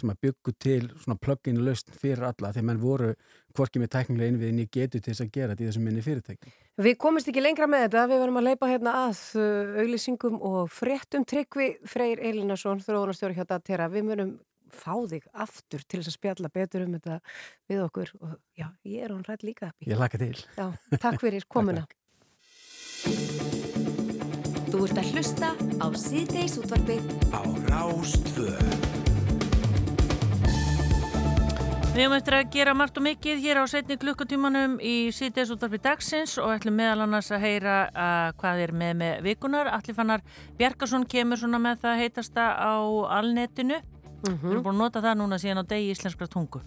sem 0.00 0.12
að 0.12 0.20
byggu 0.26 0.54
til 0.62 0.82
svona 1.02 1.18
plug-in 1.20 1.60
lausn 1.66 1.94
fyrir 1.96 2.26
alla 2.28 2.52
þegar 2.52 2.68
menn 2.68 2.82
voru 2.82 3.10
hvorki 3.56 3.82
með 3.82 3.92
teknilega 3.96 4.32
innviðin 4.32 4.62
í 4.62 4.68
getu 4.72 5.00
til 5.00 5.12
þess 5.12 5.24
að 5.24 5.32
gera 5.34 5.52
þetta 5.52 5.64
í 5.64 5.68
þessum 5.68 5.84
minni 5.88 6.04
fyrirtæki. 6.04 6.54
Við 6.82 6.96
komumst 7.00 7.28
ekki 7.28 7.44
lengra 7.44 7.68
með 7.68 7.86
þetta, 7.86 8.06
við 8.10 8.22
verðum 8.22 8.40
að 8.40 8.48
leipa 8.48 8.70
hérna 8.70 8.94
að 9.02 9.20
uh, 9.36 9.74
auglýsingum 9.82 10.38
og 10.48 10.72
fréttum 10.72 11.26
Tryggvi 11.28 11.68
Freyr 11.88 12.22
Elinarsson, 12.30 12.80
þróunarstjóri 12.84 13.36
hjá 13.36 13.44
Datera. 13.50 13.90
Við 13.92 14.08
munum 14.08 14.32
fá 14.72 14.94
þig 15.08 15.26
aftur 15.44 15.82
til 15.84 16.00
þess 16.00 16.14
að 16.14 16.16
spjalla 16.16 16.52
betur 16.52 16.86
um 16.86 16.94
þetta 16.96 17.18
við 17.68 17.82
okkur 17.84 18.14
og 18.22 18.38
já, 18.56 18.70
ég 18.88 19.04
er 19.04 19.12
hún 19.12 19.26
rætt 19.26 19.44
líka. 19.44 19.72
Ég 19.84 20.00
laka 20.00 20.20
til. 20.20 20.34
Já, 20.56 20.70
takk 20.96 21.20
fyrir 21.20 21.44
komuna. 21.48 21.84
Þú 24.72 24.86
ert 24.86 25.02
að 25.02 25.12
hlusta 25.12 25.52
á 25.84 25.86
síðdeis 26.00 26.56
útvarpið 26.62 27.04
Á 27.36 27.42
Rástvö 27.68 28.56
Við 31.92 32.06
höfum 32.06 32.14
eftir 32.16 32.34
að 32.38 32.46
gera 32.54 32.72
margt 32.72 32.96
og 32.96 33.04
mikið 33.04 33.40
hér 33.44 33.58
á 33.60 33.64
setni 33.68 33.98
klukkutímanum 34.00 34.78
í 34.80 35.10
síðdeis 35.12 35.50
útvarfi 35.52 35.76
dagsins 35.84 36.38
og 36.40 36.54
ætlum 36.54 36.78
meðal 36.78 37.02
annars 37.04 37.28
að 37.28 37.42
heyra 37.44 37.74
uh, 37.92 38.30
hvað 38.40 38.62
er 38.64 38.72
með 38.72 38.94
með 39.02 39.18
vikunar. 39.26 39.68
Allir 39.76 39.98
fannar 39.98 40.24
Bjarkarsson 40.56 41.04
kemur 41.04 41.42
svona 41.42 41.60
með 41.60 41.82
það 41.82 42.00
heitasta 42.00 42.46
á 42.56 42.80
alnetinu. 43.18 43.82
Við 44.24 44.48
erum 44.54 44.64
búin 44.64 44.78
að 44.78 44.80
nota 44.86 45.02
það 45.04 45.20
núna 45.20 45.40
síðan 45.42 45.60
á 45.60 45.64
degi 45.68 45.92
íslenskra 45.92 46.30
tungu. 46.32 46.62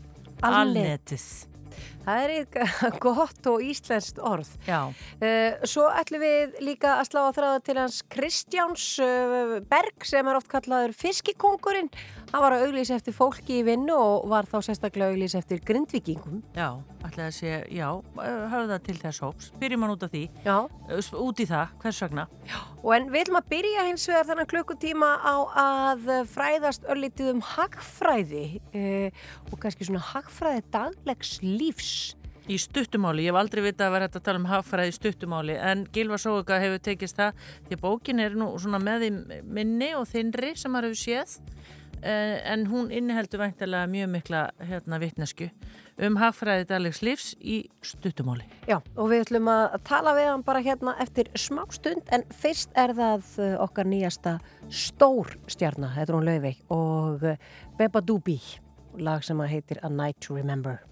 Alnet. 0.45 0.53
Alnetið. 0.61 1.26
Það 2.06 2.24
er 2.24 2.34
eitthvað 2.36 2.99
gott 3.06 3.47
og 3.49 3.64
íslenskt 3.66 4.20
orð. 4.22 4.51
Já. 4.68 4.82
Uh, 5.22 5.66
svo 5.68 5.88
ætlum 5.89 6.22
við 6.22 6.60
líka 6.66 6.99
að 6.99 7.10
slá 7.10 7.22
að 7.24 7.38
þráða 7.39 7.64
til 7.66 7.78
hans 7.80 8.01
Kristjáns 8.14 8.86
uh, 9.03 9.56
Berg 9.72 10.06
sem 10.06 10.30
er 10.30 10.38
oft 10.38 10.51
kallaður 10.51 10.93
fiskikongurinn. 10.99 11.89
Hann 12.32 12.43
var 12.43 12.56
að 12.58 12.66
auglýsa 12.68 12.97
eftir 12.97 13.16
fólki 13.16 13.62
í 13.62 13.66
vinnu 13.66 13.95
og 13.95 14.26
var 14.30 14.47
þá 14.49 14.58
sérstaklega 14.68 15.08
að 15.08 15.16
auglýsa 15.16 15.39
eftir 15.39 15.62
grindvikingum. 15.66 16.41
Já, 16.58 16.82
ætlaði 17.06 17.26
að 17.26 17.36
sé, 17.38 17.51
já, 17.72 17.88
höfða 18.51 18.80
til 18.84 18.95
þess 18.99 19.22
hóps. 19.24 19.51
Byrjum 19.62 19.86
hann 19.86 19.93
út 19.93 20.03
af 20.03 20.12
því. 20.12 20.24
Já. 20.43 20.58
Út 21.22 21.41
í 21.41 21.47
það, 21.47 21.76
hvers 21.84 22.01
vegna? 22.03 22.26
Og 22.82 22.91
en 22.97 23.08
við 23.14 23.24
ætlum 23.24 23.39
að 23.39 23.47
byrja 23.53 23.86
hins 23.88 24.08
vegar 24.10 24.28
þennan 24.30 24.49
klukkutíma 24.51 25.12
á 25.24 25.36
að 25.62 26.12
fræðast 26.34 26.89
örlítið 26.91 27.32
um 27.32 27.41
hagfræði 27.53 28.45
og 28.74 29.56
kannski 29.62 29.88
svona 29.88 30.03
hagfræði 30.12 30.66
daglegs 30.76 31.38
lífs. 31.45 31.95
Í 32.46 32.60
stuttumáli, 32.62 33.24
ég 33.26 33.34
hef 33.34 33.39
aldrei 33.39 33.64
vitað 33.66 33.88
að 33.88 33.96
vera 33.96 34.08
hægt 34.08 34.18
að 34.20 34.26
tala 34.28 34.41
um 34.41 34.43
hagfræði 34.52 34.91
í 34.91 34.96
stuttumáli 35.00 35.56
en 35.58 35.80
Gilva 35.93 36.20
Sóga 36.22 36.60
hefur 36.62 36.84
tekist 36.86 37.18
það 37.18 37.39
því 37.70 37.80
bókin 37.82 38.22
er 38.22 38.36
nú 38.38 38.52
svona 38.62 38.78
með 38.84 39.08
í 39.08 39.10
minni 39.41 39.96
og 39.98 40.06
þinri 40.12 40.52
sem 40.54 40.70
maður 40.70 40.91
hefur 40.91 41.02
séð 41.02 41.34
eh, 42.06 42.38
en 42.54 42.68
hún 42.70 42.93
inniheldur 42.93 43.41
væntalega 43.41 43.89
mjög 43.89 44.14
mikla 44.14 44.46
hérna 44.62 45.02
vitnesku 45.02 45.50
um 46.06 46.22
hagfræði 46.22 46.68
daglegs 46.70 47.02
lífs 47.02 47.34
í 47.41 47.64
stuttumáli. 47.82 48.46
Já, 48.70 48.78
og 48.93 49.10
við 49.10 49.26
ætlum 49.26 49.50
að 49.50 49.78
tala 49.89 50.14
við 50.18 50.30
hann 50.30 50.46
bara 50.46 50.62
hérna 50.62 50.93
eftir 51.02 51.32
smá 51.34 51.64
stund 51.74 52.14
en 52.14 52.26
fyrst 52.30 52.76
er 52.78 52.93
það 52.93 53.30
uh, 53.39 53.54
okkar 53.66 53.89
nýjasta 53.89 54.38
stór 54.70 55.34
stjarnar, 55.50 55.98
er 55.98 56.14
hún 56.14 56.28
Laufey 56.30 56.60
og 56.70 57.26
uh, 57.26 57.39
Beba 57.80 58.06
Doobie, 58.06 58.60
lag 59.02 59.26
sem 59.26 59.41
að 59.41 59.56
heitir 59.56 59.82
A 59.82 59.89
Night 59.89 60.22
to 60.22 60.38
Remember. 60.38 60.84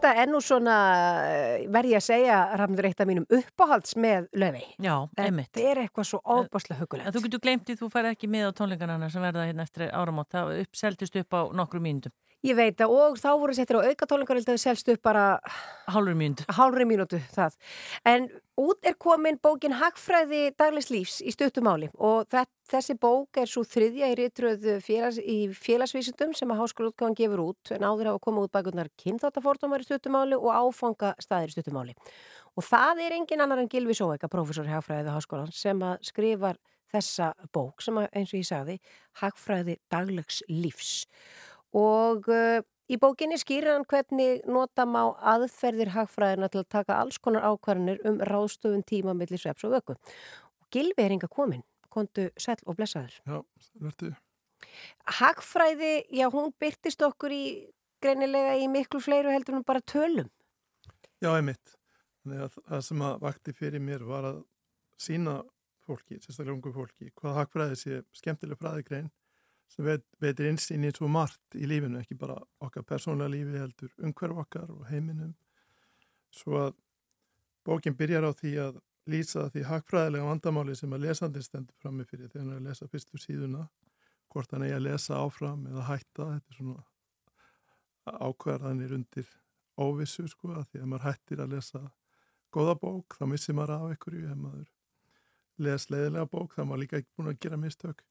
Þetta 0.00 0.14
er 0.22 0.30
nú 0.32 0.38
svona, 0.40 0.74
eh, 1.28 1.66
verð 1.68 1.90
ég 1.92 1.98
að 2.00 2.06
segja, 2.06 2.36
rafnur 2.56 2.86
eitt 2.88 3.00
af 3.04 3.06
mínum 3.10 3.26
uppáhalds 3.28 3.92
með 4.00 4.30
löfi. 4.32 4.62
Já, 4.80 4.94
einmitt. 5.20 5.50
Þetta 5.52 5.70
er 5.74 5.80
eitthvað 5.82 6.06
svo 6.08 6.20
óbáslega 6.24 6.78
En 6.78 6.80
hugulegt. 6.86 7.12
þú 7.12 7.22
getur 7.26 7.40
glemt 7.44 7.66
því 7.68 7.76
þú 7.76 7.90
færði 7.92 8.14
ekki 8.16 8.30
með 8.32 8.48
á 8.48 8.52
tónleikanana 8.56 9.10
sem 9.12 9.20
verða 9.20 9.44
hérna 9.44 9.66
eftir 9.68 9.90
áramót. 9.92 10.30
Það 10.32 10.60
upp, 10.62 10.72
seldist 10.72 11.16
upp 11.20 11.28
á 11.36 11.40
nokkru 11.52 11.80
mínútum. 11.84 12.12
Ég 12.42 12.56
veit 12.56 12.78
að 12.80 12.88
og 12.88 13.18
þá 13.20 13.28
voru 13.36 13.52
settir 13.52 13.76
á 13.76 13.84
aukatólingar 13.84 14.38
held 14.40 14.48
að 14.48 14.56
þau 14.56 14.64
selst 14.64 14.88
upp 14.88 15.02
bara 15.02 15.40
Hálfur 15.92 16.14
mínútu. 16.16 16.46
hálfri 16.48 16.86
mínútu 16.88 17.20
það. 17.36 17.52
En 18.06 18.30
út 18.60 18.84
er 18.86 18.96
komin 19.00 19.38
bókin 19.40 19.72
Hagfræði 19.80 20.50
daglegs 20.60 20.90
lífs 20.92 21.18
í 21.24 21.32
stuttumáli 21.32 21.88
og 21.96 22.26
þe- 22.30 22.44
þessi 22.70 22.96
bók 23.00 23.40
er 23.40 23.48
svo 23.50 23.62
þriðja 23.64 24.10
í 24.12 24.16
ritröð 24.18 24.66
félags, 24.84 25.18
í 25.18 25.48
félagsvísundum 25.56 26.34
sem 26.36 26.52
að 26.52 26.60
háskólaútgáðan 26.60 27.16
gefur 27.18 27.42
út 27.48 27.72
en 27.74 27.86
áður 27.86 28.12
hafa 28.12 28.22
komið 28.26 28.46
út 28.46 28.54
bækurnar 28.56 28.90
kynþáttafordómar 29.00 29.84
í 29.84 29.88
stuttumáli 29.88 30.36
og 30.38 30.50
áfanga 30.52 31.14
staðir 31.22 31.52
í 31.52 31.56
stuttumáli. 31.56 31.96
Og 32.56 32.66
það 32.66 33.04
er 33.06 33.16
engin 33.16 33.40
annar 33.40 33.62
en 33.62 33.70
Gilvi 33.72 33.96
Sóeka, 33.96 34.28
prófessor 34.28 34.68
í 34.68 34.74
Hagfræði 34.74 35.06
við 35.08 35.16
háskólan 35.16 35.54
sem 35.54 35.80
að 35.86 36.02
skrifar 36.10 36.60
þessa 36.90 37.32
bók 37.54 37.82
sem 37.84 37.96
að, 38.02 38.08
eins 38.18 38.34
og 38.34 38.40
ég 38.40 38.48
sagði 38.50 38.76
Hagfræði 39.22 39.78
daglegs 39.90 40.42
lífs 40.50 41.06
og 41.76 42.26
uh, 42.26 42.58
í 42.90 42.98
bókinni 43.00 43.38
skýrir 43.40 43.74
hann 43.74 43.86
hvernig 43.88 44.44
nota 44.50 44.86
má 44.88 45.02
aðferðir 45.32 45.92
hagfræðina 45.94 46.50
til 46.50 46.62
að 46.62 46.70
taka 46.74 46.98
alls 46.98 47.20
konar 47.22 47.46
ákvarðanir 47.46 48.00
um 48.08 48.18
ráðstöfun 48.26 48.86
tíma 48.86 49.14
millir 49.16 49.40
sveps 49.40 49.66
og 49.68 49.76
vöku. 49.76 49.96
Gilvi 50.74 51.04
er 51.04 51.14
enga 51.14 51.30
komin, 51.30 51.62
kontu 51.90 52.28
sæll 52.40 52.60
og 52.66 52.78
blessaður. 52.78 53.16
Já, 53.26 53.38
verður. 53.82 54.16
Hagfræði, 55.20 55.92
já 56.14 56.26
hún 56.32 56.50
byrtist 56.60 57.02
okkur 57.06 57.34
í 57.34 57.44
greinilega 58.02 58.56
í 58.60 58.66
miklu 58.70 59.00
fleiru 59.02 59.32
heldur 59.32 59.58
en 59.58 59.66
bara 59.66 59.82
tölum. 59.84 60.28
Já, 61.20 61.34
einmitt. 61.36 61.76
Það 62.24 62.82
sem 62.84 63.02
að 63.04 63.22
vakti 63.22 63.54
fyrir 63.56 63.82
mér 63.82 64.04
var 64.08 64.26
að 64.28 64.42
sína 65.00 65.40
fólki, 65.86 66.18
sérstaklega 66.20 66.56
ungu 66.56 66.72
fólki, 66.74 67.08
hvað 67.16 67.38
hagfræði 67.38 67.78
sé 67.80 68.02
skemmtileg 68.20 68.60
fræðigrein 68.60 69.08
sem 69.70 69.86
veit, 69.86 70.04
veitir 70.22 70.50
einsinn 70.50 70.84
í 70.86 70.92
svo 70.94 71.08
margt 71.10 71.56
í 71.58 71.68
lífinu, 71.70 72.00
ekki 72.00 72.18
bara 72.18 72.36
okkar 72.64 72.86
persónlega 72.88 73.32
lífi 73.34 73.58
heldur 73.62 73.92
umhverf 74.02 74.44
okkar 74.44 74.70
og 74.74 74.86
heiminum. 74.90 75.34
Svo 76.34 76.58
að 76.66 76.72
bókin 77.66 77.96
byrjar 77.98 78.26
á 78.26 78.32
því 78.34 78.54
að 78.66 78.80
lýsa 79.10 79.48
því 79.50 79.66
hagfræðilega 79.68 80.28
vandamáli 80.28 80.76
sem 80.78 80.92
að 80.94 81.06
lesandi 81.06 81.42
stendur 81.42 81.76
frammi 81.82 82.06
fyrir 82.06 82.30
þegar 82.30 82.44
hann 82.44 82.54
er 82.54 82.60
að 82.60 82.68
lesa 82.70 82.88
fyrstu 82.90 83.20
síðuna, 83.20 83.66
hvort 84.30 84.52
hann 84.54 84.66
eigi 84.66 84.76
að 84.76 84.86
lesa 84.86 85.18
áfram 85.18 85.66
eða 85.70 85.86
hætta, 85.88 86.26
þetta 86.34 86.54
er 86.54 86.58
svona 86.58 86.84
ákvarðanir 88.10 88.94
undir 88.96 89.32
óvissu 89.80 90.26
sko 90.28 90.54
að 90.56 90.68
því 90.70 90.82
að 90.82 90.90
maður 90.92 91.06
hættir 91.08 91.42
að 91.42 91.54
lesa 91.54 91.80
góða 92.54 92.76
bók 92.82 93.16
þá 93.18 93.26
missir 93.30 93.56
maður 93.56 93.76
af 93.76 93.88
einhverju. 93.94 94.30
Ef 94.30 94.38
maður 94.40 94.68
les 95.60 95.90
leiðilega 95.92 96.30
bók 96.32 96.54
þá 96.54 96.62
er 96.62 96.70
maður 96.70 96.82
líka 96.84 97.00
ekki 97.00 97.16
búin 97.16 97.32
að 97.32 97.42
gera 97.44 97.60
mistök 97.60 98.04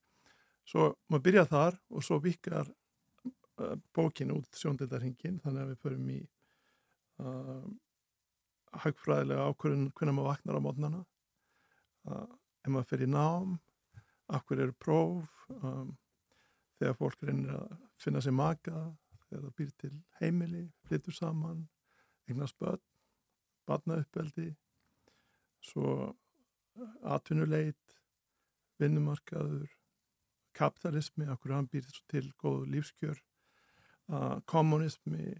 svo 0.68 0.90
maður 1.08 1.26
byrja 1.28 1.46
þar 1.50 1.78
og 1.90 2.04
svo 2.06 2.18
vikar 2.22 2.68
uh, 2.68 3.76
bókin 3.96 4.34
út 4.34 4.58
sjóndildarhingin 4.58 5.40
þannig 5.44 5.64
að 5.64 5.72
við 5.72 5.80
förum 5.86 6.10
í 6.12 6.20
uh, 7.22 7.64
hagfræðilega 8.84 9.48
ákvörðun 9.50 9.90
hvernig 9.94 10.18
maður 10.18 10.30
vaknar 10.30 10.60
á 10.60 10.66
mótnana 10.66 11.02
uh, 12.10 12.28
ef 12.62 12.70
maður 12.70 12.92
fer 12.92 13.06
í 13.06 13.10
nám 13.10 13.58
hverju 14.30 14.62
eru 14.62 14.76
próf 14.78 15.46
um, 15.60 15.96
þegar 16.78 16.98
fólk 16.98 17.22
reynir 17.26 17.56
að 17.56 17.72
finna 18.00 18.22
sér 18.24 18.36
maka 18.36 18.74
þegar 19.26 19.42
það 19.44 19.54
býr 19.58 19.72
til 19.78 19.92
heimili, 20.20 20.62
flyttur 20.86 21.14
saman, 21.14 21.64
eignast 22.28 22.58
börn, 22.58 22.82
barnauppeldi, 23.68 24.48
svo 25.62 26.14
atvinnuleit, 27.06 27.96
vinnumarkaður, 28.80 29.68
kapitalismi, 30.60 31.28
okkur 31.32 31.56
hann 31.56 31.70
býr 31.72 31.86
svo 31.88 32.04
til 32.12 32.28
góð 32.42 32.66
lífskjör, 32.74 33.18
uh, 34.12 34.36
kommunismi, 34.50 35.34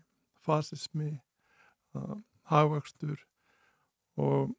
fasismi, 0.45 1.13
uh, 1.95 2.17
hagvöxtur 2.51 3.21
og 4.17 4.57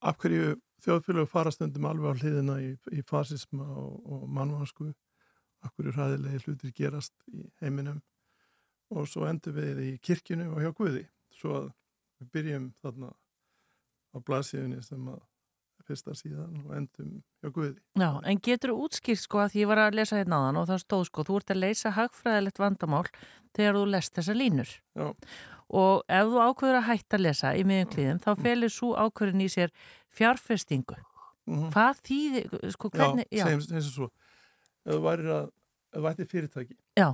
af 0.00 0.16
hverju 0.22 0.56
þjóðfélög 0.84 1.28
fara 1.30 1.50
stundum 1.50 1.88
alveg 1.90 2.14
á 2.14 2.18
hliðina 2.22 2.58
í, 2.62 2.70
í 2.94 3.02
fasisma 3.06 3.66
og, 3.66 3.96
og 4.06 4.26
mannvansku, 4.30 4.92
af 5.64 5.74
hverju 5.74 5.94
hræðilegi 5.96 6.44
hlutir 6.44 6.74
gerast 6.76 7.14
í 7.34 7.48
heiminum. 7.62 8.00
Og 8.94 9.08
svo 9.10 9.26
endur 9.28 9.56
við 9.58 9.80
í 9.84 9.90
kirkjunu 10.00 10.52
og 10.54 10.62
hjá 10.62 10.70
Guði 10.76 11.04
svo 11.34 11.56
að 11.58 11.66
við 12.18 12.30
byrjum 12.36 12.68
þarna 12.82 13.10
á 14.14 14.16
blaðsíðunni 14.24 14.80
sem 14.86 15.10
að 15.12 15.20
fyrsta 15.88 16.14
síðan 16.16 16.56
og 16.64 16.72
endum 16.76 17.12
hjá 17.42 17.50
Guði. 17.54 17.74
Já, 17.98 18.08
en 18.28 18.40
getur 18.44 18.74
útskýrt 18.76 19.22
sko 19.22 19.40
að 19.44 19.56
ég 19.60 19.68
var 19.70 19.80
að 19.86 19.98
lesa 19.98 20.18
hérna 20.20 20.40
áðan 20.42 20.60
og 20.60 20.66
það 20.70 20.82
stóð 20.84 21.04
sko, 21.08 21.24
þú 21.28 21.38
ert 21.40 21.52
að 21.54 21.60
leysa 21.62 21.92
hagfræðilegt 21.96 22.60
vandamál 22.62 23.04
þegar 23.56 23.78
þú 23.78 23.84
lest 23.94 24.14
þessa 24.18 24.36
línur. 24.36 24.74
Já. 24.98 25.06
Og 25.68 26.02
ef 26.08 26.30
þú 26.32 26.42
ákveður 26.46 26.78
að 26.78 26.86
hætta 26.88 27.18
að 27.18 27.24
lesa 27.26 27.52
í 27.56 27.64
miðjum 27.68 27.90
klíðum, 27.92 28.20
þá 28.24 28.30
felur 28.44 28.72
svo 28.72 28.90
ákveðin 28.96 29.44
í 29.44 29.48
sér 29.52 29.72
fjárfestingu. 30.16 30.96
Mhm. 31.48 31.70
Hvað 31.72 32.00
þýðir, 32.08 32.56
sko, 32.74 32.90
hvernig, 32.92 33.28
Já, 33.32 33.44
segjum 33.48 33.64
segjum 33.64 33.88
svo. 33.88 34.10
Ef 34.84 34.94
þú 34.94 35.00
værir 35.04 35.32
að, 35.32 35.50
ef 35.92 35.98
þú 35.98 36.04
væri 36.06 36.28
fyrirtæki 36.28 36.76
Já. 36.96 37.08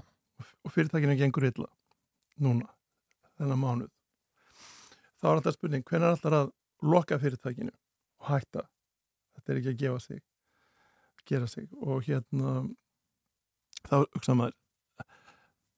og 0.64 0.74
fyrirtækinu 0.74 1.16
gengur 1.18 1.46
illa 1.50 1.70
núna, 2.42 2.66
þennan 3.38 3.60
mánuð, 3.62 3.90
þá 5.22 5.26
er 5.30 5.34
alltaf 5.36 5.54
spurning, 5.54 5.84
hvernig 5.86 6.08
er 6.08 6.16
alltaf 6.16 6.34
að 6.34 6.52
loka 6.82 7.18
fyrirtækinu 7.22 7.70
og 8.24 8.30
hætta? 8.32 8.64
Þetta 9.36 9.52
er 9.52 9.60
ekki 9.60 9.72
að 9.72 9.80
gefa 9.82 10.00
sig, 10.00 10.22
gera 11.28 11.48
sig 11.50 11.68
og 11.80 12.04
hérna, 12.06 12.54
þá 13.84 13.96
hugsa 14.02 14.36
maður, 14.38 14.56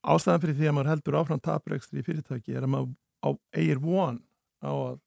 ástæðan 0.07 0.43
fyrir 0.45 0.59
því 0.61 0.69
að 0.71 0.77
maður 0.77 0.93
heldur 0.93 1.19
áfram 1.21 1.43
taprekstri 1.43 2.03
í 2.03 2.07
fyrirtæki 2.07 2.55
er 2.55 2.67
að 2.67 2.73
maður 2.77 2.93
á, 3.27 3.29
eigir 3.59 3.83
von 3.83 4.21
á 4.63 4.71
að 4.71 5.01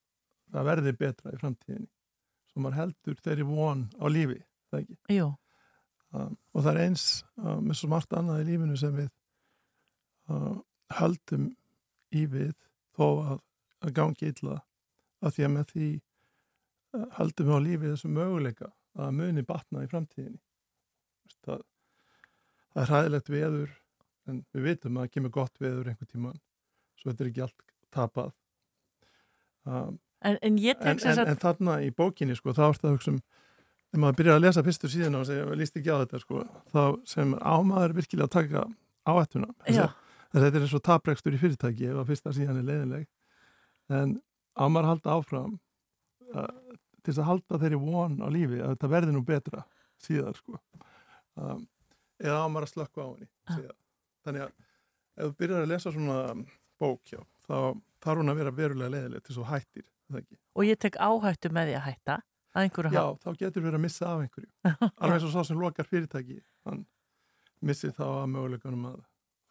það 0.49 0.69
verði 0.71 0.95
betra 0.97 1.33
í 1.35 1.39
framtíðinni. 1.39 1.91
Svo 2.49 2.63
maður 2.63 2.79
heldur 2.81 3.21
þeirri 3.23 3.45
von 3.47 3.85
á 3.95 4.05
lífi, 4.09 4.39
það 4.71 4.81
ekki? 4.83 5.29
Um, 6.09 6.33
og 6.57 6.63
það 6.65 6.71
er 6.71 6.87
eins 6.87 7.03
uh, 7.37 7.59
með 7.61 7.77
svo 7.77 7.91
margt 7.91 8.15
annað 8.17 8.41
í 8.41 8.45
lífinu 8.47 8.77
sem 8.81 8.95
við 8.97 9.09
uh, 10.33 10.55
höldum 10.97 11.51
í 12.17 12.23
við 12.25 12.55
þó 12.97 13.05
að, 13.05 13.43
að 13.85 13.93
gangi 13.99 14.31
illa 14.31 14.55
að 15.21 15.35
því 15.35 15.45
að 15.45 15.53
með 15.53 15.73
því 15.73 15.89
höldum 17.17 17.49
við 17.49 17.55
á 17.55 17.65
lífi 17.65 17.91
þessu 17.91 18.11
möguleika 18.13 18.71
að 18.99 19.15
muni 19.19 19.45
batna 19.47 19.85
í 19.85 19.89
framtíðinni. 19.91 20.41
Það, 21.45 21.63
það 22.73 22.83
er 22.83 22.91
hræðilegt 22.93 23.33
veður 23.33 23.73
en 24.29 24.43
við 24.53 24.67
vitum 24.67 24.97
að 24.97 25.05
það 25.07 25.15
kemur 25.15 25.35
gott 25.39 25.61
veður 25.61 25.91
einhver 25.91 26.09
tíman 26.09 26.39
svo 26.99 27.11
þetta 27.11 27.23
er 27.23 27.31
ekki 27.31 27.43
allt 27.45 27.65
tapað. 27.95 28.31
Um, 29.69 29.99
En, 30.19 30.35
en 30.43 30.57
en, 30.59 30.99
en, 30.99 31.37
þarna 31.39 31.77
í 31.79 31.93
bókinni 31.95 32.35
sko, 32.35 32.51
þá 32.51 32.65
ertu 32.65 32.89
að 32.89 32.95
hugsa 32.97 33.11
um 33.13 33.19
þegar 33.89 34.01
maður 34.03 34.17
byrjar 34.17 34.35
að 34.35 34.43
lesa 34.43 34.63
fyrstu 34.65 34.89
síðan 34.91 35.15
og 35.15 35.23
segja, 35.29 35.45
líst 35.55 35.77
ekki 35.79 35.93
á 35.95 36.01
þetta 36.01 36.19
sko, 36.19 36.41
þá 36.73 36.81
sem 37.07 37.31
ámaður 37.39 37.95
virkilega 37.97 38.27
að 38.27 38.33
taka 38.35 38.65
að 40.35 40.43
þetta 40.43 40.59
er 40.59 40.65
eins 40.65 40.75
og 40.75 40.83
taprekstur 40.85 41.33
í 41.33 41.39
fyrirtæki 41.41 41.87
ef 41.89 42.01
að 42.01 42.11
fyrsta 42.11 42.33
síðan 42.35 42.59
er 42.59 42.67
leiðinleg. 42.67 43.07
En 43.89 44.11
ámaður 44.59 44.83
að 44.83 44.91
halda 44.91 45.15
áfram 45.15 45.55
uh, 46.35 46.68
til 47.03 47.11
þess 47.13 47.21
að 47.23 47.29
halda 47.31 47.59
þeirri 47.63 47.81
von 47.83 48.15
á 48.23 48.27
lífi 48.33 48.61
að 48.63 48.73
þetta 48.75 48.91
verði 48.95 49.15
nú 49.15 49.23
betra 49.27 49.65
síðar 49.99 50.37
sko 50.39 50.57
um, 51.39 51.67
eða 52.19 52.39
ámaður 52.45 52.67
að 52.67 52.73
slökka 52.73 53.05
á 53.05 53.07
henni 53.09 53.29
síðar. 53.55 53.77
þannig 54.27 54.45
að 54.45 54.53
ef 55.19 55.29
þú 55.29 55.37
byrjar 55.43 55.65
að 55.65 55.71
lesa 55.73 55.93
svona 55.95 56.17
bók 56.79 57.13
já, 57.13 57.19
þá 57.47 57.55
þarf 58.03 58.21
hún 58.21 58.31
að 58.33 58.41
vera 58.41 58.55
verulega 58.55 58.93
leiðileg 58.95 59.25
til 59.25 59.35
svo 59.35 59.47
hættir? 59.49 59.85
Og 60.55 60.65
ég 60.65 60.79
tek 60.81 60.95
áhættu 60.97 61.51
með 61.53 61.69
því 61.69 61.75
að 61.77 61.85
hætta 61.89 62.15
að 62.55 62.63
einhverju 62.65 62.91
Já, 62.95 63.01
hafa. 63.03 63.19
þá 63.23 63.43
getur 63.43 63.65
verið 63.65 63.77
að 63.77 63.83
missa 63.83 64.07
af 64.09 64.23
einhverju. 64.23 64.49
Alveg 65.01 65.15
eins 65.17 65.27
og 65.27 65.33
svo 65.35 65.43
sem 65.45 65.59
lokar 65.61 65.89
fyrirtæki, 65.89 66.39
hann 66.65 66.85
missir 67.61 67.91
þá 67.93 68.05
að 68.07 68.31
möguleikunum 68.33 68.87
að 68.89 69.01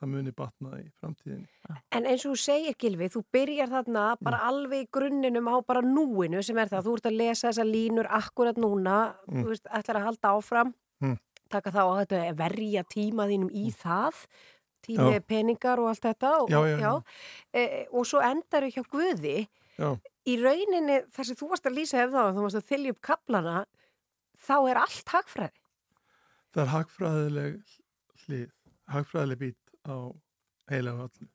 það 0.00 0.10
muni 0.12 0.32
batna 0.32 0.78
í 0.78 0.84
framtíðinni. 1.00 1.48
En 1.92 2.04
eins 2.06 2.24
og 2.26 2.32
þú 2.36 2.40
segir 2.42 2.74
Gilvi, 2.78 3.08
þú 3.10 3.22
byrjar 3.34 3.70
þarna 3.72 4.04
bara 4.22 4.38
alveg 4.48 4.84
í 4.86 4.90
grunninum 4.94 5.48
á 5.50 5.56
bara 5.66 5.82
núinu 5.82 6.42
sem 6.44 6.58
er 6.58 6.68
það. 6.70 6.84
Þú 6.86 6.92
ert 6.98 7.08
að 7.10 7.16
lesa 7.18 7.48
þessa 7.48 7.66
línur 7.66 8.06
akkurat 8.06 8.56
núna, 8.56 9.14
Mm. 9.28 9.42
þú 9.42 9.48
veist, 9.48 9.66
ætlar 9.66 9.96
að 10.00 10.04
halda 10.08 10.28
áfram, 10.36 10.74
Mm. 11.02 11.18
taka 11.50 11.70
þá 11.70 11.82
að 11.82 12.06
þetta 12.06 12.36
verja 12.36 12.84
tíma 12.84 13.26
þínum 13.26 13.50
í 13.50 13.72
það, 13.74 14.26
tími 14.86 15.12
Já. 15.14 15.20
peningar 15.26 15.78
og 15.78 15.88
allt 15.88 16.00
þetta. 16.02 16.30
Og, 16.42 16.48
Já, 16.50 16.60
já, 16.66 16.78
já. 16.78 17.02
E, 17.52 17.86
og 17.92 18.06
svo 18.06 18.20
endar 18.22 18.62
hjá 18.70 18.82
Guði, 18.88 19.48
Já, 19.78 19.96
í 20.26 20.36
rauninni 20.42 21.02
þar 21.10 21.24
sem 21.24 21.36
þú 21.36 21.48
varst 21.50 21.64
að 21.66 21.74
lýsa 21.76 22.04
ef 22.04 22.10
þá, 22.10 22.32
þú 22.34 22.42
varst 22.46 22.56
að 22.62 22.68
þylja 22.70 22.90
upp 22.90 23.00
kaplana, 23.02 23.66
þá 24.38 24.70
er 24.70 24.76
allt 24.76 25.08
hagfræði. 25.08 25.50
það 26.54 26.62
er 26.62 26.70
hagfræðileg 26.72 27.62
hlið, 28.26 28.50
hagfræðileg 28.88 29.38
bít 29.38 29.67
á 29.88 29.98
heilega 30.70 31.08
allu. 31.08 31.28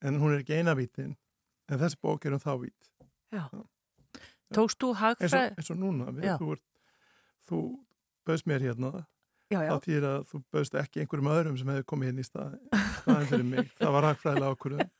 En 0.00 0.16
hún 0.20 0.32
er 0.34 0.42
ekki 0.44 0.56
eina 0.60 0.74
bítin, 0.78 1.14
en 1.70 1.80
þessi 1.80 1.98
bók 2.02 2.24
er 2.26 2.36
um 2.36 2.42
þá 2.42 2.52
vít 2.64 2.90
Já. 3.30 3.44
Tókst 4.54 4.80
þú 4.82 4.90
hagfræði? 4.98 5.52
og, 5.52 5.58
eins 5.60 5.70
og 5.70 5.78
núna 5.78 6.10
við, 6.14 6.26
Já. 6.26 6.34
þú, 6.40 6.54
ert, 6.56 6.64
þú 7.46 7.60
bauðst 8.26 8.48
mér 8.50 8.64
hérna 8.66 8.90
Já, 9.50 9.60
já. 9.66 9.70
það 9.74 9.84
týr 9.86 10.06
að 10.06 10.18
þú 10.30 10.40
bauðst 10.54 10.76
ekki 10.78 11.02
einhverjum 11.02 11.30
öðrum 11.34 11.56
sem 11.58 11.70
hefði 11.72 11.86
komið 11.92 12.10
inn 12.12 12.22
í 12.22 12.26
stað, 12.26 12.56
staðin 13.00 13.30
fyrir 13.30 13.46
mig 13.48 13.70
það 13.78 13.94
var 13.96 14.08
hagfræðilega 14.10 14.56
ákvörðun 14.56 14.90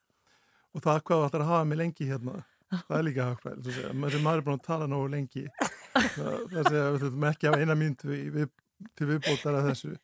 og 0.71 0.85
það 0.87 1.03
hvað 1.03 1.21
þú 1.21 1.27
ætlar 1.29 1.45
að 1.45 1.51
hafa 1.51 1.69
mig 1.71 1.81
lengi 1.81 2.09
hérna 2.11 2.37
það 2.71 2.97
er 2.97 3.07
líka 3.07 3.29
svo 3.43 3.75
segja. 3.75 3.93
maður 3.99 4.41
er 4.41 4.45
búin 4.47 4.59
að 4.59 4.67
tala 4.67 4.89
nógu 4.91 5.11
lengi 5.11 5.45
það, 5.51 6.35
það 6.51 6.69
segja 6.71 6.83
að 6.87 6.91
við 6.97 7.05
þurfum 7.05 7.29
ekki 7.31 7.49
að 7.51 7.55
hafa 7.55 7.63
eina 7.65 7.79
við, 8.35 8.51
til 8.99 9.11
viðbótar 9.11 9.59
að 9.59 9.71
þessu 9.71 9.95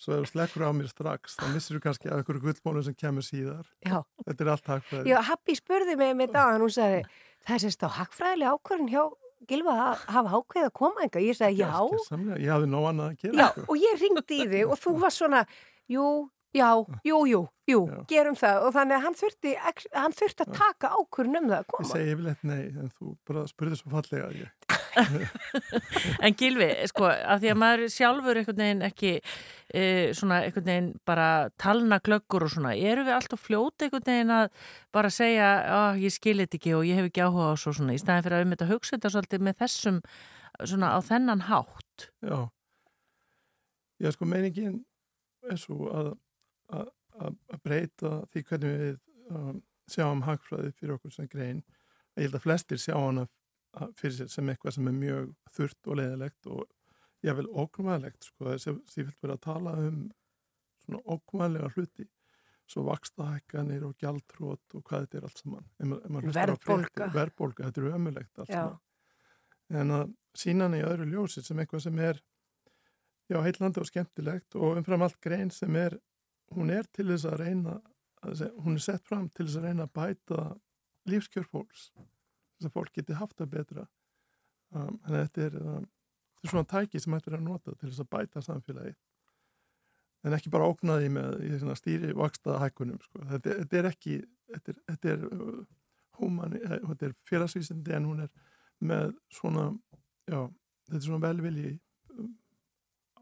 svo 0.00 0.16
ef 0.16 0.24
þú 0.24 0.30
slekkur 0.32 0.66
á 0.66 0.70
mér 0.74 0.88
strax 0.90 1.36
þá 1.38 1.44
missir 1.54 1.78
þú 1.78 1.82
kannski 1.86 2.10
að 2.10 2.22
einhverju 2.22 2.44
gullmónu 2.46 2.84
sem 2.86 2.96
kemur 2.98 3.26
síðar 3.26 3.68
Já. 3.86 4.00
þetta 4.24 4.44
er 4.44 4.52
allt 4.54 4.72
hagfræði 4.72 5.12
Já, 5.12 5.18
Happy 5.30 5.58
spurði 5.58 5.98
mig 6.00 6.16
með 6.18 6.34
dagan, 6.34 6.64
hún 6.64 6.74
sagði, 6.74 7.04
það 7.46 7.54
er 7.56 7.64
sérst 7.66 7.86
á 7.86 7.88
hagfræðilega 8.00 8.56
ákvörðin 8.58 8.90
hjá 8.94 9.04
Gilva 9.48 9.74
að 9.90 10.04
hafa 10.14 10.38
ákveð 10.38 10.66
að 10.66 10.74
koma 10.78 11.04
enga. 11.04 11.20
Ég 11.20 11.36
sagði, 11.36 11.64
já, 11.64 11.98
Samlega, 12.06 12.38
ég 12.40 12.52
hafði 12.54 12.68
nóg 12.72 12.86
annað 12.90 13.10
að 13.10 13.18
gera 13.24 13.34
já, 13.42 13.64
og 13.66 13.74
ég 13.76 13.98
ringdi 14.00 14.38
í 14.40 14.46
þig 14.52 14.70
og 14.72 14.78
þú 14.80 14.94
var 15.02 15.12
svona, 15.12 15.42
jú, 15.92 16.06
já, 16.54 16.68
jú, 17.06 17.18
jú, 17.26 17.40
jú, 17.68 17.80
gerum 18.10 18.36
það. 18.38 18.60
Og 18.66 18.74
þannig 18.76 18.96
að 18.96 19.04
hann 19.06 19.16
þurfti, 19.18 19.54
hann 19.94 20.14
þurfti 20.14 20.44
að 20.44 20.54
taka 20.60 20.90
ákvörðin 20.94 21.40
um 21.40 21.48
það 21.50 21.56
að 21.56 21.64
ég 21.64 21.72
koma. 21.72 21.88
segi 21.90 22.14
yfirleitt 22.14 22.46
nei 22.46 22.62
en 22.68 22.92
þú 22.94 23.14
bara 23.28 23.44
spurði 23.50 23.78
svo 23.80 23.92
fallega 23.94 24.28
að 24.28 24.38
ég. 24.44 24.52
En 26.24 26.36
Gilvi, 26.38 26.68
sko, 26.90 27.08
af 27.10 27.42
því 27.42 27.50
að 27.50 27.60
maður 27.60 27.84
sjálfur 27.90 28.38
einhvern 28.40 28.62
veginn 28.62 28.84
ekki 28.86 29.12
e, 29.18 29.82
svona 30.14 30.40
einhvern 30.44 30.68
veginn 30.68 30.90
bara 31.08 31.28
talna 31.60 31.98
glöggur 32.04 32.46
og 32.46 32.54
svona, 32.54 32.74
eru 32.78 33.06
við 33.06 33.16
alltaf 33.16 33.42
fljóta 33.42 33.88
einhvern 33.88 34.06
veginn 34.06 34.34
að 34.36 34.48
bara 34.94 35.10
segja 35.12 35.50
að 35.74 36.02
ég 36.04 36.14
skil 36.14 36.38
þetta 36.42 36.60
ekki 36.60 36.76
og 36.78 36.86
ég 36.86 37.00
hef 37.00 37.10
ekki 37.10 37.26
áhuga 37.26 37.50
á 37.50 37.54
svo 37.58 37.74
svona, 37.74 37.96
í 37.96 38.02
staðin 38.02 38.26
fyrir 38.26 38.38
að 38.38 38.44
við 38.44 38.52
mynda 38.52 38.68
að 38.68 38.74
hugsa 38.76 38.96
þetta 38.96 39.14
svolítið 39.16 39.46
með 39.48 39.60
þessum, 39.64 40.00
svona 40.62 40.94
á 40.94 40.98
þennan 41.10 41.46
hátt. 41.50 42.10
Já, 42.22 42.38
já 43.98 44.14
sko 44.14 44.30
meiningin 44.30 44.82
er 45.50 45.60
svo 45.60 45.90
að, 45.92 46.12
að, 46.72 46.90
breyta 47.62 48.12
því 48.32 48.42
hvernig 48.48 48.76
við 48.80 48.98
um, 49.30 49.62
sjáum 49.90 50.22
hagfræði 50.24 50.72
fyrir 50.78 50.96
okkur 50.96 51.12
sem 51.12 51.28
grein. 51.28 51.62
Ég 52.16 52.28
held 52.28 52.38
að 52.38 52.44
flestir 52.46 52.80
sjá 52.80 52.94
hana 52.96 53.26
fyrir 53.98 54.16
sér 54.16 54.30
sem 54.30 54.48
eitthvað 54.52 54.76
sem 54.76 54.88
er 54.88 54.96
mjög 54.98 55.30
þurrt 55.56 55.90
og 55.90 55.98
leiðilegt 55.98 56.46
og 56.46 56.64
vil 57.24 57.46
ókvæðilegt 57.48 58.26
sko, 58.28 58.50
þess 58.52 58.68
að 58.70 58.80
sífilt 58.92 59.20
verið 59.22 59.34
að 59.38 59.44
tala 59.46 59.72
um 59.80 60.00
svona 60.84 61.00
ókvæðilega 61.08 61.70
hluti 61.74 62.08
svo 62.68 62.84
vakstahækkanir 62.86 63.84
og 63.88 63.96
gjaldrót 64.00 64.76
og 64.76 64.84
hvað 64.84 65.04
þetta 65.06 65.18
er 65.18 65.26
allt 65.28 65.40
saman. 65.40 65.66
Fréttir- 66.32 67.14
Verðbólga, 67.16 67.66
þetta 67.68 67.82
er 67.82 67.96
ömulegt 67.98 68.38
allt 68.38 68.52
Já. 68.52 68.62
saman 68.62 68.80
en 69.72 69.90
að 69.96 70.10
sína 70.36 70.66
hann 70.68 70.76
í 70.78 70.82
öðru 70.84 71.06
ljósi 71.08 71.42
sem 71.44 71.60
eitthvað 71.62 71.84
sem 71.86 71.98
er 72.04 72.18
já, 73.30 73.38
heillandi 73.40 73.80
og 73.80 73.88
skemmtilegt 73.88 74.56
og 74.60 74.78
umfram 74.80 75.04
allt 75.06 75.20
grein 75.24 75.50
sem 75.54 75.76
er 75.80 75.96
hún 76.52 76.70
er 76.70 76.86
til 76.92 77.06
þess 77.08 77.24
að 77.30 77.38
reyna 77.40 77.80
að 78.24 78.36
segja, 78.40 78.52
hún 78.64 78.74
er 78.78 78.84
sett 78.84 79.06
fram 79.08 79.28
til 79.28 79.46
þess 79.46 79.56
að 79.60 79.66
reyna 79.68 79.86
að 79.88 79.94
bæta 79.98 80.44
lífskjör 81.10 81.48
fólks 81.50 81.90
þess 81.94 82.68
að 82.68 82.74
fólk 82.76 82.92
geti 82.94 83.16
haft 83.18 83.36
það 83.40 83.50
betra 83.56 83.86
um, 84.74 84.98
en 85.04 85.16
þetta 85.18 85.42
er, 85.48 85.56
um, 85.60 85.88
þetta 86.36 86.48
er 86.48 86.52
svona 86.54 86.70
tæki 86.74 87.00
sem 87.00 87.16
hættir 87.16 87.36
að 87.38 87.44
nota 87.48 87.74
til 87.74 87.90
þess 87.90 88.04
að 88.04 88.10
bæta 88.16 88.42
samfélagi 88.44 88.94
en 90.24 90.32
ekki 90.38 90.52
bara 90.54 90.68
ógna 90.72 90.98
því 91.00 91.08
með 91.12 91.40
í 91.44 91.52
svona 91.60 91.76
stýri 91.76 92.14
vaksta 92.16 92.58
hækkunum 92.62 93.00
sko. 93.04 93.24
þetta, 93.32 93.56
þetta 93.62 93.80
er 93.82 93.88
ekki 93.90 94.14
þetta 94.54 94.72
er, 94.72 94.78
þetta 94.92 95.12
er, 95.14 95.24
uh, 95.32 95.64
húmani, 96.20 96.60
eh, 96.62 96.78
þetta 96.88 97.08
er 97.10 97.16
félagsvísindi 97.28 97.96
en 97.96 98.04
hún 98.08 98.20
er 98.24 98.30
með 98.84 99.16
svona 99.34 99.66
já, 100.30 100.38
þetta 100.86 101.00
er 101.00 101.04
svona 101.08 101.24
velvilji 101.26 101.74
um, 102.16 102.30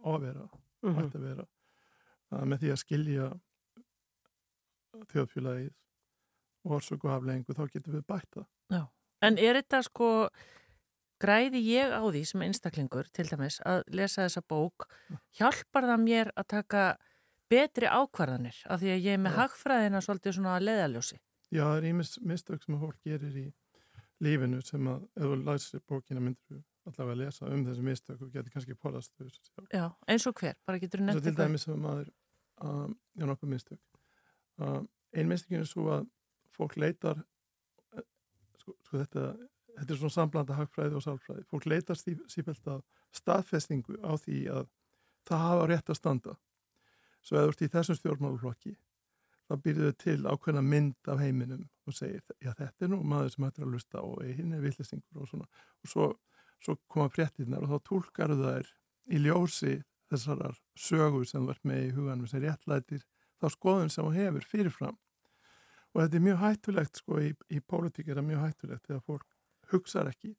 á 0.02 0.08
að 0.16 0.20
vera 0.28 0.48
Mhm. 0.82 0.98
ætti 0.98 1.14
að 1.20 1.26
vera 1.28 1.44
að 2.32 2.48
með 2.50 2.64
því 2.64 2.72
að 2.72 2.82
skilja 2.82 3.28
þjóðfélagið 5.12 5.70
og 6.62 6.74
orsöku 6.78 7.10
afleggingu 7.10 7.56
þá 7.56 7.64
getum 7.72 7.96
við 7.96 8.04
bæta 8.08 8.44
Já. 8.72 8.82
En 9.22 9.38
er 9.38 9.58
þetta 9.60 9.82
sko, 9.86 10.08
græði 11.22 11.62
ég 11.62 11.94
á 11.94 12.02
því 12.02 12.22
sem 12.26 12.42
einstaklingur 12.42 13.10
til 13.14 13.28
dæmis 13.30 13.60
að 13.68 13.84
lesa 13.94 14.24
þessa 14.24 14.42
bók, 14.50 14.88
hjálpar 15.38 15.86
það 15.86 16.02
mér 16.02 16.32
að 16.34 16.48
taka 16.56 16.86
betri 17.52 17.86
ákvarðanir 17.86 18.58
af 18.66 18.80
því 18.82 18.94
að 18.94 19.06
ég 19.06 19.18
er 19.18 19.22
með 19.22 19.36
hagfræðina 19.38 20.00
svolítið 20.02 20.38
svona 20.38 20.56
að 20.56 20.66
leiðaljósi. 20.70 21.20
Já, 21.52 21.62
það 21.68 21.76
er 21.76 21.88
ímis 21.92 22.12
mistök 22.24 22.64
sem 22.64 22.76
að 22.76 22.84
fólk 22.86 22.98
gerir 23.06 23.38
í 23.38 23.46
lífinu 24.24 24.62
sem 24.64 24.88
að 24.88 25.04
ef 25.18 25.28
þú 25.28 25.38
læsir 25.44 25.82
bókina 25.86 26.22
myndir 26.24 26.56
þú 26.56 26.62
allavega 26.88 27.12
að 27.12 27.20
lesa 27.22 27.50
um 27.52 27.64
þessi 27.68 27.86
mistök 27.86 28.24
og 28.24 28.32
getur 28.32 28.54
kannski 28.56 28.78
forðast 28.80 29.12
þau. 29.14 29.66
Já, 29.70 29.86
eins 30.10 30.26
og 30.26 30.40
hver, 30.40 30.56
bara 30.66 30.82
getur 30.82 31.02
Svo 31.02 31.10
nefnt 31.10 31.28
til 31.28 31.36
dæmis 31.38 31.68
sem 31.68 31.78
maður 31.78 32.10
um, 32.64 32.96
já, 33.18 33.26
nokkuð 33.26 33.54
mistök. 33.54 33.80
Um, 34.58 34.88
ein 35.12 35.28
mistökin 35.28 35.62
er 35.62 35.68
svo 35.68 35.88
að 35.92 36.06
fólk 36.52 36.76
leitar 36.80 37.18
eh, 37.96 38.04
sko, 38.60 38.76
sko 38.86 39.00
þetta 39.00 39.26
þetta 39.78 39.94
er 39.94 40.00
svona 40.00 40.16
samblanda 40.16 40.56
hagfræði 40.56 40.98
og 40.98 41.04
sálfræði. 41.04 41.44
Fólk 41.50 41.66
leitar 41.70 41.98
sí, 41.98 42.14
sífælt 42.30 42.66
að 42.68 42.80
staðfestingu 43.16 43.98
á 44.04 44.12
því 44.20 44.38
að 44.52 44.70
það 45.28 45.44
hafa 45.46 45.68
rétt 45.70 45.92
að 45.92 45.98
standa. 45.98 46.34
Svo 47.22 47.38
eða 47.38 47.52
ert 47.52 47.62
í 47.62 47.70
þessum 47.72 47.98
stjórnmáluflokki 47.98 48.74
þá 49.48 49.54
býrðu 49.62 49.88
þau 49.90 49.98
til 50.02 50.18
ákveðna 50.26 50.62
mynd 50.64 51.10
af 51.12 51.22
heiminum 51.22 51.64
og 51.86 51.96
segir, 51.96 52.22
já 52.40 52.52
þetta 52.56 52.86
er 52.86 52.92
nú 52.92 53.00
maður 53.06 53.32
sem 53.34 53.46
hættir 53.46 53.66
að 53.66 53.74
lusta 53.74 54.02
og 54.06 54.22
hinn 54.24 54.54
er 54.54 54.62
villisingur 54.62 55.24
og 55.24 55.30
svona. 55.30 55.48
Og 55.82 55.92
svo, 55.92 56.08
svo 56.62 56.76
koma 56.90 57.10
fréttinnar 57.12 57.64
og 57.66 57.72
þá 57.72 57.88
tólkar 57.88 58.34
þær 58.38 58.70
í 59.12 59.22
ljósi 59.22 59.76
þessarar 60.12 60.58
sögur 60.78 61.26
sem 61.28 61.46
verð 61.48 61.66
með 61.68 61.86
í 61.86 61.90
huganum 61.96 62.28
sem 62.30 62.42
réttlætir 62.44 63.02
þá 63.42 63.48
skoðun 63.56 63.92
sem 63.92 64.06
hún 64.06 64.16
hefur 64.16 64.46
fyrirfram. 64.48 64.98
Og 65.92 66.02
þetta 66.02 66.18
er 66.18 66.24
mjög 66.26 66.40
hættulegt 66.40 67.00
sko 67.00 67.20
í, 67.20 67.32
í 67.52 67.60
pólitík 67.60 68.08
er 68.08 68.20
það 68.20 68.28
mjög 68.30 68.44
hættulegt 68.46 68.88
þegar 68.88 69.04
fólk 69.08 69.28
hugsar 69.72 70.10
ekki 70.12 70.32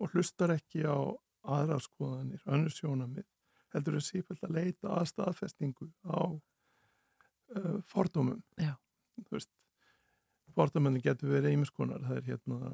og 0.00 0.14
hlustar 0.14 0.54
ekki 0.54 0.84
á 0.86 0.98
aðrar 1.40 1.82
skoðanir, 1.82 2.42
önnur 2.46 2.74
sjónamið 2.74 3.26
heldur 3.74 3.96
en 3.96 4.04
sífælt 4.04 4.44
að 4.44 4.56
leita 4.58 4.92
að 4.92 5.08
staðfestingu 5.12 5.88
á 6.04 6.20
uh, 6.26 7.78
fordómum. 7.88 8.42
Fordómanu 10.54 11.02
getur 11.02 11.30
verið 11.32 11.54
einmiskonar 11.54 12.02
það 12.06 12.18
er 12.18 12.28
hérna 12.32 12.72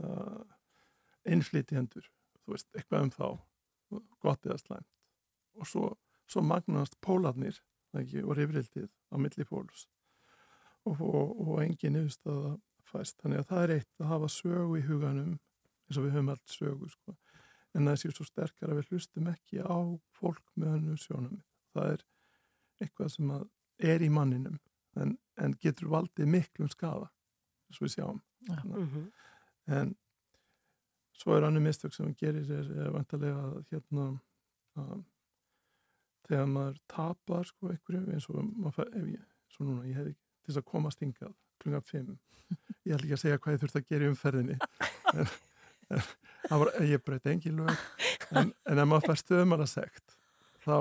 uh, 0.00 0.40
innflytjendur 1.28 2.06
þú 2.44 2.54
veist, 2.56 2.70
eitthvað 2.74 3.06
um 3.06 3.12
þá 3.14 3.26
gott 4.22 4.46
eða 4.46 4.58
slæmt 4.62 4.99
og 5.60 5.68
svo, 5.68 5.92
svo 6.30 6.42
magnast 6.46 6.96
pólarnir 7.04 7.60
ekki, 7.98 8.24
og 8.24 8.36
rifrildið 8.38 8.88
á 8.88 9.16
milli 9.20 9.46
fólks 9.46 9.86
og, 10.88 11.00
og, 11.00 11.36
og 11.46 11.62
engin 11.64 11.98
yfirstaða 12.00 12.56
fæst 12.90 13.20
þannig 13.22 13.42
að 13.42 13.50
það 13.50 13.64
er 13.64 13.74
eitt 13.76 14.02
að 14.02 14.10
hafa 14.10 14.30
sögu 14.32 14.78
í 14.80 14.86
huganum 14.86 15.36
eins 15.36 15.98
og 15.98 16.06
við 16.06 16.16
höfum 16.16 16.32
allt 16.32 16.54
sögu 16.54 16.90
sko. 16.90 17.16
en 17.74 17.86
það 17.86 18.00
séu 18.02 18.14
svo 18.16 18.26
sterkar 18.26 18.72
að 18.72 18.80
við 18.80 18.92
hlustum 18.94 19.30
ekki 19.30 19.62
á 19.62 19.78
fólk 20.16 20.44
með 20.56 20.76
önnu 20.78 20.98
sjónum 20.98 21.40
það 21.74 21.94
er 21.94 22.04
eitthvað 22.80 23.14
sem 23.14 23.32
er 23.92 24.02
í 24.02 24.10
manninum 24.12 24.58
en, 24.98 25.16
en 25.38 25.56
getur 25.62 25.90
valdið 25.92 26.30
miklum 26.30 26.70
skada 26.72 27.10
eins 27.68 27.80
og 27.80 27.86
við 27.86 27.96
sjáum 27.98 28.22
Já. 28.48 28.60
Mhm. 28.64 29.10
en 29.76 29.94
svo 31.20 31.36
er 31.36 31.44
annu 31.46 31.60
mistök 31.60 31.94
sem 31.94 32.06
hann 32.06 32.16
gerir 32.16 32.48
er, 32.48 32.70
er 32.86 32.94
vantarlega 32.94 33.42
að 33.50 33.64
hérna 33.74 34.06
að 34.80 35.02
þegar 36.30 36.48
maður 36.54 36.80
tapar 36.94 37.46
sko 37.50 37.70
einhverju 37.74 38.14
eins 38.14 38.28
og 38.30 38.40
maður 38.46 38.76
fær, 38.78 38.90
ef 39.00 39.08
ég, 39.12 39.28
svo 39.50 39.66
núna 39.68 39.86
ég 39.90 39.98
hefði 40.00 40.14
til 40.16 40.52
þess 40.52 40.60
að 40.62 40.68
komast 40.70 41.02
hingað 41.04 41.34
klunga 41.60 41.80
5 41.90 42.12
ég 42.88 42.94
ætla 42.96 43.04
ekki 43.04 43.16
að 43.16 43.22
segja 43.24 43.38
hvað 43.42 43.54
ég 43.56 43.60
þurfti 43.64 43.80
að 43.82 43.90
gera 43.92 44.06
í 44.06 44.10
umferðinni. 44.10 44.56
En, 45.90 46.00
en 46.50 46.60
var, 46.62 46.70
ég 46.86 47.02
breytti 47.04 47.30
engin 47.34 47.60
lög. 47.60 47.84
En, 48.30 48.50
en 48.70 48.78
ef 48.82 48.88
maður 48.88 49.08
fær 49.10 49.20
stöðum 49.20 49.54
að 49.56 49.64
segt 49.70 50.16
þá 50.64 50.74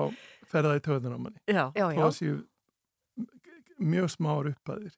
fer 0.50 0.66
það 0.68 0.80
í 0.80 0.84
töðunar 0.86 1.18
á 1.18 1.20
manni. 1.26 1.42
Já, 1.50 1.64
Já, 1.78 1.86
já. 1.94 2.02
að 2.06 2.16
séu 2.18 2.40
mjög 3.80 4.10
smáur 4.14 4.50
uppaðir 4.52 4.96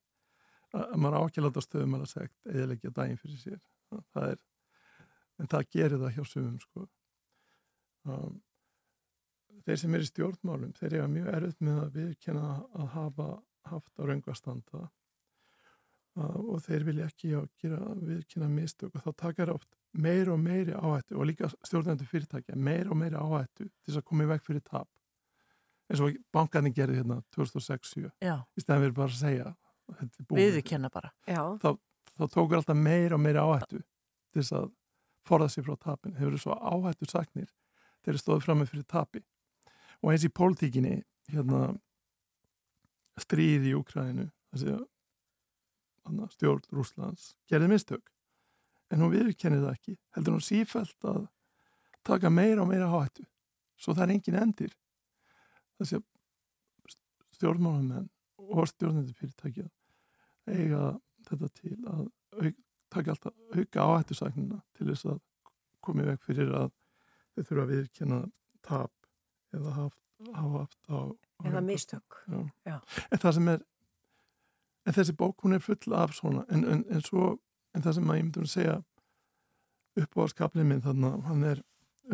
að 0.75 0.95
maður 1.03 1.17
á 1.19 1.21
ekki 1.27 1.41
að 1.41 1.47
láta 1.47 1.63
stöðum 1.65 1.97
að 1.99 2.07
segt 2.11 2.51
eða 2.51 2.75
ekki 2.77 2.89
að 2.91 2.95
daginn 3.01 3.19
fyrir 3.21 3.41
sér. 3.41 3.59
Það 4.15 4.27
er, 4.31 4.39
en 5.41 5.51
það 5.51 5.67
gerir 5.75 6.01
það 6.05 6.15
hjá 6.17 6.23
sumum 6.31 6.59
sko. 6.63 6.85
Um, 8.07 8.39
þeir 9.65 9.81
sem 9.81 9.97
eru 9.97 10.07
í 10.07 10.09
stjórnmálum 10.09 10.73
þeir 10.79 10.93
eru 10.93 11.11
mjög 11.15 11.29
erfitt 11.35 11.61
með 11.67 11.83
að 11.83 11.99
viðkenna 11.99 12.47
að 12.81 12.89
hafa 12.95 13.27
haft 13.71 13.93
á 13.99 14.03
raungastanda 14.09 14.81
uh, 14.81 16.39
og 16.41 16.63
þeir 16.65 16.87
vilja 16.87 17.09
ekki 17.11 17.35
að 17.37 17.49
gera 17.61 17.91
viðkenna 18.01 18.49
mistök 18.51 18.95
og 18.95 19.05
þá 19.05 19.11
takar 19.25 19.53
oft 19.53 19.69
meir 19.91 20.31
og 20.31 20.39
meiri 20.41 20.73
áhættu 20.73 21.19
og 21.19 21.29
líka 21.29 21.51
stjórnendur 21.67 22.09
fyrirtækja 22.09 22.57
meir 22.57 22.89
og 22.89 22.97
meiri 22.97 23.19
áhættu 23.19 23.67
til 23.67 23.91
þess 23.91 24.01
að 24.01 24.09
koma 24.09 24.25
í 24.25 24.31
veg 24.31 24.43
fyrir 24.47 24.65
tap 24.65 24.89
eins 25.91 26.01
og 26.03 26.17
bankarnir 26.33 26.73
gerði 26.75 27.01
hérna 27.01 27.19
2006 27.35 27.95
Já. 28.23 28.35
í 28.55 28.63
stæðan 28.63 28.85
við 28.85 28.93
bara 28.97 29.11
að 29.11 29.17
segja 29.19 29.47
er. 29.51 29.57
Viðurkenna 30.31 30.91
bara. 30.93 31.11
Þá, 31.27 31.71
þá 32.15 32.23
tókur 32.31 32.59
alltaf 32.59 32.77
meira 32.79 33.17
og 33.17 33.23
meira 33.23 33.43
áhættu 33.43 33.81
til 33.81 34.39
þess 34.39 34.55
að 34.55 34.69
forða 35.27 35.49
sér 35.51 35.67
frá 35.67 35.75
tapin. 35.81 36.15
Hefur 36.19 36.39
svo 36.39 36.55
áhættu 36.55 37.09
saknir 37.11 37.49
þeir 38.05 38.21
stóðu 38.21 38.45
fram 38.45 38.61
með 38.61 38.71
fyrir 38.73 38.87
tapi. 38.89 39.23
Og 40.01 40.15
í 40.15 40.31
pólitíkinni, 40.33 41.01
hérna, 41.29 41.75
stríð 43.21 43.67
í 43.69 43.75
Úkræðinu, 43.77 44.29
þessi 44.53 44.77
hana, 46.07 46.29
stjórn 46.33 46.63
Rúslands, 46.73 47.35
gerði 47.49 47.69
mistök. 47.71 48.09
En 48.91 49.03
hún 49.03 49.13
viðurkennið 49.13 49.65
það 49.65 49.75
ekki. 49.75 49.97
Heldur 50.15 50.35
hún 50.35 50.45
sífælt 50.45 51.07
að 51.07 51.27
taka 52.07 52.31
meira 52.33 52.63
og 52.63 52.71
meira 52.71 52.89
áhættu. 52.89 53.27
Svo 53.79 53.93
það 53.95 54.07
er 54.07 54.15
engin 54.15 54.39
endir. 54.41 54.73
Þessi 55.79 56.01
stjórnmálamenn 57.37 58.09
og 58.51 58.67
stjórnendur 58.69 59.17
fyrirtækja 59.17 59.69
eiga 60.51 60.81
þetta 61.29 61.49
til 61.57 61.77
að 61.89 62.03
auk, 62.41 62.59
taka 62.91 63.13
alltaf 63.13 63.57
auka 63.57 63.85
áhættusæknina 63.87 64.59
til 64.77 64.89
þess 64.89 65.07
að 65.13 65.19
koma 65.81 66.03
í 66.03 66.09
veg 66.09 66.25
fyrir 66.25 66.51
að 66.57 66.69
þau 66.71 67.43
þurfa 67.43 67.63
að 67.63 67.73
viðkjanna 67.73 68.19
tap 68.67 69.00
eða 69.57 69.75
haft, 69.75 69.99
hafa 70.33 70.63
haft 70.63 70.79
á, 70.89 70.99
Eða 71.41 71.61
mistök. 71.65 72.17
Já. 72.29 72.39
Já. 72.69 72.75
En 73.09 73.17
það 73.17 73.33
sem 73.33 73.47
er 73.49 73.63
en 74.85 74.93
þessi 74.93 75.15
bók 75.17 75.41
hún 75.45 75.55
er 75.57 75.63
full 75.63 75.95
af 75.97 76.13
svona 76.17 76.45
en, 76.49 76.63
en, 76.65 76.83
en 76.89 77.01
svo, 77.05 77.35
en 77.75 77.83
það 77.85 77.97
sem 77.97 78.09
að 78.11 78.17
ég 78.19 78.25
myndi 78.27 78.43
að 78.43 78.51
segja 78.51 78.77
upp 80.01 80.17
á 80.17 80.23
skaplið 80.31 80.67
minn 80.69 80.83
þannig 80.85 81.17
að 81.17 81.27
hann 81.29 81.43
er 81.51 81.63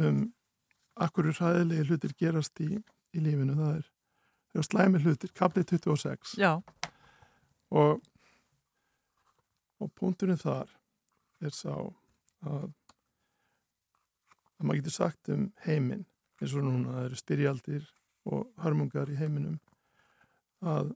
um 0.03 0.21
akkur 0.97 1.29
hræðilegi 1.29 1.85
hlutir 1.87 2.15
gerast 2.17 2.59
í, 2.63 2.71
í 3.13 3.23
lífinu, 3.23 3.55
það 3.57 3.77
er 3.77 3.89
það 4.51 4.61
er 4.63 4.67
slæmi 4.67 5.03
hlutir, 5.03 5.33
kaplið 5.37 5.67
26 5.75 6.35
Já. 6.41 6.51
og 7.69 8.01
og 9.77 9.91
punkturinn 9.93 10.39
þar 10.41 10.71
er 11.45 11.53
sá 11.53 11.73
að 11.75 12.71
að 14.57 14.65
maður 14.65 14.79
getur 14.79 14.95
sagt 14.95 15.29
um 15.29 15.51
heiminn 15.67 16.07
eins 16.41 16.53
og 16.53 16.65
núna 16.65 16.93
það 16.93 17.07
eru 17.07 17.19
styrjaldir 17.21 17.89
og 18.27 18.45
hörmungar 18.61 19.09
í 19.11 19.17
heiminum 19.17 19.57
að 20.61 20.93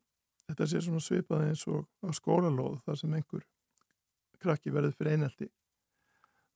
þetta 0.48 0.68
sé 0.68 0.82
svona 0.84 1.02
svipað 1.04 1.48
eins 1.48 1.64
og 1.70 1.88
á 2.04 2.10
skólalóð 2.16 2.82
þar 2.86 3.00
sem 3.00 3.18
einhver 3.18 3.46
krakki 4.42 4.74
verður 4.74 4.96
fyrir 4.98 5.18
einelti. 5.18 5.50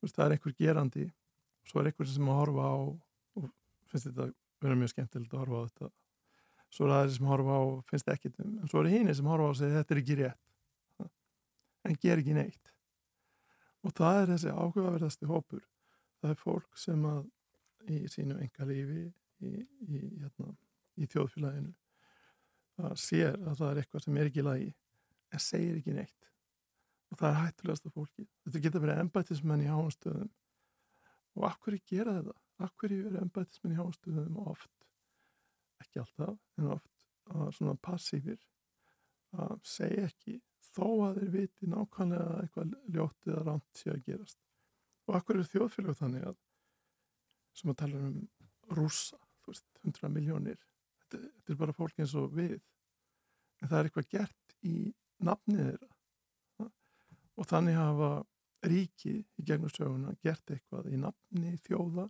Það 0.06 0.26
er 0.26 0.34
einhver 0.36 0.54
gerandi 0.54 1.06
og 1.10 1.70
svo 1.70 1.82
er 1.82 1.88
einhver 1.90 2.10
sem 2.10 2.28
að 2.30 2.40
horfa 2.40 2.66
á 2.70 2.76
og 2.78 3.46
finnst 3.90 4.10
þetta 4.10 4.28
vera 4.62 4.78
mjög 4.78 4.92
skemmtilegt 4.92 5.34
að 5.34 5.42
horfa 5.42 5.62
á 5.62 5.66
þetta. 5.66 5.90
Svo 6.76 6.86
er 6.86 6.94
það 6.94 7.14
sem 7.16 7.30
horfa 7.32 7.56
á 7.58 7.62
og 7.64 7.80
finnst 7.90 8.12
ekkit 8.14 8.42
um 8.44 8.52
en 8.62 8.70
svo 8.70 8.84
er 8.84 8.92
hínir 8.94 9.18
sem 9.18 9.30
horfa 9.32 9.50
á 9.50 9.52
og 9.54 9.58
segja 9.62 9.80
þetta 9.80 9.96
er 9.96 10.02
ekki 10.04 10.20
rétt. 10.22 10.44
En 11.86 11.98
ger 12.02 12.22
ekki 12.22 12.38
neitt. 12.38 12.74
Og 13.86 13.94
það 13.98 14.20
er 14.22 14.32
þessi 14.34 14.54
áhugaverðasti 14.54 15.30
hópur. 15.30 15.66
Það 16.22 16.34
er 16.34 16.40
fólk 16.42 16.80
sem 16.82 17.10
að 17.10 17.26
í 17.92 18.06
sínu 18.12 18.38
enga 18.42 18.68
lífi 18.70 19.02
í, 19.06 19.52
í, 19.88 20.02
hérna, 20.22 20.54
í 21.00 21.08
þjóðfélaginu 21.12 21.74
að 22.86 22.96
sér 23.00 23.38
að 23.40 23.60
það 23.62 23.70
er 23.70 23.82
eitthvað 23.82 24.06
sem 24.06 24.18
er 24.20 24.30
ekki 24.30 24.42
í 24.42 24.46
lagi 24.46 24.72
en 25.32 25.44
segir 25.44 25.78
ekki 25.80 25.96
neitt. 25.96 26.32
Og 27.12 27.20
það 27.20 27.30
er 27.30 27.38
hættulegast 27.42 27.88
af 27.88 27.96
fólki 27.96 28.26
þetta 28.46 28.64
getur 28.66 28.84
verið 28.84 29.04
embættismenn 29.04 29.64
í 29.64 29.70
háanstöðum 29.72 30.32
og 31.36 31.48
af 31.50 31.60
hverju 31.64 31.84
gera 31.92 32.18
þetta 32.20 32.66
af 32.66 32.74
hverju 32.80 33.06
eru 33.10 33.22
embættismenn 33.22 33.76
í 33.76 33.80
háanstöðum 33.80 34.42
oft 34.46 34.90
ekki 35.84 36.02
alltaf 36.02 36.60
en 36.60 36.74
oft 36.76 36.92
að 37.36 37.54
svona 37.58 37.76
passífir 37.82 38.42
að 39.36 39.56
segja 39.68 40.10
ekki 40.10 40.40
þó 40.76 40.88
að 41.08 41.20
þeir 41.20 41.32
viti 41.34 41.70
nákvæmlega 41.72 42.26
að 42.32 42.42
eitthvað 42.44 42.76
ljótt 42.96 43.30
eða 43.30 43.44
rámt 43.48 43.80
sé 43.80 43.92
að 43.92 44.04
gerast? 44.08 44.40
Og 45.06 45.18
akkur 45.20 45.40
er 45.40 45.50
þjóðfélag 45.50 46.00
þannig 46.00 46.28
að 46.32 46.38
sem 47.56 47.72
að 47.72 47.82
tala 47.84 48.06
um 48.10 48.22
rúsa, 48.76 49.20
þú 49.44 49.54
veist, 49.54 49.68
100 49.86 50.12
miljónir 50.14 50.60
þetta, 51.06 51.22
þetta 51.24 51.54
er 51.54 51.60
bara 51.60 51.76
fólk 51.76 52.00
eins 52.00 52.16
og 52.18 52.34
við. 52.36 52.60
En 53.62 53.70
það 53.70 53.78
er 53.80 53.90
eitthvað 53.90 54.10
gert 54.12 54.56
í 54.66 54.76
nafnið 55.26 55.70
þeirra. 55.70 56.70
Og 57.36 57.50
þannig 57.50 57.80
hafa 57.80 58.12
ríki 58.66 59.16
í 59.22 59.46
gegnum 59.46 59.72
söguna 59.72 60.16
gert 60.24 60.52
eitthvað 60.52 60.92
í 60.92 61.00
nafni 61.00 61.56
þjóða. 61.66 62.08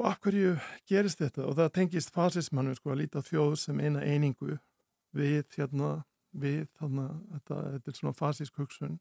Og 0.00 0.06
akkurju 0.08 0.54
gerist 0.88 1.20
þetta? 1.20 1.44
Og 1.44 1.56
það 1.58 1.74
tengist 1.76 2.12
fasismannum 2.14 2.76
sko 2.76 2.94
að 2.94 3.02
líta 3.02 3.24
þjóð 3.24 3.56
sem 3.60 3.80
eina 3.84 4.00
einingu 4.00 4.56
við 5.16 5.44
hérna 5.58 6.00
við 6.30 6.68
þarna, 6.78 7.06
þetta, 7.34 7.56
þetta 7.74 7.90
er 7.90 7.98
svona 7.98 8.16
fasísk 8.16 8.60
hugsun. 8.60 8.98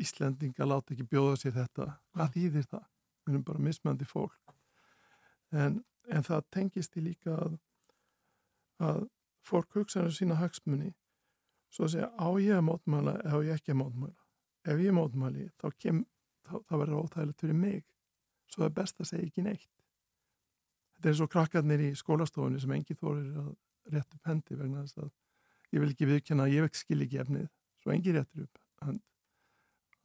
Íslendinga 0.00 0.68
láta 0.68 0.94
ekki 0.94 1.08
bjóða 1.08 1.36
sér 1.40 1.56
þetta. 1.56 1.90
Hvað 2.14 2.32
þýðir 2.36 2.68
það? 2.70 2.86
Við 3.26 3.34
erum 3.34 3.44
bara 3.46 3.62
mismöndi 3.62 4.06
fólk. 4.06 4.54
En, 5.52 5.80
en 6.10 6.26
það 6.26 6.44
tengist 6.54 6.96
í 6.98 7.02
líka 7.02 7.34
að, 7.34 7.56
að 8.82 9.02
fólk 9.46 9.78
hugsa 9.78 10.04
um 10.06 10.14
sína 10.14 10.38
hagsmunni 10.40 10.92
svo 11.74 11.86
að 11.86 11.96
segja 11.96 12.10
á 12.14 12.28
ég 12.42 12.56
að 12.56 12.66
mótmæla 12.68 13.16
eða 13.24 13.40
á 13.42 13.46
ég 13.46 13.58
ekki 13.58 13.74
að 13.74 13.80
mótmæla? 13.82 14.16
Ef 14.66 14.82
ég 14.82 14.94
mótmæli 14.96 15.48
þá, 15.60 15.66
kem, 15.82 16.02
þá, 16.46 16.54
þá 16.66 16.72
verður 16.80 17.02
óþægilegt 17.02 17.42
fyrir 17.42 17.58
mig. 17.58 17.84
Svo 18.50 18.66
er 18.66 18.74
best 18.74 19.02
að 19.02 19.10
segja 19.10 19.26
ekki 19.26 19.44
neitt. 19.46 19.70
Þetta 20.96 21.10
er 21.10 21.18
svo 21.18 21.28
krakkarnir 21.30 21.82
í 21.84 21.92
skólastofunni 21.98 22.62
sem 22.62 22.72
engi 22.74 22.96
þórir 22.96 23.34
að 23.42 23.52
rétt 23.92 24.16
upp 24.16 24.30
hendi 24.30 24.58
vegna 24.58 24.84
þess 24.86 25.02
að 25.04 25.10
ég 25.74 25.82
vil 25.82 25.90
ekki 25.92 26.08
viðkjanna 26.10 26.48
ég 26.50 26.66
vekk 26.66 26.78
skil 26.80 27.02
ekki 27.04 27.20
efnið. 27.22 27.48
Svo 27.82 27.94
engi 27.94 28.14
réttur 28.16 28.46
upp 28.46 28.62
hand 28.86 29.02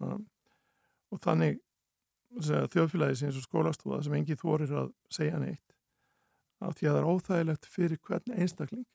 og 0.02 1.20
þannig 1.22 1.60
þjóðfélagi 2.40 3.20
sem 3.20 3.34
og 3.36 3.46
skólastofa 3.46 4.02
sem 4.06 4.16
engi 4.16 4.38
þórir 4.40 4.72
að 4.84 4.94
segja 5.12 5.40
neitt 5.42 5.76
af 6.62 6.78
því 6.78 6.88
að 6.88 6.96
það 6.96 7.02
er 7.02 7.10
óþægilegt 7.10 7.68
fyrir 7.74 8.00
hvern 8.06 8.36
einstakling. 8.38 8.88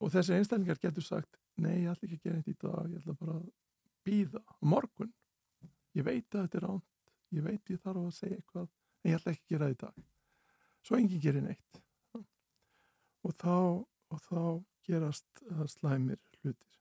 Og 0.00 0.12
þessi 0.12 0.34
einstaklingar 0.36 0.80
getur 0.80 1.04
sagt 1.04 1.38
nei, 1.60 1.84
ég 1.84 1.92
ætla 1.92 2.08
ekki 2.08 2.16
að 2.16 2.24
gera 2.24 2.40
þetta 2.40 2.52
í 2.52 2.60
dag 2.64 2.90
ég 2.90 3.00
ætla 3.02 3.16
bara 3.20 3.36
að 3.36 3.46
býða 4.06 4.42
morgun. 4.60 5.12
Ég 5.96 6.06
veit 6.06 6.28
að 6.34 6.46
þetta 6.46 6.58
er 6.60 6.66
ránt 6.66 6.92
ég 7.34 7.44
veit 7.44 7.72
ég 7.72 7.82
þarf 7.82 8.02
að 8.02 8.14
segja 8.16 8.38
eitthvað 8.38 8.68
en 8.68 9.10
ég 9.10 9.18
ætla 9.18 9.32
ekki 9.34 9.44
að 9.44 9.52
gera 9.52 9.68
þetta 9.70 9.76
í 9.76 9.82
dag. 9.82 10.06
Svo 10.86 10.98
enginn 11.00 11.22
gerir 11.22 11.44
neitt. 11.44 11.82
Og 13.26 13.34
þá, 13.34 13.56
og 14.14 14.20
þá 14.28 14.42
gerast 14.86 15.44
slæmir 15.72 16.20
hlutir 16.40 16.75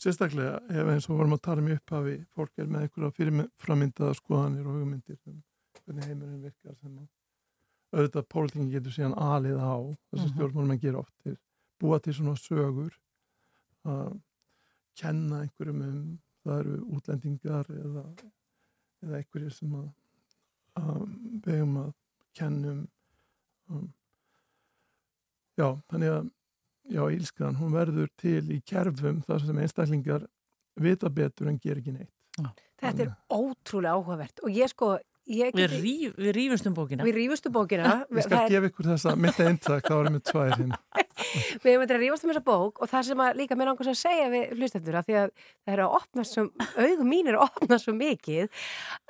sérstaklega 0.00 0.58
ef 0.70 0.88
eins 0.94 1.08
og 1.10 1.18
vorum 1.20 1.34
að 1.36 1.42
tala 1.46 1.62
um 1.64 1.70
upphafi 1.74 2.16
fólk 2.36 2.58
er 2.62 2.68
með 2.72 2.86
einhverja 2.86 3.14
fyrirframindaða 3.18 4.16
skoðanir 4.18 4.66
og 4.70 4.78
hugmyndir 4.78 5.18
um 5.28 5.42
hvernig 5.84 6.06
heimurinn 6.08 6.42
virkar 6.46 6.76
sem 6.80 6.96
að 6.98 7.08
auðvitað 7.98 8.26
pólitingin 8.32 8.72
getur 8.72 8.94
síðan 8.94 9.16
alið 9.18 9.58
á 9.60 9.74
þessi 10.10 10.26
Mhm. 10.26 10.32
stjórnmálum 10.34 10.74
að 10.76 10.80
gera 10.84 10.98
oft 11.04 11.30
búa 11.80 11.98
til 12.02 12.12
svona 12.14 12.36
sögur 12.38 12.92
að 13.84 14.20
kenna 15.00 15.40
einhverjum 15.44 15.82
um 15.88 16.18
það 16.44 16.60
eru 16.60 16.76
útlendingar 16.96 17.66
eða, 17.70 18.04
eða 19.04 19.16
einhverjir 19.20 19.52
sem 19.52 19.74
að, 19.74 19.88
að 20.76 21.06
vegum 21.46 21.76
að 21.84 21.92
kennum 22.34 22.88
um, 23.70 23.88
já, 25.58 25.68
þannig 25.90 26.12
að 26.14 26.30
já, 26.90 27.02
ílskan, 27.14 27.56
hún 27.60 27.72
verður 27.74 28.08
til 28.20 28.42
í 28.54 28.60
kerfum 28.66 29.22
þar 29.26 29.46
sem 29.46 29.58
einstaklingar 29.64 30.26
vita 30.80 31.10
betur 31.12 31.48
en 31.50 31.58
ger 31.62 31.78
ekki 31.80 31.94
neitt. 31.94 32.12
Þetta 32.80 33.04
er 33.04 33.14
ótrúlega 33.36 33.96
áhugavert. 33.98 34.40
Og 34.46 34.50
ég 34.56 34.70
sko 34.72 34.94
ég 35.30 35.52
Við, 35.54 35.60
geti- 35.68 35.80
ríf, 35.84 36.14
við 36.16 36.32
rífumst 36.34 36.66
um 36.66 36.74
bókina. 36.74 37.04
Við 37.06 37.14
rífust 37.18 37.46
um 37.46 37.52
bókina. 37.54 37.90
Ég 38.10 38.24
skal 38.24 38.38
er- 38.46 38.48
gefa 38.54 38.70
ykkur 38.70 38.88
þessa 38.88 39.12
mitt 39.20 39.40
eintak, 39.44 39.84
þá 39.84 39.92
erum 40.00 40.16
við 40.16 40.24
tvær 40.30 40.54
hérna. 40.56 40.78
Við 41.60 41.68
hefum 41.68 41.82
þetta 41.84 41.94
að 41.98 42.00
rífast 42.00 42.24
um 42.24 42.30
þessa 42.32 42.44
bók 42.46 42.80
og 42.80 42.88
það 42.90 43.02
sem 43.10 43.20
að 43.26 43.36
líka 43.42 43.56
mér 43.60 43.68
langast 43.70 43.90
að 43.92 43.98
segja 44.00 44.30
við 44.32 44.54
hlustendur 44.56 44.96
að 44.96 45.04
því 45.10 45.16
að 45.20 45.32
það 45.36 45.74
er 45.74 45.82
að 45.84 45.96
opna 46.00 46.24
svo, 46.24 46.44
augum 46.80 47.10
mín 47.12 47.28
er 47.28 47.36
að 47.36 47.44
opna 47.44 47.78
svo 47.82 47.92
mikið 47.98 48.48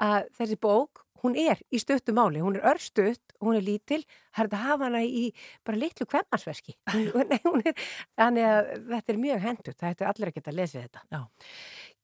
að 0.03 0.26
þessi 0.41 0.59
bók, 0.66 1.05
hún 1.25 1.37
er 1.39 1.61
í 1.71 1.81
stuttu 1.81 2.14
máli, 2.16 2.43
hún 2.43 2.57
er 2.59 2.66
örstutt, 2.73 3.35
hún 3.43 3.59
er 3.59 3.64
lítil, 3.66 4.01
það 4.31 4.43
er 4.45 4.49
þetta 4.49 4.61
að 4.61 4.66
hafa 4.68 4.89
hana 4.89 5.03
í 5.05 5.27
bara 5.66 5.81
litlu 5.81 6.07
kvemmarsverki. 6.09 6.77
Þannig 8.21 8.49
að 8.49 8.73
þetta 8.91 9.14
er 9.14 9.23
mjög 9.27 9.47
hendut, 9.47 9.77
það 9.77 9.95
ættu 9.95 10.11
allir 10.11 10.33
að 10.33 10.37
geta 10.39 10.53
að 10.53 10.61
lesa 10.61 10.85
þetta. 10.85 11.07
Já. 11.11 11.23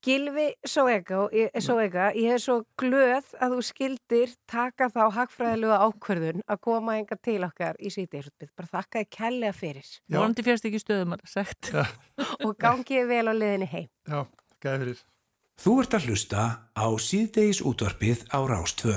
Gilvi 0.06 0.44
Sóega, 0.68 1.24
Sóega, 1.64 2.10
ég 2.14 2.36
er 2.36 2.42
svo 2.42 2.60
glöð 2.78 3.32
að 3.42 3.56
þú 3.56 3.64
skildir 3.66 4.36
taka 4.46 4.86
þá 4.92 5.00
hagfræðilega 5.16 5.80
ákvörðun 5.88 6.44
að 6.46 6.62
koma 6.68 6.98
enga 7.00 7.18
til 7.18 7.40
okkar 7.46 7.80
í 7.80 7.90
síðdegisutbyggð. 7.90 8.52
Bara 8.54 8.72
þakka 8.76 9.02
þið 9.02 9.10
kellega 9.16 9.56
fyrir 9.56 9.90
Vonandi 10.12 10.46
fjast 10.46 10.68
ekki 10.68 10.82
stöðum 10.84 11.16
að 11.16 11.26
sagt. 11.32 11.72
Og 12.46 12.54
gangið 12.60 13.10
vel 13.10 13.26
á 13.26 13.34
liðinni 13.34 13.70
heim. 13.72 13.90
Já, 14.06 14.20
gæði 14.62 14.82
fyrir. 14.84 15.04
Þú 15.56 15.72
ert 15.82 15.94
að 15.96 16.08
hlusta 16.08 16.42
á 16.76 16.86
síðdeis 17.00 17.62
útvarpið 17.64 18.26
á 18.28 18.38
Rástvö. 18.44 18.96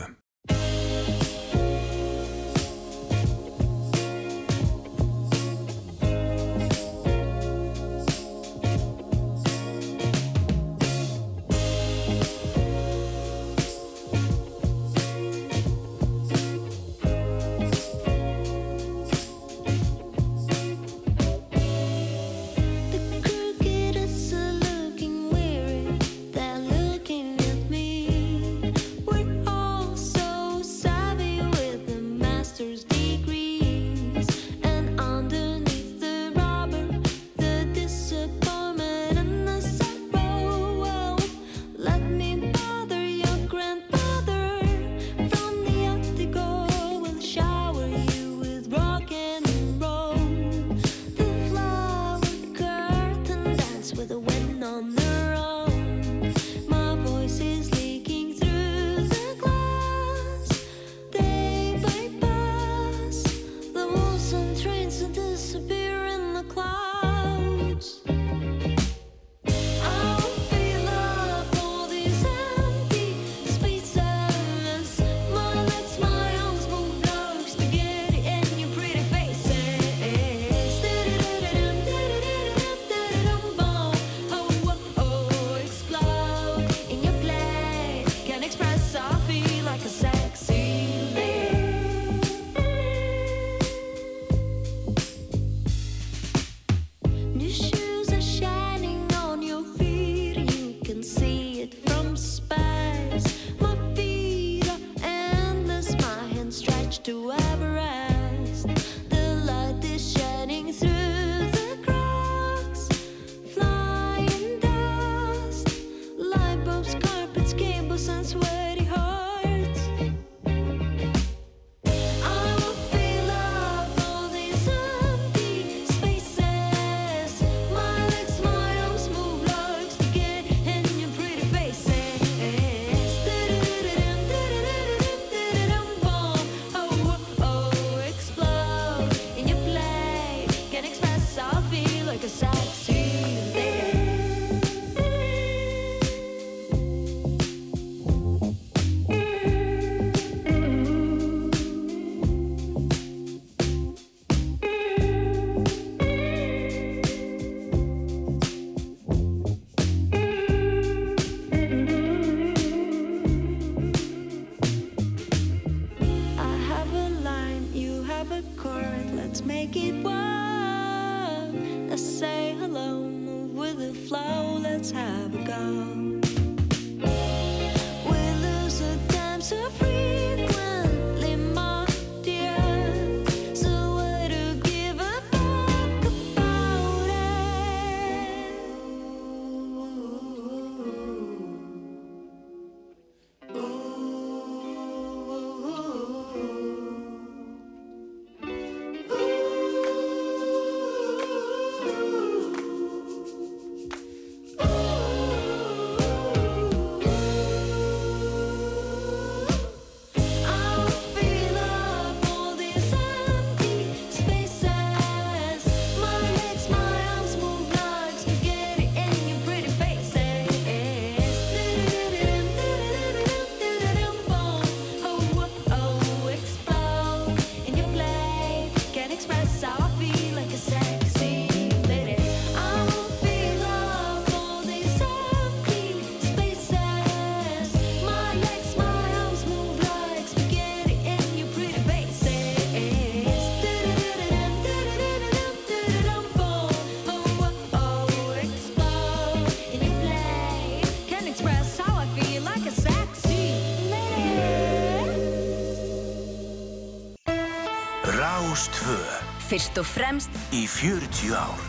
Fyrst 259.59 259.79
og 259.81 259.87
fremst 259.91 260.37
í 260.55 260.61
40 260.71 261.35
ár 261.35 261.68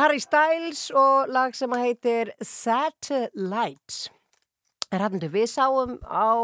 er 0.00 0.06
Harry 0.06 0.20
Styles 0.22 0.86
og 0.96 1.28
lag 1.28 1.52
sem 1.56 1.72
að 1.76 1.82
heitir 1.84 2.30
Satellites. 2.40 4.08
Rafnundur, 4.90 5.30
við 5.30 5.44
sáum 5.52 5.92
á 6.02 6.34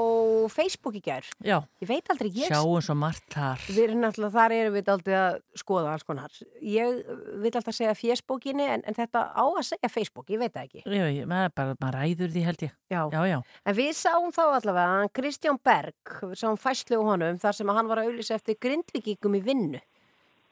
Facebook 0.53 0.99
í 0.99 1.01
gær. 1.03 1.25
Já. 1.43 1.57
Ég 1.83 1.89
veit 1.89 2.11
aldrei, 2.13 2.29
ég... 2.37 2.53
Sjáum 2.53 2.85
svo 2.85 2.95
margt 2.95 3.25
þar. 3.33 3.65
Við 3.67 3.81
erum 3.89 4.05
náttúrulega, 4.05 4.35
þar 4.37 4.55
erum 4.59 4.77
við 4.77 4.93
aldrei 4.93 5.17
að 5.19 5.39
skoða 5.59 5.95
alls 5.97 6.07
konar. 6.07 6.37
Ég 6.63 7.01
vil 7.43 7.51
alltaf 7.51 7.75
segja 7.75 7.97
fésbókinni 7.99 8.69
en, 8.77 8.87
en 8.87 8.99
þetta 9.01 9.25
á 9.35 9.45
að 9.49 9.65
segja 9.73 9.91
Facebook, 9.91 10.31
ég 10.31 10.45
veit 10.45 10.53
það 10.53 10.69
ekki. 10.69 10.85
Já, 10.85 11.07
ég, 11.17 11.27
maður, 11.33 11.57
bara, 11.59 11.81
maður 11.81 12.01
ræður 12.03 12.33
því 12.37 12.47
held 12.47 12.65
ég. 12.69 12.79
Já. 12.93 13.03
Já, 13.17 13.21
já. 13.33 13.37
En 13.67 13.81
við 13.81 13.93
sáum 14.05 14.31
þá 14.37 14.45
allavega 14.47 14.89
hann 14.95 15.15
Kristján 15.17 15.63
Berg, 15.65 16.17
við 16.29 16.41
sáum 16.45 16.61
fæslu 16.61 17.03
honum 17.09 17.41
þar 17.43 17.63
sem 17.63 17.77
hann 17.81 17.91
var 17.91 18.05
að 18.05 18.13
auðlýsa 18.13 18.39
eftir 18.39 18.61
grindvikingum 18.63 19.41
í 19.41 19.47
vinnu. 19.49 19.87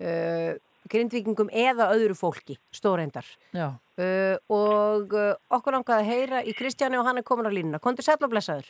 Uh, 0.02 0.56
grindvikingum 0.90 1.51
eða 1.51 1.89
öðru 1.94 2.16
fólki, 2.19 2.59
stóreindar. 2.74 3.27
Já. 3.55 3.73
Uh, 3.94 4.36
og 4.52 5.15
uh, 5.15 5.32
okkur 5.55 5.78
langaði 5.78 6.02
að 6.02 6.11
heyra 6.11 6.43
í 6.44 6.55
Kristjáni 6.56 6.98
og 6.98 7.06
hann 7.09 7.20
er 7.20 7.27
komin 7.27 7.48
á 7.48 7.52
línuna. 7.55 7.81
Kondur 7.82 8.06
sæll 8.06 8.20
og 8.20 8.32
blessaður. 8.32 8.69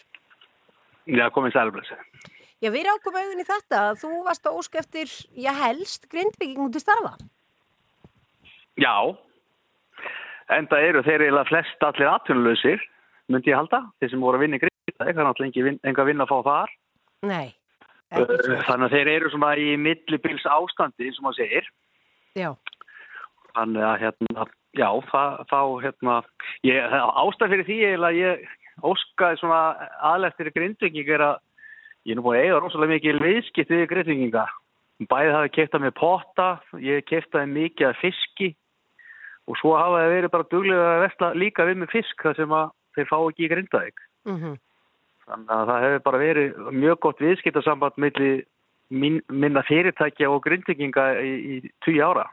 Já, 1.10 1.26
komið 1.34 1.56
sælblessi. 1.56 1.98
Já, 2.62 2.70
við 2.72 2.86
rákum 2.88 3.16
auðin 3.18 3.42
í 3.42 3.46
þetta 3.48 3.80
að 3.90 3.98
þú 4.04 4.10
varst 4.24 4.46
að 4.48 4.58
óska 4.60 4.80
eftir, 4.80 5.10
já 5.36 5.50
helst, 5.58 6.06
grindvikingum 6.12 6.70
til 6.72 6.80
starfa. 6.80 7.12
Já, 8.80 8.94
enda 10.54 10.80
eru 10.80 11.02
þeir 11.04 11.26
eiginlega 11.26 11.50
flest 11.50 11.84
allir 11.84 12.08
atvinnuleysir, 12.08 12.80
myndi 13.28 13.52
ég 13.52 13.58
halda, 13.58 13.82
þeir 14.00 14.14
sem 14.14 14.24
voru 14.24 14.40
að 14.40 14.46
vinna 14.46 14.58
í 14.58 14.62
grinda, 14.64 14.96
það 14.96 15.12
er 15.12 15.28
náttúrulega 15.28 15.74
enga 15.90 16.08
vinna 16.08 16.24
að 16.24 16.32
fá 16.32 16.48
þar. 16.48 16.74
Nei. 17.28 17.52
Þannig 18.14 18.86
að 18.86 18.94
þeir 18.94 19.10
eru 19.14 19.30
svona 19.32 19.52
í 19.58 19.68
millibils 19.80 20.44
ástandi, 20.46 21.08
eins 21.08 21.20
og 21.20 21.26
maður 21.26 21.40
segir. 21.42 21.70
Já. 22.34 22.50
Þannig 23.54 23.86
að 23.86 23.96
hérna, 24.02 24.46
já, 24.74 24.88
það, 25.10 25.40
þá 25.50 25.60
hérna, 25.84 26.18
ég, 26.66 26.96
ástæð 27.22 27.52
fyrir 27.54 27.68
því 27.68 27.78
að 27.94 28.18
ég 28.18 28.46
óskaði 28.82 29.38
svona 29.38 29.60
aðleftir 30.02 30.50
grindviking 30.54 31.12
er 31.14 31.22
að 31.28 31.36
ég 32.04 32.14
er 32.14 32.18
nú 32.18 32.26
búin 32.26 32.40
að 32.40 32.48
eiga 32.48 32.60
rosalega 32.60 32.96
mikið 32.96 33.22
viðskiptið 33.22 33.82
við 33.82 33.90
grindvikinga. 33.92 34.44
Bæði 35.10 35.32
hafi 35.34 35.52
keiftað 35.54 35.84
með 35.84 35.94
potta, 35.98 36.48
ég 36.82 37.06
keiftaði 37.08 37.50
mikið 37.54 37.88
af 37.90 38.02
fiski 38.02 38.50
og 39.50 39.58
svo 39.60 39.74
hafa 39.76 40.02
það 40.02 40.14
verið 40.14 40.32
bara 40.34 40.50
duglega 40.50 40.90
að 40.90 41.02
vesla 41.04 41.30
líka 41.36 41.66
við 41.68 41.80
með 41.82 41.94
fisk 41.94 42.22
þar 42.26 42.38
sem 42.38 42.54
að 42.56 42.70
þeir 42.96 43.10
fá 43.10 43.16
ekki 43.18 43.44
í 43.46 43.50
grindaðik. 43.54 44.06
Mm 44.28 44.56
Þannig 45.24 45.52
að 45.54 45.68
það 45.70 45.84
hefur 45.84 46.02
bara 46.04 46.18
verið 46.20 46.56
mjög 46.76 46.98
gott 47.00 47.20
viðskiptasamband 47.24 47.94
milli 47.96 48.30
mín, 48.30 48.42
minna 48.90 49.62
fyrirtækja 49.68 50.28
og 50.30 50.42
grindvikinga 50.44 51.04
í, 51.24 51.32
í 51.56 51.70
tíu 51.84 52.02
ára. 52.04 52.26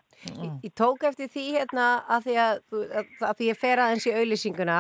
Ég 0.62 0.70
tók 0.78 1.02
eftir 1.08 1.32
því 1.34 1.44
hérna 1.56 1.86
að 2.12 2.28
því 2.28 2.34
að, 2.44 2.60
þú- 2.70 2.88
að, 3.00 3.14
að 3.26 3.38
því 3.40 3.48
ég 3.48 3.58
fer 3.58 3.80
aðeins 3.82 4.06
í 4.06 4.12
auðlýsinguna 4.14 4.76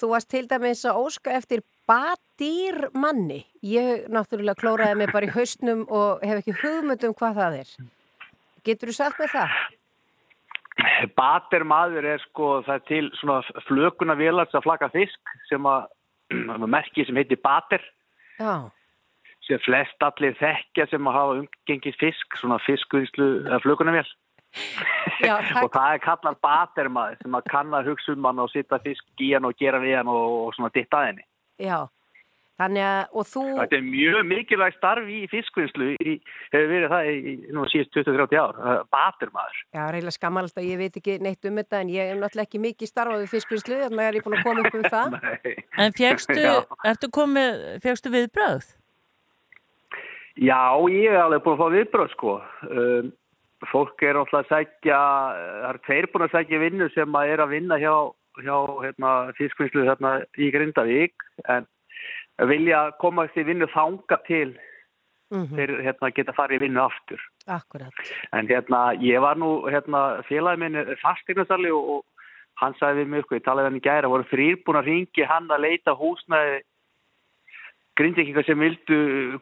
þú 0.00 0.08
varst 0.14 0.30
til 0.32 0.46
dæmis 0.48 0.84
að 0.88 1.00
óska 1.02 1.34
eftir 1.36 1.60
badýrmanni 1.90 3.42
ég 3.60 4.06
náttúrulega 4.08 4.56
klóraði 4.62 4.96
mig 5.02 5.12
bara 5.12 5.28
í 5.28 5.34
haustnum 5.34 5.84
og 5.92 6.24
hef 6.24 6.40
ekki 6.40 6.56
hugmynd 6.62 7.04
um 7.04 7.16
hvað 7.18 7.40
það 7.42 7.58
er. 7.60 7.74
Getur 8.64 8.88
þú 8.88 8.96
sagt 8.96 9.20
með 9.20 9.34
það? 9.34 9.58
Batermaður 11.14 12.08
er 12.14 12.22
sko, 12.24 12.48
það 12.66 12.74
er 12.78 12.86
til 12.88 13.04
svona 13.20 13.42
flökuna 13.68 14.16
vélar 14.18 14.48
að 14.50 14.64
flaka 14.64 14.88
fisk 14.94 15.34
sem 15.50 15.68
að, 15.68 15.84
að 16.32 16.66
merki 16.78 17.04
sem 17.06 17.20
heitir 17.20 17.40
bater 17.44 17.84
Já, 18.40 18.54
sem 19.46 19.62
flest 19.64 20.06
allir 20.06 20.36
þekkja 20.40 20.88
sem 20.90 21.08
að 21.10 21.18
hafa 21.18 21.40
umgengið 21.40 21.98
fisk, 22.00 22.38
svona 22.40 22.60
fiskvinnslu 22.64 23.30
eða 23.44 23.60
flökunavél. 23.64 24.06
Já, 25.24 25.34
og 25.64 25.70
það 25.74 25.88
er 25.96 26.04
kallar 26.04 26.38
batermaður 26.44 27.18
sem 27.22 27.36
að 27.40 27.50
kann 27.50 27.74
að 27.74 27.90
hugsa 27.90 28.14
um 28.14 28.30
hann 28.30 28.44
og 28.44 28.52
sitta 28.52 28.80
fisk 28.84 29.24
í 29.24 29.32
hann 29.34 29.48
og 29.48 29.58
gera 29.60 29.82
við 29.82 29.98
hann 30.00 30.12
og, 30.12 30.38
og 30.46 30.56
svona 30.56 30.72
ditta 30.74 31.02
að 31.02 31.10
henni. 31.10 31.28
já 31.62 31.78
Þannig 32.54 32.84
að, 32.86 33.00
og 33.18 33.26
þú 33.26 33.40
Þetta 33.56 33.74
er 33.74 33.86
mjög 33.88 34.18
mikilvægt 34.30 34.76
starfi 34.78 35.16
í 35.24 35.30
fiskvinnslu, 35.32 35.88
í, 35.98 36.12
hefur 36.52 36.68
verið 36.70 36.92
það 36.92 37.08
í, 37.10 37.16
í 37.32 37.54
nú 37.56 37.64
síðust 37.72 37.96
20-30 37.96 38.38
ár, 38.38 38.60
batermaður. 38.94 39.56
Já, 39.74 39.80
reyla 39.90 40.12
skammalast 40.14 40.60
að 40.62 40.68
ég 40.68 40.78
veit 40.78 41.00
ekki 41.00 41.16
neitt 41.24 41.50
um 41.50 41.58
þetta 41.58 41.80
en 41.82 41.90
ég 41.90 42.12
hef 42.12 42.20
náttúrulega 42.20 42.46
ekki 42.46 42.62
mikið 42.62 42.92
starfað 42.92 43.24
við 43.24 43.34
fiskvinnslu 43.34 43.80
þannig 43.80 44.06
er 44.06 44.20
ég 44.20 44.26
búin 44.28 44.38
að 44.38 44.46
koma 44.46 44.62
upp 44.62 44.78
um 44.78 44.86
það 44.94 45.18
En 45.82 45.98
fegstu, 45.98 46.46
ertu 46.92 47.10
komið, 47.18 47.66
fegstu 47.82 48.14
viðbröð? 48.14 48.70
Já, 50.40 50.74
ég 50.90 51.12
er 51.12 51.20
alveg 51.22 51.44
búin 51.44 51.54
að 51.54 51.60
fá 51.62 51.74
viðbröð 51.76 52.10
sko. 52.14 52.32
Um, 52.70 53.12
fólk 53.70 54.02
er 54.02 54.18
alltaf 54.18 54.42
að 54.42 54.50
sækja, 54.50 54.98
það 55.62 55.68
er 55.70 55.78
tveir 55.86 56.08
búin 56.12 56.26
að 56.26 56.34
sækja 56.34 56.58
vinnu 56.64 56.88
sem 56.92 57.14
að 57.16 57.30
er 57.34 57.42
að 57.44 57.52
vinna 57.54 57.78
hjá, 57.80 57.94
hjá 58.42 58.56
hérna, 58.82 59.12
fiskvinnslu 59.38 59.86
hérna, 59.86 60.16
í 60.36 60.50
Grindavík 60.52 61.14
en 61.54 61.68
vilja 62.50 62.90
koma 63.00 63.28
til 63.32 63.46
vinnu 63.46 63.70
þanga 63.72 64.18
til 64.26 64.56
Mhm. 65.32 65.56
þeir 65.56 65.70
hérna, 65.82 66.10
geta 66.14 66.32
farið 66.36 66.58
í 66.58 66.62
vinnu 66.66 66.80
aftur. 66.82 67.20
Akkurat 67.48 67.92
En 68.32 68.46
hérna, 68.46 68.92
ég 69.00 69.20
var 69.20 69.36
nú, 69.36 69.64
hérna, 69.70 70.22
félagi 70.28 70.58
minn 70.60 70.76
er 70.76 70.96
fasteignarsali 71.00 71.70
og, 71.72 71.88
og 71.88 72.04
hann 72.60 72.74
sagði 72.74 73.02
við 73.02 73.08
mig, 73.08 73.24
sko, 73.24 73.34
ég 73.38 73.44
talaði 73.46 73.70
hann 73.70 73.80
í 73.80 73.82
gæra, 73.82 74.10
voru 74.12 74.26
þrýr 74.28 74.60
búin 74.62 74.78
að 74.82 74.86
ringi 74.90 75.24
hann 75.26 75.48
að 75.48 75.64
leita 75.64 75.96
húsnæði 75.96 76.60
grindvikingar 77.98 78.46
sem 78.46 78.58
vildu 78.58 78.96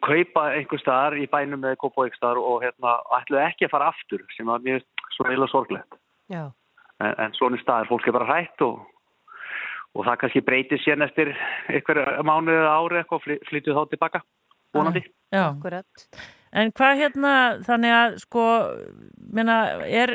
kaupa 0.05 0.49
einhver 0.57 0.81
staðar 0.83 1.17
í 1.17 1.27
bænum 1.33 1.65
eða 1.65 1.79
kópa 1.81 2.05
einhver 2.05 2.19
staðar 2.19 2.41
og 2.43 2.65
hérna, 2.65 2.99
ætluðu 3.19 3.45
ekki 3.47 3.69
að 3.69 3.73
fara 3.75 3.91
aftur 3.93 4.25
sem 4.37 4.51
var 4.51 4.65
mjög 4.65 4.85
svona 5.17 5.37
illa 5.37 5.49
sorglegt. 5.53 5.99
En, 6.33 7.15
en 7.19 7.33
svona 7.39 7.61
staðar, 7.63 7.89
fólk 7.91 8.07
er 8.09 8.17
bara 8.19 8.29
hrætt 8.29 8.63
og, 8.67 8.83
og 9.97 10.05
það 10.07 10.21
kannski 10.21 10.45
breytir 10.45 10.83
sér 10.85 11.03
eftir 11.09 11.33
einhver 11.73 12.03
mánuð 12.29 12.61
eða 12.61 12.77
ári 12.77 13.01
eitthvað 13.01 13.19
og 13.19 13.27
fly- 13.27 13.43
flytjuð 13.49 13.81
þá 13.81 13.91
tilbaka, 13.95 14.23
vonandi. 14.77 15.03
Já. 15.33 15.45
Akkurat. 15.49 16.09
En 16.53 16.69
hvað 16.77 16.99
hérna, 17.01 17.35
þannig 17.65 17.95
að 17.97 18.17
sko, 18.21 18.43
menna, 19.33 19.55
er 19.89 20.11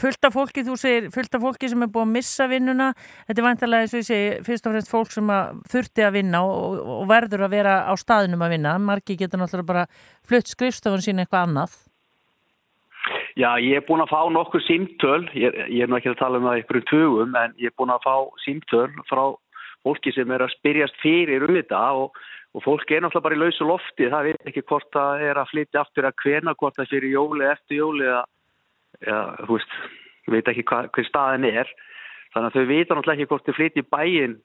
fullt 0.00 0.24
af 0.24 0.32
fólki, 0.32 0.62
þú 0.64 0.76
segir, 0.80 1.08
fullt 1.12 1.34
af 1.36 1.42
fólki 1.44 1.68
sem 1.68 1.84
er 1.84 1.90
búið 1.92 2.06
að 2.06 2.14
missa 2.14 2.46
vinnuna, 2.48 2.86
þetta 3.28 3.42
er 3.42 3.46
vantarlega, 3.46 3.84
eins 3.84 3.92
og 3.92 4.00
ég 4.00 4.06
segi, 4.08 4.30
fyrst 4.46 4.68
og 4.68 4.72
fremst 4.74 4.92
fólk 4.92 5.12
sem 5.12 5.32
að 5.34 5.58
þurfti 5.74 6.06
að 6.06 6.14
vinna 6.16 6.40
og, 6.48 6.78
og 6.94 7.02
verður 7.10 7.44
að 7.44 7.52
vera 7.58 7.74
á 7.84 7.92
staðinum 8.00 8.46
að 8.46 8.54
vinna, 8.56 8.72
margi 8.80 9.18
getur 9.20 9.42
náttúrulega 9.42 9.72
bara 9.74 9.84
flutt 10.28 10.48
skrifstofun 10.48 11.04
sín 11.04 11.20
eitthvað 11.20 11.50
annað. 11.50 11.76
Já, 13.38 13.52
ég 13.60 13.76
er 13.78 13.84
búin 13.86 14.02
að 14.02 14.14
fá 14.14 14.24
nokkur 14.32 14.64
símtöl, 14.64 15.28
ég, 15.36 15.52
ég 15.68 15.84
er 15.84 15.92
nú 15.92 16.00
ekki 16.00 16.14
að 16.14 16.22
tala 16.22 16.40
um 16.40 16.48
það 16.48 16.62
ykkur 16.62 16.80
tugum, 16.88 17.36
en 17.36 17.52
ég 17.60 17.68
er 17.68 17.76
búin 17.76 17.92
að 17.92 18.08
fá 18.08 18.16
símtöl 18.46 18.88
frá 19.10 19.22
fólki 19.86 20.12
sem 20.16 20.32
er 20.32 20.44
að 20.44 20.54
spyrjast 20.56 20.96
fyrir 21.04 21.44
um 21.46 21.54
þetta 21.60 21.84
og, 22.00 22.18
og 22.56 22.64
fólk 22.64 22.90
er 22.90 23.02
náttúrulega 23.04 23.26
bara 23.26 23.36
í 23.36 23.40
lausu 23.42 23.66
lofti, 23.68 24.08
það 24.08 24.28
veit 24.30 24.50
ekki 24.50 24.64
hvort 24.68 24.88
það 24.94 25.24
er 25.28 25.40
að 25.40 25.50
flytja 25.52 25.82
aftur 25.82 26.08
að 26.08 26.16
hvena, 26.22 26.54
hvort 26.58 26.78
það 26.78 26.92
fyrir 26.94 27.14
jóli, 27.14 27.44
eftir 27.48 27.80
jóli 27.82 28.06
eða, 28.08 28.22
eða 29.04 29.24
þú 29.42 29.58
veist, 29.58 29.74
veit 30.32 30.52
ekki 30.52 30.64
hva, 30.70 30.80
hver 30.96 31.08
staðin 31.08 31.48
er, 31.48 31.72
þannig 32.34 32.48
að 32.48 32.56
þau 32.56 32.70
vita 32.72 32.96
náttúrulega 32.96 33.18
ekki 33.18 33.32
hvort 33.32 33.48
þau 33.48 33.58
flytja 33.58 33.84
í 33.84 33.90
bæinn 33.92 34.38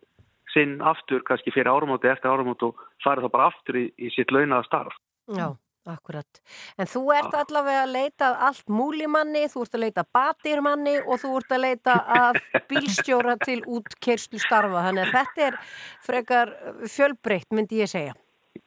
sinn 0.54 0.76
aftur, 0.86 1.24
kannski 1.26 1.54
fyrir 1.56 1.72
áramóti, 1.72 2.12
eftir 2.12 2.32
áramóti 2.32 2.68
og 2.68 2.82
farið 3.04 3.28
þá 3.28 3.34
bara 3.34 3.50
aftur 3.50 3.80
í, 3.80 3.86
í 3.98 4.12
sitt 4.14 4.32
launaða 4.36 4.68
starf. 4.68 5.00
Já, 5.34 5.48
akkurat. 5.90 6.42
En 6.80 6.90
þú 6.90 7.04
ert 7.16 7.36
allavega 7.38 7.84
að 7.84 7.94
leita 7.96 8.32
allt 8.48 8.72
múlimanni, 8.72 9.46
þú 9.52 9.66
ert 9.66 9.78
að 9.78 9.84
leita 9.86 10.06
batirmanni 10.16 10.96
og 11.04 11.22
þú 11.22 11.32
ert 11.40 11.56
að 11.56 11.64
leita 11.66 11.98
að 12.18 12.40
bílstjóra 12.72 13.38
til 13.48 13.60
útkerslu 13.64 14.42
starfa. 14.42 14.86
Þannig 14.88 15.08
að 15.08 15.18
þetta 15.18 15.48
er 15.48 15.60
frekar 16.06 16.54
fjölbreytt, 16.92 17.50
myndi 17.56 17.84
ég 17.84 17.92
segja. 17.92 18.16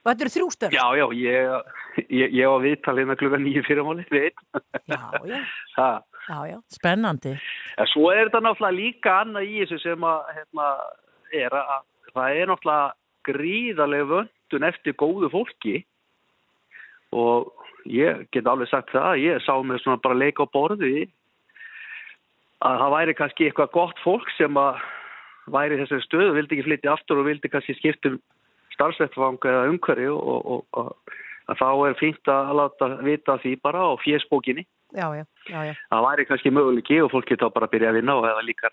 Og 0.07 0.11
þetta 0.11 0.27
eru 0.27 0.35
þrjústörf. 0.35 0.75
Já, 0.75 0.85
já, 0.99 1.07
ég, 1.19 2.05
ég, 2.11 2.37
ég 2.37 2.53
var 2.53 2.63
viðtalið 2.63 3.09
með 3.11 3.19
klukka 3.23 3.41
nýju 3.43 3.65
fyrirmáli, 3.67 4.07
við 4.11 4.29
einn. 4.29 4.63
Já, 4.87 5.01
já. 5.31 5.41
Það. 5.77 5.99
Já, 6.27 6.39
já. 6.51 6.57
Spennandi. 6.75 7.35
En 7.79 7.91
svo 7.91 8.09
er 8.11 8.25
þetta 8.27 8.41
náttúrulega 8.43 8.77
líka 8.81 9.19
annað 9.23 9.51
í 9.51 9.59
þessu 9.63 9.79
sem 9.83 10.07
að, 10.07 10.33
hérna, 10.39 10.71
er 11.45 11.55
að 11.55 11.85
það 12.17 12.41
er 12.41 12.51
náttúrulega 12.51 12.87
gríðarlega 13.27 14.09
vöndun 14.13 14.67
eftir 14.71 14.97
góðu 14.99 15.31
fólki 15.33 15.77
og 17.17 17.53
ég 17.89 18.27
get 18.35 18.49
alveg 18.51 18.71
sagt 18.71 18.93
það, 18.95 19.23
ég 19.23 19.43
sá 19.45 19.55
með 19.63 19.83
svona 19.83 20.03
bara 20.03 20.19
leika 20.19 20.47
á 20.47 20.53
borði 20.53 21.09
að 22.67 22.81
það 22.83 22.95
væri 22.97 23.17
kannski 23.19 23.49
eitthvað 23.49 23.75
gott 23.77 24.01
fólk 24.05 24.33
sem 24.37 24.57
að 24.61 24.81
væri 25.53 25.79
þessari 25.81 26.05
stöðu, 26.07 26.33
vildi 26.35 26.57
ekki 26.57 26.67
flytja 26.67 26.95
aftur 26.97 27.21
og 27.23 27.29
vildi 27.29 27.51
kannski 27.53 27.77
skiptum 27.79 28.19
starfsvettfang 28.75 29.39
eða 29.47 29.69
umhverju 29.71 30.17
og, 30.17 30.49
og, 30.57 30.65
og 30.77 31.15
að 31.47 31.61
þá 31.61 31.69
er 31.89 32.01
fínt 32.01 32.33
að 32.33 32.57
láta 32.59 32.89
vita 33.07 33.37
því 33.43 33.53
bara 33.63 33.85
á 33.87 33.91
já. 35.69 35.73
það 35.93 36.07
væri 36.09 36.27
kannski 36.27 36.53
möguleiki 36.55 36.99
og 37.05 37.13
fólk 37.13 37.31
geta 37.31 37.51
bara 37.55 37.69
að 37.69 37.77
byrja 37.77 37.93
að 37.93 37.99
vinna 38.01 38.19
og 38.19 38.27
eða 38.27 38.45
líka 38.47 38.73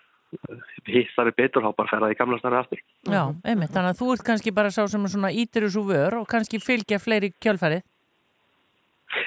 hitt 0.90 1.12
þar 1.14 1.30
er 1.30 1.36
betur 1.38 1.66
þá 1.66 1.72
bara 1.78 1.92
ferða 1.92 2.12
í 2.14 2.18
gamla 2.18 2.40
starfi 2.42 2.60
aftur. 2.60 2.84
Já, 3.06 3.24
einmitt, 3.46 3.74
þannig 3.74 3.92
að 3.92 4.00
þú 4.00 4.08
ert 4.14 4.26
kannski 4.30 4.54
bara 4.56 4.72
sá 4.74 4.82
sem 4.90 5.08
svona 5.08 5.30
ítir 5.30 5.68
þessu 5.68 5.84
vör 5.86 6.18
og 6.22 6.30
kannski 6.30 6.62
fylgja 6.64 7.00
fleiri 7.02 7.34
kjölfærið. 7.44 7.84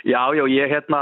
Já, 0.04 0.22
já, 0.34 0.42
ég 0.50 0.70
hérna, 0.72 1.00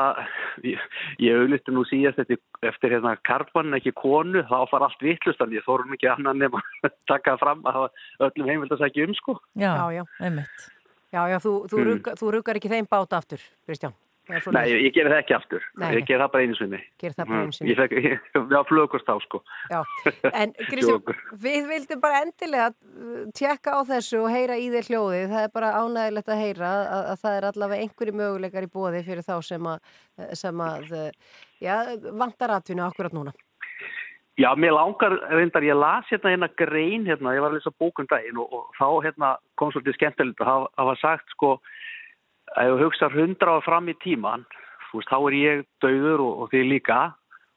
ég, 0.65 0.81
ég 1.23 1.39
auðlisti 1.41 1.73
nú 1.75 1.85
síðast 1.89 2.19
eftir, 2.25 2.39
eftir 2.63 2.95
hérna 2.97 3.17
karpan 3.25 3.75
ekki 3.79 3.93
konu, 3.97 4.43
þá 4.51 4.69
far 4.71 4.87
allt 4.87 5.01
vittlust 5.05 5.41
en 5.45 5.55
ég 5.57 5.65
þórum 5.67 5.95
ekki 5.97 6.11
annan 6.13 6.39
nema 6.43 6.61
að 6.85 6.95
taka 7.11 7.37
fram 7.41 7.63
að 7.65 7.89
öllum 8.21 8.49
heimild 8.53 8.73
að 8.77 8.85
segja 8.87 9.09
um 9.09 9.15
sko. 9.15 9.39
Já, 9.57 9.73
Já, 9.75 9.85
já. 10.01 10.05
einmitt. 10.21 10.71
Já, 11.15 11.23
já, 11.31 11.39
þú, 11.39 11.53
þú, 11.71 11.77
Mm. 11.79 11.85
rugga, 11.91 12.13
þú 12.19 12.31
ruggar 12.35 12.57
ekki 12.59 12.71
þeim 12.73 12.89
bát 12.91 13.13
aftur, 13.15 13.39
Kristján. 13.69 13.95
Nei, 14.25 14.63
ég, 14.71 14.79
ég 14.87 14.95
geri 14.97 15.11
það 15.13 15.19
ekki 15.19 15.35
aftur. 15.37 15.65
Nei, 15.77 15.89
ég 15.99 16.07
geri 16.09 16.23
það 16.23 16.31
bara 16.33 16.47
einu 16.47 16.57
sinni. 16.57 16.81
Gerir 17.03 17.17
það 17.19 17.31
bara 17.31 17.41
einu 17.43 17.57
sinni. 17.57 17.71
Ég 17.71 17.81
fekk, 17.81 17.95
ég, 17.99 18.29
ég 18.33 19.11
á 19.13 19.17
sko. 19.25 19.41
Já, 19.69 19.81
en 20.31 20.55
Kristján, 20.71 21.19
við 21.45 21.69
vildum 21.69 22.03
bara 22.05 22.23
endilega 22.25 22.71
uh, 22.73 23.23
tjekka 23.37 23.77
á 23.77 23.81
þessu 23.93 24.23
og 24.23 24.33
heyra 24.33 24.57
í 24.57 24.71
þér 24.73 24.91
hljóðið. 24.91 25.27
Það 25.35 25.49
er 25.49 25.55
bara 25.61 25.73
ánægilegt 25.83 26.33
að 26.33 26.45
heyra 26.45 26.75
að, 26.75 27.01
að 27.13 27.25
það 27.25 27.39
er 27.39 27.49
allavega 27.51 27.87
einhverju 27.89 28.19
möguleikar 28.23 28.69
í 28.69 28.73
bóði 28.79 29.05
fyrir 29.11 29.29
þá 29.29 29.35
sem 29.45 29.73
að, 29.75 29.91
sem 30.41 30.65
að 30.71 30.95
já, 31.61 31.77
vantar 32.17 32.57
atvinnu 32.57 32.87
akkurat 32.89 33.17
núna. 33.17 33.37
Já, 34.35 34.49
mér 34.59 34.73
langar, 34.75 35.15
reyndar, 35.31 35.63
ég 35.63 35.77
las 35.79 36.09
hérna 36.11 36.33
hérna 36.33 36.49
grein, 36.59 37.05
hérna, 37.07 37.37
ég 37.37 37.43
var 37.45 37.53
að 37.53 37.61
lesa 37.61 37.71
bókum 37.79 38.09
daginn 38.11 38.41
og, 38.43 38.51
og 38.51 38.73
þá 38.75 38.89
hérna 39.05 39.29
kom 39.55 39.71
svolítið 39.71 39.95
skemmtilegt 39.95 40.43
að 40.43 40.49
hafa, 40.75 40.95
sagt, 40.99 41.31
sko, 41.37 41.53
að 41.61 41.74
ef 42.55 42.71
þú 42.71 42.79
hugsar 42.85 43.15
hundra 43.15 43.57
ára 43.57 43.67
fram 43.67 43.91
í 43.91 43.97
tíman, 44.05 44.47
þú 44.91 45.01
veist, 45.01 45.11
þá 45.11 45.19
er 45.19 45.37
ég 45.41 45.63
dauður 45.85 46.25
og, 46.25 46.41
og 46.45 46.51
þið 46.55 46.67
líka 46.71 46.99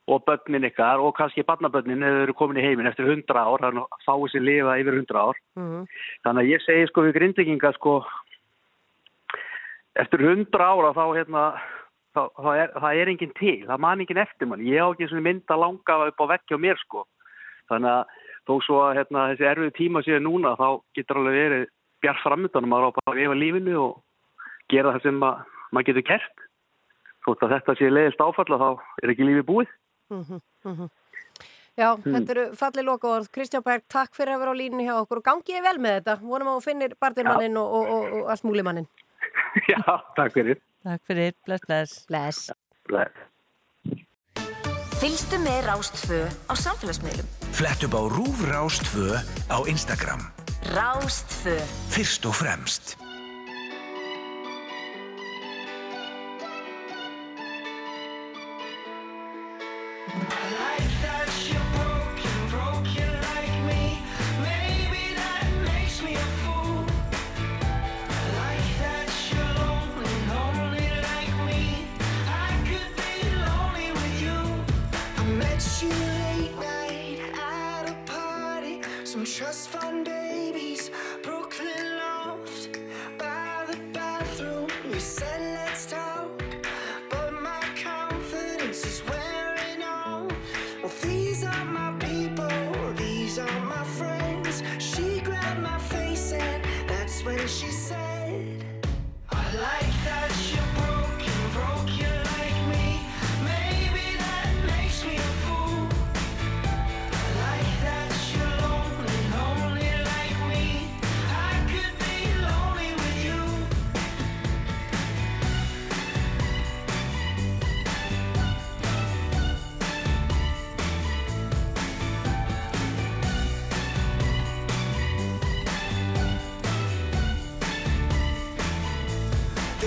og 0.07 0.23
börnin 0.23 0.67
ykkar 0.69 1.01
og 1.03 1.17
kannski 1.17 1.43
barnabörnin 1.43 2.05
þau 2.05 2.21
eru 2.23 2.35
komin 2.39 2.61
í 2.61 2.63
heiminn 2.63 2.87
eftir 2.87 3.09
hundra 3.09 3.43
ár, 3.43 3.63
þannig 3.65 3.83
að 3.83 4.05
fáið 4.07 4.29
sér 4.33 4.45
lifa 4.47 4.77
yfir 4.81 4.99
hundra 5.01 5.25
ár. 5.27 5.41
Mm. 5.59 5.81
Þannig 6.23 6.45
að 6.45 6.51
ég 6.53 6.63
segi 6.63 6.87
sko 6.87 7.03
við 7.03 7.17
grindvikinga 7.17 7.73
sko 7.75 7.97
eftir 9.99 10.23
hundra 10.23 10.71
ára 10.71 10.93
þá 10.95 11.03
hérna 11.17 11.43
þá, 12.15 12.23
þá 12.37 12.49
er, 12.53 12.73
það 12.77 13.01
er 13.01 13.11
enginn 13.11 13.35
til, 13.37 13.57
það 13.67 13.83
man 13.83 14.03
enginn 14.03 14.23
eftir 14.23 14.49
mann 14.49 14.65
ég 14.65 14.81
á 14.81 14.87
ekki 14.87 15.09
svona 15.11 15.27
mynd 15.27 15.53
að 15.53 15.63
langa 15.63 15.99
upp 16.07 16.23
á 16.23 16.25
vekki 16.33 16.57
á 16.57 16.63
mér 16.63 16.81
sko 16.81 17.03
þannig 17.71 17.93
að 17.93 18.15
þó 18.47 18.53
svo 18.63 18.81
að 18.85 18.99
hérna, 19.01 19.25
þessi 19.33 19.49
erfið 19.51 19.73
tíma 19.77 20.03
séu 20.05 20.19
núna 20.23 20.55
þá 20.59 20.67
getur 20.95 21.21
alveg 21.21 21.39
verið 21.41 21.65
bjart 22.03 22.23
framöndanum 22.23 22.75
að 22.77 22.85
bara 22.99 23.13
að 23.13 23.19
lifa 23.19 23.39
lífinu 23.41 23.79
og 23.81 23.95
gera 24.69 24.93
það 24.95 25.01
sem 25.07 25.15
ma- 25.19 25.43
maður 25.71 25.85
getur 25.91 26.05
kert 26.11 26.45
þótt 27.27 27.43
að 27.43 27.53
þetta 27.57 27.75
sé 27.77 27.89
leiðist 27.91 28.21
áfalla 28.23 28.57
þá 28.61 28.69
er 29.03 29.09
ekki 29.13 29.27
lífið 29.27 29.45
búið 29.51 29.67
Mm 30.09 30.23
-hmm, 30.23 30.89
Já, 31.77 31.93
Mm. 31.95 32.13
þetta 32.15 32.29
eru 32.31 32.43
fallið 32.57 32.83
loka 32.85 33.07
orð. 33.07 33.27
Kristján 33.31 33.61
Berg, 33.63 33.83
takk 33.87 34.15
fyrir 34.15 34.33
að 34.33 34.39
vera 34.39 34.51
á 34.51 34.59
línunni 34.59 34.85
hjá 34.87 34.95
okkur 35.03 35.17
og 35.17 35.23
gangið 35.23 35.61
vel 35.61 35.77
með 35.77 35.93
þetta. 36.01 36.15
Vonum 36.21 36.47
að 36.47 36.55
þú 36.57 36.63
finnir 36.63 36.95
barðirmannin 37.01 37.57
og, 37.57 37.67
og, 37.73 37.85
og, 37.89 38.13
og 38.23 38.29
allt 38.31 38.43
múlimannin. 38.43 38.87
Já, 39.69 39.83
takk 40.15 40.33
fyrir 40.33 40.57
Takk 40.83 41.01
fyrir, 41.05 41.33
bless, 41.45 41.61
bless. 41.67 42.05
Bless. 42.07 42.51
Bless. 42.87 43.11
Fylgstu 44.97 45.37
með 45.43 45.67
Rástfö 45.69 46.19
á 46.49 46.53
samfélagsmiðlum. 46.57 47.27
Flett 47.53 47.83
upp 47.85 47.93
á 47.93 48.01
Rúf 48.09 48.37
Rás 48.49 48.79
2 48.81 49.13
á 49.53 49.57
Instagram. 49.69 50.21
Rástfö. 50.73 51.59
Fyrst 51.93 52.25
og 52.25 52.33
fremst. 52.33 52.97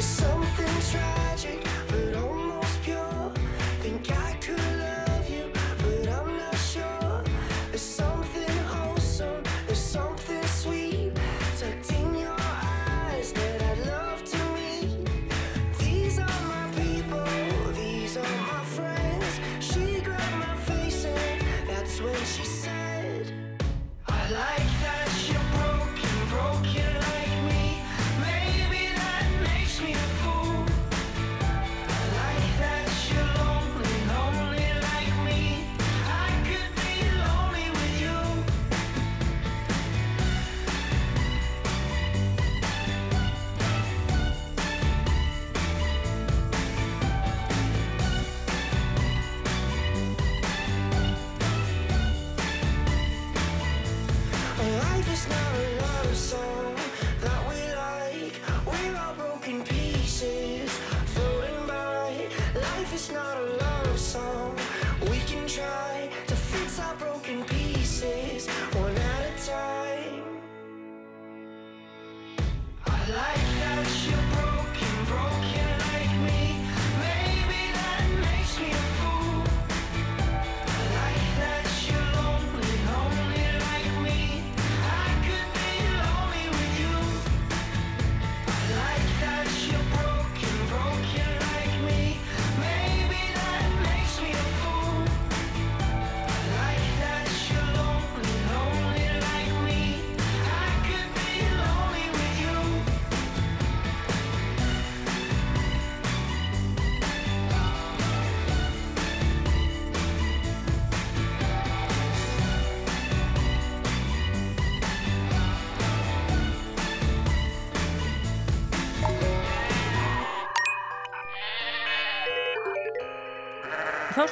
There's 0.00 0.39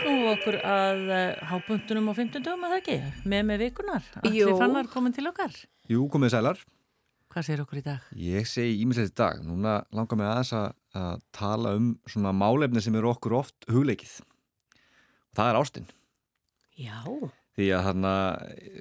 Við 0.08 0.26
okkur 0.30 0.56
að 0.64 1.02
uh, 1.12 1.20
hábundunum 1.50 2.08
á 2.08 2.12
15 2.16 2.44
dögum, 2.46 2.64
að 2.64 2.74
það 2.74 2.80
ekki? 2.80 2.96
Með 3.28 3.42
með 3.50 3.62
vikunar. 3.66 4.06
Allir 4.22 4.52
fannar 4.56 4.88
komin 4.92 5.14
til 5.16 5.26
okkar. 5.28 5.54
Jú, 5.92 6.06
komið 6.12 6.32
sælar. 6.32 6.62
Hvað 7.28 7.44
segir 7.44 7.62
okkur 7.64 7.80
í 7.80 7.84
dag? 7.84 8.04
Ég 8.16 8.48
segi 8.48 8.78
ímislegt 8.82 9.12
í 9.12 9.18
dag. 9.20 9.42
Núna 9.44 9.82
langar 9.92 10.16
mig 10.16 10.30
aðeins 10.30 10.54
að, 10.56 10.70
að 10.96 11.26
tala 11.36 11.74
um 11.76 11.90
svona 12.08 12.32
málefni 12.32 12.80
sem 12.84 12.96
eru 12.96 13.12
okkur 13.12 13.36
oft 13.42 13.68
hugleikið. 13.68 14.14
Það 15.36 15.50
er 15.50 15.58
ástinn. 15.60 15.90
Já. 16.78 16.96
Því 17.58 17.68
að 17.74 17.86
þarna, 17.88 18.14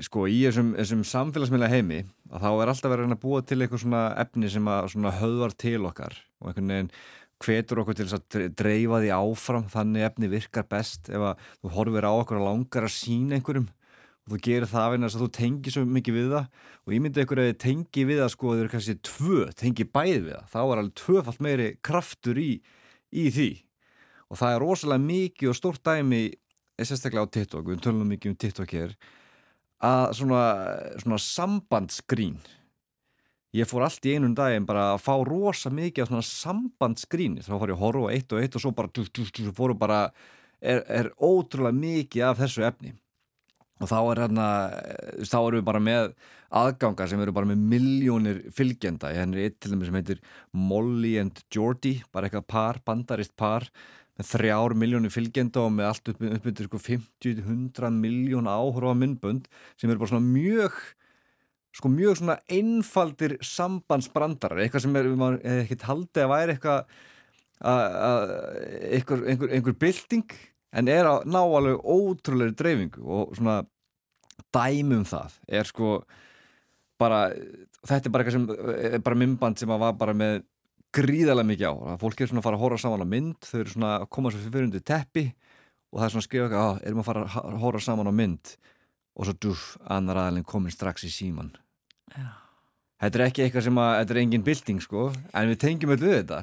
sko, 0.06 0.24
í 0.30 0.40
þessum, 0.46 0.72
þessum 0.78 1.04
samfélagsmiðla 1.12 1.70
heimi 1.74 2.04
að 2.32 2.44
þá 2.46 2.50
er 2.54 2.72
alltaf 2.72 2.94
verið 2.94 3.16
að 3.16 3.22
búa 3.24 3.44
til 3.44 3.60
eitthvað 3.60 3.84
svona 3.84 4.04
efni 4.24 4.52
sem 4.54 4.68
að 4.70 4.90
svona 4.94 5.14
höðvar 5.18 5.56
til 5.58 5.80
okkar 5.90 6.18
og 6.40 6.52
einhvern 6.52 6.74
veginn 6.74 6.92
hvetur 7.44 7.82
okkur 7.84 7.98
til 7.98 8.08
að 8.08 8.24
dre- 8.34 8.50
dreifa 8.58 9.02
því 9.04 9.12
áfram 9.18 9.68
þannig 9.72 10.06
efni 10.08 10.30
virkar 10.32 10.66
best 10.70 11.10
ef 11.10 11.26
að 11.32 11.44
þú 11.62 11.74
horfir 11.76 12.08
á 12.08 12.12
okkur 12.14 12.40
og 12.40 12.48
langar 12.48 12.88
að 12.88 12.96
sína 12.96 13.38
einhverjum. 13.38 13.68
Og 14.28 14.34
þú 14.34 14.40
gerir 14.44 14.68
það 14.68 14.90
vegna 14.92 15.08
þess 15.08 15.18
að 15.20 15.24
þú 15.24 15.30
tengir 15.38 15.76
svo 15.76 15.84
mikið 15.88 16.18
við 16.18 16.34
það. 16.34 16.50
Og 16.84 16.96
ég 16.96 17.04
myndi 17.04 17.24
ykkur 17.24 17.40
að 17.44 17.48
þið 17.48 17.60
tengi 17.64 18.08
við 18.10 18.20
það 18.24 18.34
sko 18.34 18.50
þau 18.50 18.58
eru 18.60 18.74
kannski 18.74 18.98
tvö, 19.08 19.38
tengi 19.62 19.86
bæði 19.88 20.18
við 20.26 20.34
það. 20.34 20.50
Þá 20.52 20.60
er 20.64 20.82
alveg 20.82 20.98
tvöfalt 21.04 21.46
meiri 21.48 21.70
kraftur 21.88 22.42
í, 22.42 22.50
í 23.16 23.30
því. 23.32 23.48
Og 24.28 24.42
það 24.42 24.58
er 24.58 24.66
rosalega 24.66 25.06
mikið 25.06 25.54
og 25.54 25.56
stórt 25.62 25.84
dæmi 25.88 26.26
sérstaklega 26.78 27.24
á 27.24 27.34
TikTok, 27.34 27.72
við 27.72 27.80
tölum 27.86 28.12
mikið 28.12 28.34
um 28.34 28.38
TikTok 28.44 28.74
hér 28.76 28.98
að 29.88 30.04
svona, 30.18 30.42
svona 31.02 31.20
sambandsgrín 31.22 32.38
ég 33.56 33.68
fór 33.70 33.86
allt 33.88 34.06
í 34.08 34.16
einum 34.18 34.36
daginn 34.36 34.68
bara 34.68 34.94
að 34.94 35.04
fá 35.06 35.14
rosa 35.28 35.72
mikið 35.74 36.10
svona 36.10 36.26
sambandsgrín 36.28 37.40
þá 37.40 37.54
fór 37.56 37.72
ég 37.72 37.78
að 37.78 37.84
horfa 37.86 38.14
eitt 38.14 38.34
og 38.34 38.42
eitt 38.44 38.58
og 38.58 38.64
svo 38.64 38.74
bara 38.76 38.92
dú, 38.92 39.06
dú, 39.08 39.28
dú, 39.32 39.52
fóru 39.56 39.78
bara 39.78 40.08
er, 40.60 40.84
er 40.88 41.12
ótrúlega 41.16 41.76
mikið 41.78 42.26
af 42.28 42.42
þessu 42.42 42.66
efni. 42.68 42.96
Og 43.78 43.92
þá 43.92 43.98
er 44.00 44.24
hérna 44.24 44.48
þá 45.22 45.38
erum 45.38 45.60
við 45.60 45.68
bara 45.68 45.84
með 45.84 46.10
aðganga 46.58 47.06
sem 47.10 47.22
eru 47.22 47.36
bara 47.36 47.50
með 47.50 47.66
miljónir 47.74 48.40
fylgjenda. 48.56 49.12
Ég 49.14 49.22
henni 49.22 49.44
eitt 49.46 49.60
til 49.62 49.74
dæmis 49.74 49.92
sem 49.92 50.00
heitir 50.00 50.22
Molly 50.58 51.18
and 51.22 51.44
Jordi, 51.54 52.00
bara 52.12 52.28
eitthvað 52.28 52.48
par 52.50 52.82
bandarist 52.88 53.36
par 53.38 53.68
með 54.18 54.32
þrjár 54.32 54.74
miljónir 54.82 55.14
fylgjenda 55.14 55.62
og 55.62 55.76
með 55.76 55.92
allt 55.92 56.12
upp, 56.14 56.24
upp 56.26 56.48
undir 56.50 56.70
sko 56.70 56.82
50-100 56.82 58.00
miljón 58.02 58.50
áhorfa 58.50 58.96
myndbönd 58.98 59.46
sem 59.78 59.92
eru 59.92 60.02
bara 60.02 60.16
svona 60.16 60.26
mjög 60.26 60.80
sko 61.78 61.92
mjög 61.94 62.18
svona 62.20 62.38
einfaldir 62.50 63.38
sambandsbrandarar, 63.46 64.64
eitthvað 64.64 64.86
sem 64.86 64.96
er 64.98 65.10
maður 65.14 65.40
hefði 65.44 65.64
ekkert 65.66 65.88
haldið 65.92 66.24
að 66.24 66.32
væri 66.34 66.56
eitthvað 66.56 66.80
að- 67.62 67.98
að 68.08 68.36
einhver, 68.98 69.24
einhver, 69.32 69.52
einhver 69.58 69.78
bylting 69.82 70.38
en 70.74 70.88
er 70.92 71.10
að 71.10 71.26
ná 71.30 71.40
alveg 71.42 71.86
ótrúlega 71.86 72.56
dreifingu 72.58 73.04
og 73.06 73.36
svona 73.38 73.60
dæmi 74.54 74.98
um 75.00 75.06
það 75.08 75.38
er 75.48 75.64
sko 75.70 76.04
bara, 77.00 77.30
þetta 77.86 78.06
er 78.06 78.14
bara 78.14 78.24
eitthvað 78.24 78.38
sem 78.38 78.94
er 78.94 79.04
bara 79.06 79.20
myndband 79.22 79.60
sem 79.60 79.70
að 79.70 79.84
var 79.86 79.94
bara 79.94 80.14
með 80.18 80.42
gríðarlega 80.98 81.50
mikið 81.52 81.70
á, 81.70 81.74
að 81.94 82.00
fólk 82.02 82.22
er 82.22 82.30
svona 82.32 82.42
að 82.42 82.48
fara 82.48 82.58
að 82.58 82.64
horfa 82.64 82.82
saman 82.82 83.06
á 83.06 83.08
mynd, 83.14 83.38
þau 83.46 83.60
eru 83.60 83.74
svona 83.74 83.92
að 84.00 84.10
koma 84.10 84.32
svo 84.34 84.42
fyrir 84.48 84.66
undir 84.66 84.86
teppi 84.88 85.26
og 85.92 86.00
það 86.00 86.06
er 86.08 86.14
svona 86.14 86.24
að 86.24 86.28
skrifa 86.28 86.48
eitthvað, 86.48 86.66
"Ah, 86.66 86.80
erum 86.88 87.00
að 87.02 87.06
fara 87.06 87.24
að 87.26 87.60
horfa 87.62 87.82
saman 87.82 88.10
á 88.10 88.14
mynd. 88.14 88.58
Og 89.18 89.26
svo 89.26 89.34
dúf, 89.34 89.78
annar 89.90 90.16
aðalinn 90.16 90.46
komin 90.46 90.72
strax 90.72 91.04
í 91.04 91.10
síman 91.10 91.52
Þetta 92.98 93.20
er 93.20 93.24
ekki 93.28 93.44
eitthvað 93.46 93.66
sem 93.68 93.78
að, 93.82 93.90
þetta 94.00 94.14
er 94.16 94.20
engin 94.24 94.46
bylting 94.48 94.80
sko, 94.82 95.02
en 95.38 95.50
við 95.52 95.60
tengjum 95.62 95.92
öll 95.94 96.00
við 96.02 96.16
þetta 96.18 96.40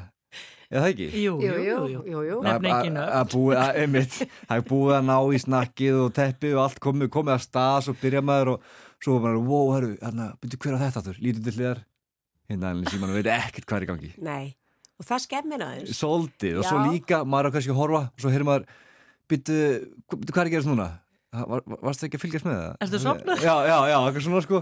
eða 0.71 0.83
það 0.85 0.89
ekki? 0.93 1.07
Jú, 1.23 1.33
Jú, 1.43 1.55
jú, 1.65 1.79
jú, 2.11 2.21
jú. 2.29 2.37
Nefn 2.45 2.69
ekki 2.71 2.91
Að- 2.91 2.95
nöfn. 2.95 3.15
að 3.19 3.33
að, 3.59 4.19
það 4.49 4.57
er 4.57 4.65
búið 4.71 4.95
að 4.99 5.05
ná 5.11 5.17
í 5.35 5.41
snakkið 5.45 5.99
og 6.05 6.13
teppið 6.15 6.55
og 6.55 6.63
allt 6.65 6.81
komið, 6.87 7.11
komið 7.17 7.35
að 7.35 7.43
stað 7.45 7.79
svo 7.89 7.95
byrja 8.01 8.23
maður 8.23 8.53
og 8.55 8.69
svo 9.05 9.19
bara 9.21 9.39
wow, 9.43 9.73
herru, 9.75 9.91
hérna, 10.01 10.29
byrju 10.41 10.61
hver 10.65 10.79
á 10.79 10.83
þetta 10.87 11.03
aftur 11.03 11.19
lítur 11.21 11.45
til 11.45 11.57
hliðar 11.59 11.83
hérna 12.51 12.71
allir 12.73 12.91
síman 12.95 13.11
og 13.13 13.19
veit 13.19 13.31
ekkert 13.35 13.67
hvað 13.69 13.77
er 13.81 13.85
í 13.85 13.91
gangi 13.91 14.13
Nei. 14.25 14.47
Og 14.95 15.07
það 15.09 15.23
skemmir 15.25 15.63
aðeins. 15.67 15.97
Soldið 15.99 16.59
og 16.61 16.65
svo 16.69 16.79
Já. 16.79 16.87
líka 16.93 17.17
maður 17.27 17.49
er 17.51 17.55
kannski 17.57 17.73
að 17.75 17.81
horfa 17.83 18.03
og 18.15 18.21
svo 18.23 18.31
heyrir 18.31 18.47
maður 18.47 18.67
byrju, 19.27 19.57
byrju 20.07 20.31
hvað 20.31 20.43
er 20.45 20.47
að 20.49 20.53
gerast 20.55 20.71
núna? 20.71 20.87
Var, 21.35 21.63
var, 21.67 21.79
varst 21.83 22.01
það 22.03 22.07
ekki 22.09 22.19
að 22.19 22.23
fylgjast 22.25 22.47
með 22.47 22.59
það? 22.61 22.75
Ertu 22.87 22.99
sofnaður? 23.03 23.41
Já, 23.43 23.55
já, 23.67 23.77
já, 23.91 23.95
eitthvað 24.07 24.25
svona 24.29 24.43
sko 24.45 24.61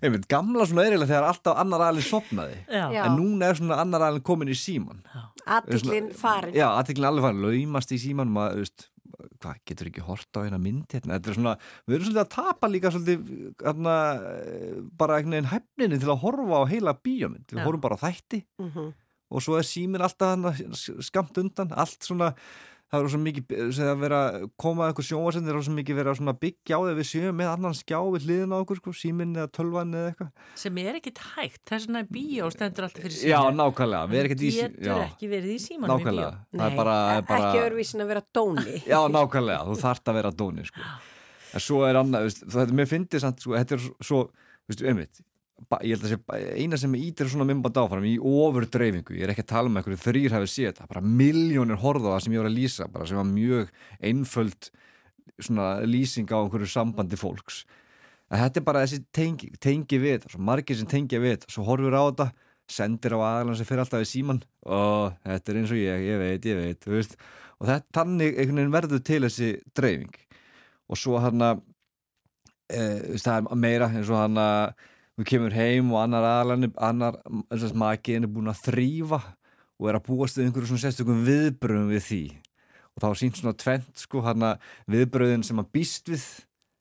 einmitt, 0.00 0.28
gamla 0.30 0.66
svona 0.70 0.84
eiginlega 0.86 1.10
þegar 1.10 1.26
alltaf 1.30 1.58
annar 1.60 1.84
aðlið 1.88 2.06
sopnaði 2.08 2.56
Já. 2.70 2.86
En 3.04 3.18
núna 3.18 3.50
er 3.50 3.58
svona 3.60 3.80
annar 3.82 4.06
aðlið 4.08 4.24
komin 4.30 4.52
í 4.52 4.56
síman 4.56 5.02
Attiklinn 5.44 6.08
farin. 6.16 6.54
Já, 6.56 6.66
aðtiklinn 6.78 7.10
alveg 7.10 7.26
farin, 7.28 7.44
laumast 7.44 7.92
í 7.92 7.98
síman 8.00 8.32
maður, 8.32 8.62
veist, 8.64 8.86
hvað, 9.42 9.60
getur 9.68 9.90
ekki 9.90 10.04
hort 10.06 10.38
á 10.38 10.40
eina 10.46 10.58
mynd 10.62 10.96
hérna, 10.96 11.18
þetta 11.18 11.32
er 11.34 11.38
svona, 11.40 11.54
við 11.88 11.96
erum 11.98 12.06
svolítið 12.08 12.22
að 12.24 12.32
tapa 12.38 12.70
líka 12.72 12.92
svolítið, 12.94 13.28
hérna 13.64 13.94
bara 15.00 15.18
einhvern 15.20 15.36
veginn 15.36 15.52
hefninni 15.52 16.00
til 16.00 16.10
að 16.14 16.22
horfa 16.24 16.60
á 16.64 16.70
heila 16.72 16.96
bíómynd, 16.96 17.46
við 17.52 17.60
Já. 17.60 17.66
horfum 17.68 17.84
bara 17.84 17.98
á 18.00 18.04
þætti 18.06 18.42
Mhm. 18.64 18.90
og 19.30 19.42
svo 19.44 19.58
er 19.60 19.66
símin 19.66 20.02
alltaf 20.02 20.60
skamt 21.06 21.36
undan, 21.38 21.72
allt 21.76 22.00
svona 22.02 22.32
það 22.90 23.04
er 23.04 23.10
svo 23.12 23.18
mikið, 23.22 23.52
að 23.86 24.00
vera 24.02 24.20
koma 24.58 24.86
einhver 24.90 25.06
sjónvarsendir 25.06 25.58
og 25.58 25.62
svo 25.66 25.74
mikið 25.76 25.98
vera 26.00 26.14
svona 26.18 26.34
byggja 26.42 26.74
á 26.74 26.80
því 26.82 26.90
að 26.90 26.98
við 27.00 27.06
séum 27.10 27.36
með 27.38 27.50
annan 27.52 27.76
skjá 27.78 27.98
við 28.10 28.24
hliðin 28.26 28.54
á 28.54 28.58
okkur 28.60 28.80
sko, 28.80 28.94
símin 28.98 29.36
eða 29.38 29.50
tölvan 29.54 29.94
eða 29.94 30.08
eitthvað 30.10 30.58
Sem 30.64 30.80
er 30.82 30.98
ekkit 30.98 31.20
hægt, 31.36 31.62
vegna 31.70 32.02
er 32.02 32.08
bíó 32.10 32.50
stendur 32.50 32.88
alltaf 32.88 33.04
fyrir 33.06 33.14
Já, 33.30 33.38
síma. 33.38 33.54
nákvæmlega, 33.60 34.10
við 34.10 34.20
erum 34.20 34.30
ekkert 34.30 34.42
í 34.42 34.50
sí- 34.50 34.60
Getur 34.66 34.90
já. 34.90 34.96
ekki 35.06 35.30
verið 35.30 35.54
í 35.54 35.60
símanum 35.62 35.94
í 35.94 36.02
Nákvæmlega, 36.02 36.32
bíó. 36.34 36.58
það 36.60 36.66
er 36.72 36.76
bara, 36.82 36.96
er 37.14 37.22
bara 37.30 37.46
Ekki 37.50 37.62
öðruvísin 37.64 38.02
að 38.04 38.10
vera 38.10 38.24
dóni. 38.34 38.76
Já, 38.92 38.98
nákvæmlega, 39.14 39.62
þú 39.70 39.78
þarft 39.86 40.10
að 40.10 40.18
vera 40.20 40.34
dóni 40.42 40.66
sko. 40.66 40.80
en 41.54 41.60
svo 41.70 41.82
er 41.86 41.98
annað 42.02 42.26
veist, 42.26 42.42
þetta 42.46 42.78
mér 42.82 42.90
samt, 43.22 43.40
sko, 43.46 43.54
þetta 43.58 43.78
er 43.78 43.86
svo 44.02 44.20
veistu, 44.70 44.86
einmitt, 44.90 45.22
ég 45.84 45.94
held 45.94 46.04
að 46.04 46.12
sé 46.12 46.18
ba- 46.26 46.38
eina 46.56 46.78
sem 46.80 46.94
ítir 46.98 47.28
svona 47.30 47.46
mymband 47.48 47.80
áfram 47.80 48.06
í 48.08 48.16
ofur 48.18 48.66
dreifingu, 48.66 49.16
ég 49.16 49.26
er 49.26 49.32
ekki 49.34 49.44
að 49.44 49.52
tala 49.52 49.70
um 49.70 49.76
einhverju 49.80 50.00
þrýr 50.02 50.36
hafi 50.36 50.50
séð 50.50 50.70
þetta, 50.72 50.88
bara 50.90 51.02
miljónir 51.04 51.80
horfa 51.82 52.10
á 52.10 52.12
það 52.16 52.22
sem 52.24 52.34
ég 52.36 52.42
var 52.42 52.50
að 52.50 52.58
lýsa, 52.58 52.88
bara 52.92 53.06
sem 53.06 53.20
var 53.20 53.28
mjög 53.28 53.72
einföld 54.10 54.70
svona 55.40 55.68
lýsing 55.86 56.30
á 56.32 56.38
einhverju 56.40 56.70
sambandi 56.70 57.18
fólks. 57.20 57.64
Að 58.30 58.44
þetta 58.44 58.60
er 58.60 58.66
bara 58.66 58.84
þessi 58.84 59.00
tengi, 59.12 59.50
tengi 59.58 59.98
við 59.98 60.16
þetta, 60.20 60.38
margir 60.38 60.78
sem 60.78 60.88
tengja 60.90 61.20
við 61.22 61.36
þetta 61.36 61.54
svo 61.54 61.66
horfur 61.66 61.96
á 61.98 62.02
þetta, 62.10 62.28
sendir 62.70 63.16
á 63.16 63.18
aðalann 63.18 63.58
sem 63.58 63.66
fyrir 63.66 63.82
alltaf 63.82 64.04
í 64.04 64.06
síman 64.06 64.42
og 64.62 65.16
þetta 65.26 65.50
er 65.50 65.58
eins 65.58 65.72
og 65.74 65.80
ég, 65.80 66.04
ég 66.06 66.20
veit, 66.20 66.46
ég 66.46 66.60
veit 66.60 66.84
þú 66.84 66.92
veist, 66.94 67.16
og 67.58 67.66
þetta 67.66 67.96
þannig 67.98 68.36
einhvern 68.36 68.60
veginn 68.60 68.76
verður 68.76 69.02
til 69.08 69.20
þessi 69.26 69.50
dreifing. 69.74 70.14
Og 70.90 70.98
svo 70.98 71.18
hann 71.22 71.42
að 71.42 71.64
e, 72.70 72.80
það 73.18 73.50
er 73.50 73.58
meira 73.58 73.90
eins 73.90 74.10
og 74.10 74.20
hann 74.22 74.38
að 74.38 74.86
þú 75.20 75.26
kemur 75.28 75.52
heim 75.52 75.90
og 75.92 76.00
annar 76.00 76.24
aðalann 76.24 76.70
annar 76.80 77.18
makiðin 77.76 78.24
er 78.24 78.32
búin 78.32 78.48
að 78.48 78.62
þrýfa 78.70 79.18
og 79.20 79.88
er 79.90 79.98
að 79.98 80.06
búast 80.06 80.38
við 80.38 80.46
einhverju 80.46 80.70
svona 80.70 80.84
sérstökum 80.86 81.24
viðbröðum 81.26 81.90
við 81.92 82.06
því. 82.06 82.22
Og 82.96 83.04
þá 83.04 83.08
sínt 83.20 83.40
svona 83.40 83.56
tvent 83.60 84.00
sko 84.00 84.22
hann 84.24 84.46
að 84.48 84.70
viðbröðin 84.92 85.44
sem 85.44 85.60
að 85.60 85.68
býst 85.76 86.08
við 86.08 86.24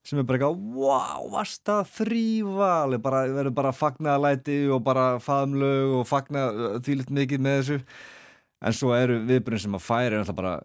sem 0.08 0.22
er 0.22 0.26
bara 0.26 0.40
eitthvað, 0.40 0.62
wow, 0.80 1.28
varst 1.34 1.70
að 1.70 1.92
þrýfa 1.98 2.70
alveg 2.86 3.04
bara, 3.04 3.22
verður 3.36 3.56
bara 3.60 3.76
fagnaðalæti 3.76 4.60
og 4.72 4.82
bara 4.88 5.06
faðumlög 5.22 5.98
og 6.00 6.08
fagna 6.10 6.46
því 6.80 7.00
litt 7.02 7.14
mikið 7.20 7.44
með 7.46 7.60
þessu. 7.60 7.80
En 8.60 8.76
svo 8.76 8.96
eru 8.96 9.20
viðbröðin 9.28 9.66
sem 9.68 9.76
að 9.76 9.86
færi 9.86 10.16
er 10.16 10.22
alltaf 10.24 10.40
bara, 10.40 10.56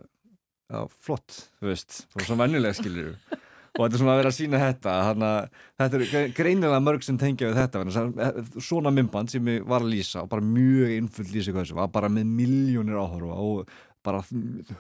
já, 0.71 0.79
flott 1.03 1.41
þú 1.59 1.73
veist, 1.73 2.05
og 2.15 2.27
svo 2.27 2.39
venjulega 2.39 2.79
skilur 2.79 3.43
og 3.75 3.81
þetta 3.85 3.95
er 3.97 4.01
svona 4.03 4.13
að 4.15 4.21
vera 4.23 4.31
að 4.31 4.37
sína 4.39 4.61
þetta 4.63 4.93
þannig 5.09 5.31
að 5.31 5.49
þetta 5.83 5.97
er 5.99 6.05
gre- 6.13 6.35
greinilega 6.39 6.83
mörg 6.87 7.03
sem 7.07 7.19
tengja 7.19 7.49
við 7.51 7.59
þetta 7.63 7.83
eh, 8.27 8.39
svona 8.63 8.93
mymband 8.95 9.33
sem 9.35 9.51
ég 9.51 9.65
var 9.67 9.83
að 9.83 9.91
lýsa 9.97 10.23
og 10.23 10.31
bara 10.31 10.47
mjög 10.47 10.93
einfull 10.99 11.27
lýsa 11.33 11.51
hvað 11.55 11.65
þessu 11.67 11.79
var 11.81 11.91
bara 11.97 12.13
með 12.13 12.31
miljónir 12.39 13.01
áhorfa 13.03 13.41
og 13.49 13.75
bara 14.05 14.21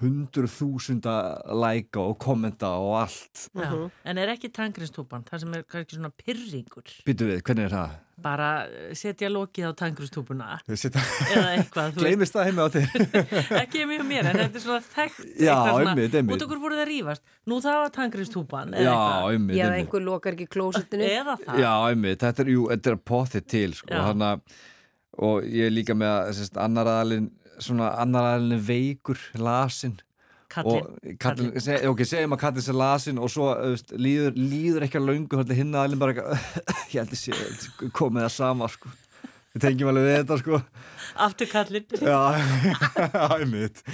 hundur 0.03 0.47
þúsunda 0.53 1.15
læka 1.57 2.03
og 2.03 2.19
kommenta 2.21 2.75
og 2.77 2.99
allt 3.01 3.47
Já. 3.57 3.71
En 4.05 4.19
er 4.21 4.35
ekki 4.35 4.51
tangristúpan, 4.53 5.25
það 5.25 5.41
sem 5.47 5.55
er 5.57 5.62
kannski 5.65 5.97
svona 5.97 6.11
pyrringur. 6.12 6.91
Býtu 7.09 7.31
við, 7.31 7.41
hvernig 7.47 7.71
er 7.71 7.73
það? 7.79 7.95
Bara 8.23 8.49
eh, 8.69 8.93
setja 8.95 9.31
lokið 9.32 9.66
á 9.69 9.73
tangristúpuna 9.78 10.59
Sita... 10.78 11.03
eða 11.35 11.49
eitthvað. 11.57 11.97
Gleimist 11.99 12.36
það 12.36 12.51
heima 12.51 12.66
á 12.66 12.69
þér. 12.74 13.07
Ekki 13.65 13.86
mjög 13.91 14.05
mér, 14.09 14.28
en 14.31 14.39
þetta 14.39 14.61
er 14.61 14.65
svona 14.65 14.81
þekkt 14.86 15.23
Já, 15.24 15.55
eitthvað 15.55 15.70
svona, 15.70 15.95
einmitt, 15.95 16.19
einmitt. 16.20 16.36
Út 16.36 16.47
okkur 16.47 16.62
voruð 16.62 16.82
það 16.82 16.91
rífast? 16.93 17.24
Nú 17.51 17.61
það 17.65 17.81
var 17.82 17.95
tangristúpan 17.99 18.77
Já, 18.78 18.99
einmitt, 19.32 19.59
Já, 19.59 19.66
einhver 19.78 20.07
lokar 20.07 20.39
ekki 20.39 20.49
klósitinu. 20.55 21.09
Eða 21.09 21.39
það. 21.43 21.62
Já, 21.65 21.73
einmitt, 21.91 22.20
þetta 22.23 22.47
er, 22.47 22.53
jú, 22.55 22.66
þetta 22.73 22.95
er 22.95 23.01
pottið 23.12 23.49
til 23.55 23.78
sko, 23.81 24.05
hana, 24.09 24.35
og 25.19 25.49
ég 25.49 25.70
er 25.70 25.74
líka 25.74 25.99
með 25.99 26.15
að 26.20 26.62
annar 26.69 26.93
aðalinn 26.95 27.32
svona 27.62 27.93
annar 28.03 28.32
aðalinn 28.32 28.59
er 28.59 28.65
veikur, 28.66 29.20
lasin 29.39 29.99
Kallinn. 30.55 30.89
og 30.89 31.20
kallin, 31.20 31.52
seg, 31.62 31.86
ok, 31.90 32.02
segjum 32.06 32.36
að 32.36 32.43
kallin 32.44 32.66
sér 32.66 32.76
lasin 32.78 33.18
og 33.18 33.31
svo 33.32 33.48
veist, 33.59 33.94
líður, 33.98 34.36
líður 34.39 34.86
ekki 34.86 35.01
að 35.01 35.09
löngu 35.10 35.40
hérna 35.40 35.56
hinn 35.59 35.72
aðalinn 35.74 36.02
bara 36.02 36.14
eitthvað, 36.14 36.44
ég 36.94 37.01
held 37.01 37.16
að 37.16 37.22
sé 37.22 37.89
komið 37.97 38.26
það 38.26 38.36
sama 38.36 38.68
sko. 38.70 38.93
Við 39.55 39.62
tengjum 39.62 39.90
alveg 39.93 40.06
við 40.09 40.16
þetta 40.18 40.36
sko. 40.40 40.59
Aftur 41.24 41.47
kallinn 41.47 41.85
Já, 42.10 42.16
einmitt. 43.36 43.85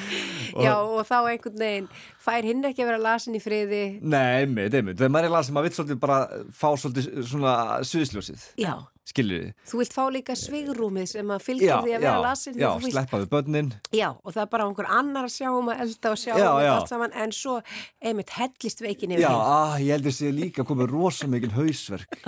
Og 0.55 0.65
Já, 0.65 0.73
og 0.79 1.03
þá 1.05 1.17
einhvern 1.19 1.59
veginn 1.61 1.91
fær 2.25 2.49
hinn 2.49 2.65
ekki 2.65 2.85
að 2.85 2.89
vera 2.93 3.03
lasin 3.05 3.37
í 3.37 3.43
friði? 3.45 3.83
Nei, 4.01 4.47
einmitt, 4.47 4.77
einmitt, 4.79 4.97
þegar 5.01 5.13
maður 5.13 5.29
er 5.29 5.35
lasið, 5.35 5.57
maður 5.57 5.69
vill 5.69 5.77
svolítið 5.77 6.01
bara 6.07 6.21
fá 6.57 6.69
svolítið 6.81 7.21
svona 7.29 7.55
sviðsljósið. 7.91 8.47
Já, 8.61 8.73
Skiljið 9.11 9.41
þið? 9.43 9.55
þú 9.71 9.79
vilt 9.81 9.95
fá 9.97 10.03
líka 10.15 10.37
svigrúmið 10.39 11.09
sem 11.11 11.31
að 11.35 11.43
fylgja 11.47 11.79
því 11.83 11.95
að 11.97 12.05
vera 12.05 12.21
lasin 12.23 12.55
já, 12.61 12.69
þú 12.77 12.85
vilt- 12.85 12.95
sleppa 12.95 13.19
við 13.23 13.31
börnin 13.33 13.73
Já, 13.97 14.09
og 14.15 14.31
það 14.37 14.43
er 14.45 14.51
bara 14.55 14.67
einhver 14.69 14.91
annar 14.99 15.27
að 15.27 15.35
sjá 15.35 15.49
um 15.51 15.71
að 15.73 15.83
elda 15.87 16.13
og 16.15 16.21
sjá 16.23 16.33
Já, 16.39 16.47
um 16.53 16.63
já. 16.63 16.71
allt 16.77 16.93
saman 16.93 17.17
en 17.25 17.35
svo 17.35 17.57
einmitt 18.03 18.31
hellist 18.37 18.85
veikin 18.85 19.17
yfir 19.17 19.27
Já, 19.27 19.33
ah, 19.35 19.75
ég 19.83 19.93
heldur 19.97 20.15
sé 20.15 20.31
líka 20.35 20.65
komið 20.69 20.93
rosa 20.95 21.27
mikil 21.27 21.51
hausverk 21.57 22.21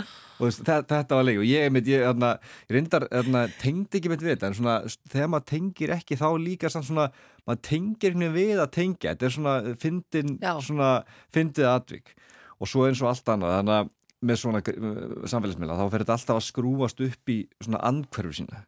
og 0.42 0.48
þetta, 0.50 0.80
þetta 0.90 1.18
var 1.20 1.26
leik 1.28 1.38
og 1.38 1.46
ég, 1.46 1.68
einmitt, 1.68 1.86
ég, 1.86 2.02
þarna, 2.02 2.32
ég 2.66 2.74
reyndar 2.74 3.06
þarna, 3.12 3.44
tengdi 3.62 4.00
ekki 4.00 4.10
við 4.10 4.24
þetta 4.32 4.48
en 4.50 4.59
svona, 4.59 4.76
þegar 5.12 5.30
maður 5.36 5.46
tengir 5.52 5.94
ekki 5.94 6.18
þá 6.18 6.26
líka 6.42 6.70
samt 6.72 6.88
svona, 6.88 7.06
maður 7.46 7.62
tengir 7.68 8.16
henni 8.16 8.30
við 8.34 8.59
að 8.64 8.72
tengja 8.74 9.12
þetta 9.14 9.28
er 9.28 9.36
svona 9.36 9.54
fyndin 9.78 10.34
Já. 10.42 10.52
svona 10.59 10.90
fyndið 11.34 11.68
atvik 11.70 12.14
og 12.59 12.70
svo 12.70 12.88
eins 12.88 13.02
og 13.02 13.12
allt 13.12 13.30
annað 13.36 13.54
þannig 13.60 13.78
að 13.78 13.92
með 14.23 14.39
svona 14.43 14.61
uh, 14.62 15.27
samfélagsmiðla 15.28 15.78
þá 15.81 15.86
fer 15.93 16.05
þetta 16.05 16.16
alltaf 16.19 16.39
að 16.40 16.47
skrúast 16.49 17.01
upp 17.07 17.32
í 17.35 17.39
svona 17.62 17.81
andhverfu 17.90 18.39
sína 18.43 18.62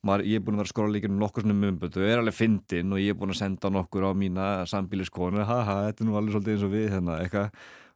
Maður, 0.00 0.22
ég 0.30 0.38
er 0.38 0.44
búin 0.46 0.54
að 0.56 0.60
vera 0.62 0.68
að 0.70 0.72
skróla 0.72 0.92
líka 0.94 1.08
um 1.10 1.18
nokkur 1.20 1.44
svona 1.44 1.58
mumbötu 1.60 2.00
og 2.00 2.06
er 2.08 2.20
alveg 2.22 2.32
fyndin 2.38 2.92
og 2.96 3.00
ég 3.02 3.12
er 3.12 3.18
búin 3.20 3.34
að 3.34 3.40
senda 3.42 3.68
nokkur 3.68 4.06
á 4.08 4.12
mína 4.16 4.46
sambíliskonu 4.70 5.44
haha, 5.44 5.74
þetta 5.90 6.00
er 6.00 6.08
nú 6.08 6.14
alveg 6.16 6.32
svolítið 6.38 6.54
eins 6.54 6.64
og 6.64 6.72
við 6.72 6.86
hérna, 6.94 7.18
eitthvað 7.20 7.50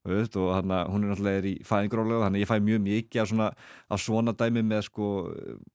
veist, 0.05 0.36
og 0.36 0.51
hana, 0.52 0.82
hún 0.93 1.06
er 1.06 1.14
náttúrulega 1.14 1.48
í 1.48 1.55
fæðingrólega 1.64 2.26
þannig 2.26 2.44
ég 2.44 2.51
fæ 2.51 2.59
mjög 2.60 2.82
mikið 2.85 3.22
af 3.22 3.31
svona, 3.32 3.48
af 3.97 4.02
svona 4.05 4.35
dæmi 4.36 4.64
með 4.68 4.85
sko 4.90 5.09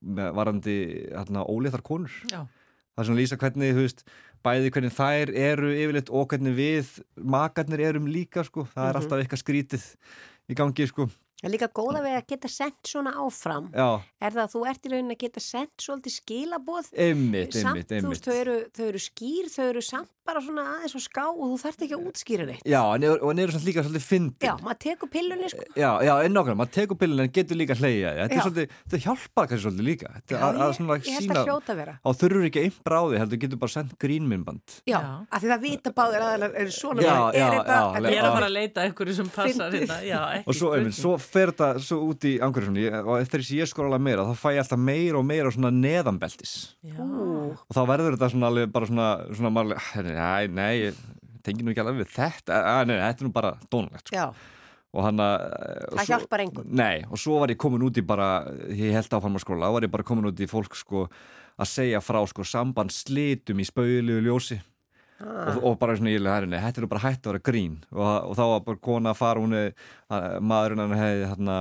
með 0.06 0.30
varandi 0.38 0.76
hana, 1.18 1.47
óléttar 1.49 1.81
konur 1.89 2.14
Já. 2.30 2.43
það 2.45 3.01
er 3.01 3.10
svona 3.10 3.22
lýsa 3.23 3.41
hvernig 3.41 3.73
veist, 3.81 4.06
bæði 4.45 4.69
hvernig 4.76 4.93
þær 5.01 5.34
eru 5.49 5.73
yfirleitt 5.73 6.14
og 6.14 6.30
hvernig 6.30 6.53
við 6.61 6.93
makarnir 7.26 7.81
erum 7.89 8.06
líka 8.06 8.45
sko, 8.45 8.68
það 8.69 8.85
er 8.85 8.93
Mhm. 8.93 9.01
alltaf 9.01 9.23
eitthvað 9.26 9.41
skrítið 9.47 9.89
í 10.49 10.57
gangi 10.57 10.88
sko 10.89 11.09
er 11.43 11.53
líka 11.53 11.69
góða 11.71 12.01
við 12.03 12.15
að 12.17 12.26
geta 12.34 12.49
sendt 12.51 12.89
svona 12.89 13.13
áfram 13.23 13.69
Já. 13.71 14.01
er 14.19 14.34
það 14.35 14.41
að 14.43 14.53
þú 14.53 14.63
ert 14.71 14.88
í 14.88 14.91
raunin 14.93 15.13
að 15.15 15.21
geta 15.23 15.43
sendt 15.43 15.85
svolítið 15.85 16.15
skilaboð 16.17 16.89
Einmitt, 16.99 17.55
samt, 17.55 17.69
einmitt, 17.69 17.93
einmitt. 17.95 18.09
veist, 18.11 18.27
þau 18.27 18.35
eru, 18.41 18.57
þau 18.76 18.85
eru 18.89 19.03
skýr 19.05 19.51
þau 19.53 19.65
eru 19.69 19.84
samt 19.85 20.11
bara 20.30 20.43
svona 20.45 20.65
aðeins 20.76 20.95
og 20.99 21.03
ská 21.03 21.23
og 21.30 21.43
þú 21.49 21.57
þarft 21.64 21.85
ekki 21.88 21.97
að 21.97 22.07
útskýra 22.10 22.45
neitt. 22.49 22.64
Já, 22.69 22.81
en 22.95 23.06
og 23.10 23.26
hann 23.31 23.41
eru 23.43 23.56
samt 23.56 23.65
líka 23.68 23.84
svolítið 23.85 24.06
fyndin 24.06 24.47
Já, 24.47 24.53
maður 24.64 24.80
tekur 24.85 25.10
pillunni 25.14 25.49
sko. 25.51 25.65
Já, 25.73 25.89
já, 26.06 26.14
en 26.26 26.35
nákvæmlega, 26.38 26.60
maður 26.61 26.73
tekur 26.77 26.99
pillin 27.01 27.23
en 27.26 27.31
getur 27.34 27.60
líka 27.60 27.77
hleyja 27.80 28.14
Þetta 28.19 28.38
er 28.38 28.43
svolítið, 28.45 28.76
þetta 28.85 29.01
hjálpar 29.06 29.49
kannski 29.49 29.65
svolítið 29.65 29.88
líka. 29.89 30.11
Þetta 30.19 30.35
Já, 30.35 30.41
að, 30.45 30.60
að 30.60 30.73
svona 30.77 30.97
ég 30.99 31.10
held 31.18 31.26
sína 31.26 31.39
að 31.39 31.49
hljóta 31.49 31.76
vera. 31.80 31.93
Á 31.99 32.10
þurfur 32.19 32.47
ekki 32.49 32.64
einn 32.65 32.77
bráði, 32.89 33.19
heldur 33.23 33.41
getur 33.43 33.61
bara 33.64 33.73
sendt 33.73 33.95
grínmyndband. 34.03 34.76
Já, 34.89 34.99
af 35.30 35.43
því 35.43 35.51
það 35.53 35.65
vita 35.65 35.93
báðir 35.97 36.26
aðeinar 36.27 36.57
eru 36.64 36.76
svona 36.76 37.06
Já, 37.06 37.15
er 37.34 37.39
já, 37.39 37.47
þetta, 37.56 37.80
já, 37.80 37.88
þetta 37.95 38.14
Ég 38.14 38.19
er 38.19 38.27
að 38.30 38.35
fara 38.38 38.49
að 38.49 38.56
leita 38.56 38.81
að 38.84 38.89
einhverju 38.89 39.18
sem 39.19 39.31
passar 39.34 39.73
Fyndið. 39.73 39.80
hérna. 39.80 39.97
Já, 40.10 40.22
ekki 40.39 40.49
Og 40.49 40.60
svo, 40.60 40.72
einmitt, 40.77 40.97
svo 40.99 41.15
fer 41.23 41.53
þetta 41.53 41.69
svo 41.89 41.97
út 42.10 42.30
í 42.30 42.35
angurðisum 42.43 42.77
og 43.06 43.15
eftir 43.19 43.43
þess 43.43 43.53
að 43.56 43.61
ég 43.64 43.72
skóla 43.73 43.99
meira 44.01 44.27
þá 44.30 44.34
fæ 44.39 44.49
ég 44.56 44.64
alltaf 44.64 44.80
meira 44.80 45.19
og 47.55 47.76
þá 47.77 47.81
verður 47.89 48.15
þetta 48.17 48.30
svona 48.34 48.51
alveg 48.51 48.71
bara 48.76 48.89
svona, 48.89 49.07
svona 49.34 49.51
maður, 49.55 49.81
alveg, 49.97 50.15
nei, 50.19 50.47
nei, 50.59 50.71
ég 50.85 51.01
tengi 51.45 51.65
nú 51.65 51.73
ekki 51.73 51.84
alveg 51.84 51.99
við 52.03 52.13
þetta, 52.15 52.61
að, 52.73 52.85
nei, 52.89 52.95
þetta 53.01 53.23
er 53.23 53.27
nú 53.30 53.34
bara 53.35 53.51
dónulegt 53.71 54.11
sko. 54.13 54.30
Og 54.89 55.03
hann 55.05 55.21
að 55.21 55.43
það 55.99 56.07
hjálpar 56.09 56.41
engum. 56.41 56.69
Nei, 56.80 57.03
og 57.05 57.19
svo 57.21 57.35
var 57.43 57.51
ég 57.53 57.59
komin 57.61 57.84
út 57.85 57.99
í 58.01 58.05
bara 58.09 58.30
ég 58.73 58.95
held 58.97 59.13
áfram 59.19 59.38
að 59.38 59.43
skóla, 59.45 59.67
þá 59.69 59.76
var 59.76 59.85
ég 59.85 59.93
bara 59.93 60.07
komin 60.07 60.31
út 60.31 60.41
í 60.41 60.47
fólk 60.49 60.73
sko 60.80 61.03
að 61.59 61.69
segja 61.69 62.01
frá 62.01 62.23
sko 62.31 62.45
samband 62.47 62.93
slitum 62.95 63.61
í 63.61 63.67
spauðilegu 63.69 64.26
ljósi. 64.26 64.57
Ah. 65.19 65.49
og, 65.51 65.57
og 65.67 65.73
bara 65.81 65.97
svona 65.99 66.13
leði 66.15 66.47
þetta 66.55 66.80
er 66.80 66.85
nú 66.85 66.88
bara 66.93 67.01
hægt 67.03 67.26
að 67.27 67.34
vera 67.34 67.43
grín. 67.43 67.73
Og, 67.91 68.07
og 68.31 68.38
þá 68.39 68.43
var 68.53 68.61
bara 68.69 68.80
kona 68.88 69.11
að 69.11 69.19
fara 69.19 69.41
hún 69.43 69.55
að- 69.57 70.38
maðurinn 70.39 70.80
hann 70.85 70.95
hefði 70.95 71.26
hérna 71.27 71.57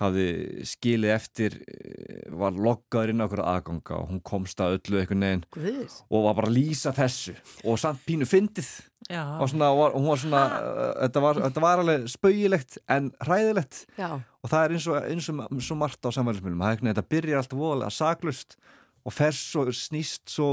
hafði 0.00 0.64
skilið 0.66 1.12
eftir 1.14 1.56
eh, 1.62 2.24
var 2.34 2.56
loggaður 2.58 3.12
inn 3.12 3.22
á 3.22 3.26
okkur 3.28 3.42
aðganga 3.44 3.98
og 4.00 4.10
hún 4.10 4.22
komst 4.26 4.62
að 4.62 4.78
öllu 4.80 5.00
einhvern 5.00 5.26
veginn 5.26 5.44
Guð. 5.54 5.98
og 6.08 6.26
var 6.26 6.36
bara 6.40 6.50
að 6.50 6.56
lýsa 6.58 6.94
þessu 6.96 7.36
og 7.62 7.78
samt 7.82 8.02
pínu 8.06 8.28
fyndið. 8.28 8.72
Og 9.12 9.50
svona, 9.52 9.68
var, 9.76 9.92
hún 9.92 10.06
var 10.08 10.20
svona 10.22 10.42
uh, 10.48 10.84
þetta, 11.04 11.20
var, 11.20 11.40
þetta 11.44 11.62
var 11.62 11.82
alveg 11.82 12.06
spauilegt 12.08 12.78
en 12.88 13.10
hræðilegt. 13.20 13.82
Já. 14.00 14.08
og 14.16 14.50
það 14.50 14.64
er 14.64 14.74
eins 14.74 14.86
og, 14.88 14.96
eins 15.12 15.28
og 15.30 15.60
svo 15.66 15.76
margt 15.78 16.08
á 16.08 16.10
samvælismiðlum 16.16 16.88
þetta 16.88 17.04
byrjar 17.14 17.42
alltaf 17.42 17.60
voðalega 17.60 17.94
saklust 17.94 18.56
og 19.04 19.12
fer 19.12 19.36
svo 19.36 19.66
snýst 19.68 20.32
svo 20.32 20.48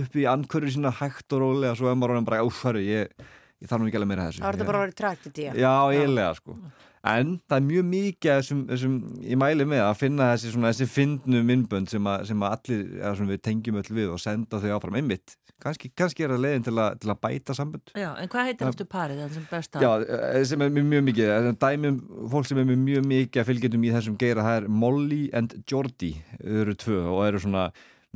upp 0.00 0.16
í 0.16 0.24
ankurri 0.28 0.72
sína 0.72 0.94
hægt 0.96 1.36
og 1.36 1.44
rólega 1.44 1.76
svo 1.76 1.90
er 1.90 1.98
maður 2.00 2.16
orðinn 2.16 2.30
bara, 2.30 2.40
hörru, 2.62 2.80
ég, 2.80 3.12
ég 3.60 3.68
þarf 3.68 3.84
nú 3.84 3.90
ekki 3.90 4.00
alveg 4.00 4.10
meira 4.14 4.30
þessu. 4.30 4.40
Það 4.40 4.48
er 4.48 4.58
þetta 4.58 4.70
bara 4.70 4.80
að 4.80 4.86
vera 4.86 4.98
tragedía 5.02 5.52
Já, 5.60 5.74
eiginlega 5.92 6.38
sko 6.40 6.56
En 7.02 7.38
það 7.48 7.56
er 7.56 7.64
mjög 7.64 7.84
mikið 7.88 8.30
þessum, 8.36 8.58
þessum 8.68 8.96
ég 9.24 9.38
mæli 9.40 9.64
með 9.64 9.80
að 9.86 9.94
finna 10.02 10.26
þessi, 10.34 10.50
svona, 10.52 10.68
þessi 10.74 10.86
fyndnu 10.92 11.38
myndbönd 11.48 11.88
sem, 11.88 12.04
að, 12.12 12.26
sem 12.28 12.42
að 12.44 12.56
allir 12.58 12.82
eða 13.00 13.12
sem 13.16 13.30
við 13.32 13.40
tengjum 13.46 13.78
öll 13.80 13.94
við 13.96 14.10
og 14.12 14.20
senda 14.20 14.60
þau 14.60 14.74
áfram 14.76 14.98
einmitt. 15.00 15.36
Kannski, 15.60 15.90
kannski 15.96 16.24
er 16.24 16.34
það 16.34 16.42
leiðin 16.44 16.62
til, 16.68 16.74
að- 16.80 16.98
til 17.00 17.10
að 17.12 17.18
bæta 17.24 17.56
sambönd. 17.56 17.90
Já, 17.96 18.10
en 18.20 18.28
hvað 18.32 18.46
heitir 18.50 18.68
aftur 18.68 18.86
parið 18.92 19.18
þann 19.24 19.32
sem 19.38 19.46
besta? 19.50 19.80
Já, 19.84 19.90
eh, 20.04 20.44
sem 20.48 20.62
er 20.64 20.70
mjög 20.76 21.04
mikið 21.08 21.32
eh, 21.38 21.50
dæmum, 21.64 21.98
fólk 22.32 22.46
sem 22.48 22.58
er 22.62 22.68
mjög 22.70 23.04
mikið 23.10 23.42
að 23.42 23.48
fylgjöndum 23.50 23.84
í 23.88 23.92
þessum 23.96 24.16
geira, 24.20 24.44
það 24.46 24.56
er 24.62 24.68
Molly 24.84 25.22
and 25.36 25.56
Jordi, 25.68 26.14
eru 26.44 26.74
tvö 26.80 27.00
og 27.12 27.24
eru 27.26 27.40
svona 27.44 27.66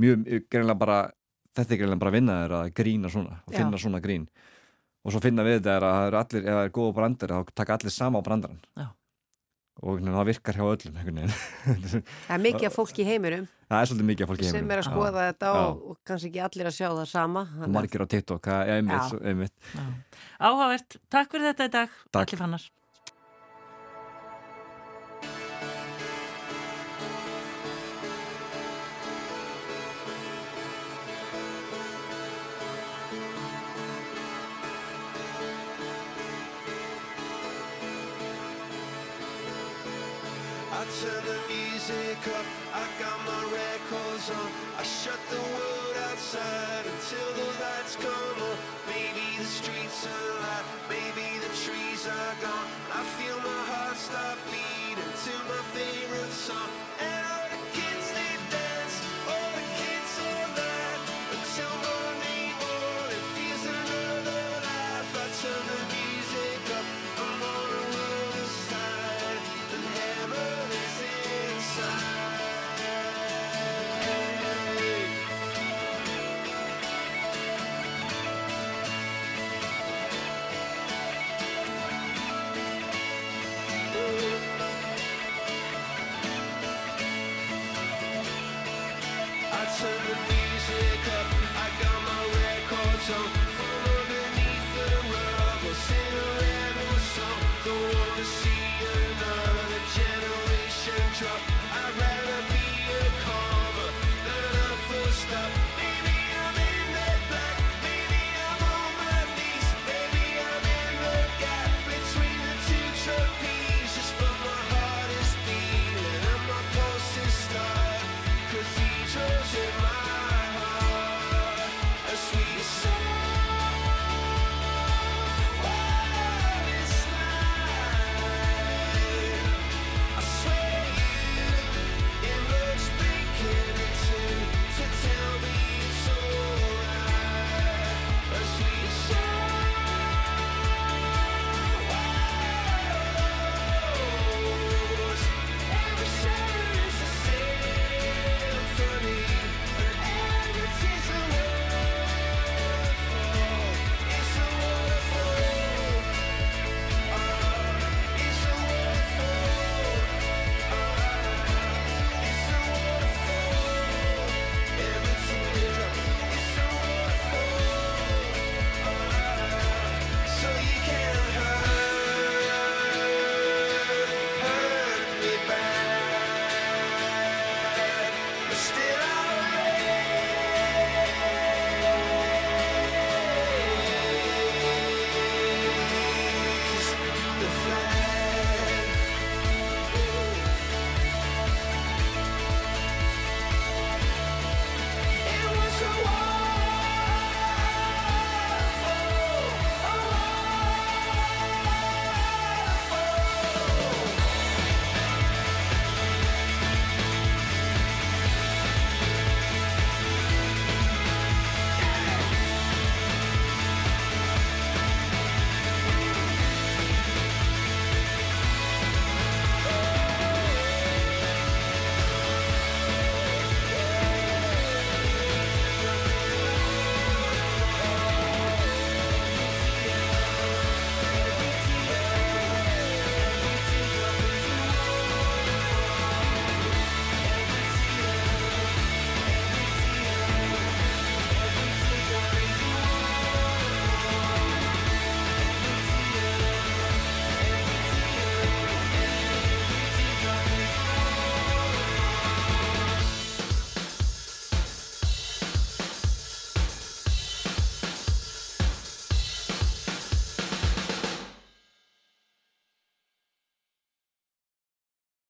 mjög, 0.01 0.25
greinlega 0.53 0.79
bara 0.85 1.01
þetta 1.57 1.73
er 1.77 1.81
greinlega 1.83 2.01
bara 2.05 2.11
að 2.13 2.19
vinna 2.21 2.39
þeir 2.45 2.57
að 2.61 2.73
grína 2.81 3.11
svona 3.13 3.37
og 3.47 3.53
finna 3.55 3.79
svona 3.79 4.01
grín 4.05 4.25
og 5.05 5.15
svo 5.15 5.23
finna 5.25 5.45
við 5.47 5.59
þetta 5.61 5.75
er 5.77 5.87
að 5.87 5.97
það 5.97 6.07
eru 6.11 6.21
allir, 6.21 6.45
ef 6.45 6.59
það 6.59 6.67
er 6.67 6.77
góða 6.79 6.95
brandar 6.99 7.35
þá 7.35 7.57
taka 7.61 7.79
allir 7.79 7.95
sama 7.95 8.21
á 8.21 8.27
brandarann 8.27 8.61
Já. 8.81 8.87
og 9.83 9.99
veginn, 9.99 10.15
það 10.17 10.31
virkar 10.31 10.59
hjá 10.61 10.65
öllum 10.71 10.95
Það 12.27 12.37
er 12.37 12.45
mikið 12.49 12.69
af 12.71 12.79
fólki 12.79 13.05
í 13.05 13.09
heiminum 13.09 13.49
það 13.69 13.81
er 13.81 13.91
svolítið 13.91 14.09
mikið 14.13 14.27
af 14.27 14.33
fólki 14.33 14.45
í 14.45 14.49
sem 14.49 14.59
heiminum. 14.61 14.77
er 14.77 14.85
að 14.85 14.89
skoða 14.91 15.27
Já. 15.27 15.33
þetta 15.33 15.53
og, 15.59 15.83
og 15.91 15.99
kannski 16.09 16.31
ekki 16.31 16.45
allir 16.49 16.71
að 16.71 16.79
sjá 16.79 16.89
það 16.89 17.11
sama 17.11 17.45
margir 17.67 18.05
á 18.05 18.07
TikTok, 18.15 18.49
er 18.55 18.73
einmitt. 18.79 19.55
Áhugavert, 20.39 20.99
takk 21.13 21.35
fyrir 21.35 21.53
þetta 21.53 21.69
í 21.69 21.77
dag. 21.79 22.01
Allir 22.15 22.41
fannar 22.45 22.71
music 42.25 42.41
up, 42.41 42.47
I 42.73 42.87
got 43.01 43.19
my 43.27 43.43
records 43.53 44.31
on. 44.31 44.51
I 44.79 44.83
shut 44.83 45.19
the 45.31 45.37
world 45.37 45.97
outside 46.11 46.84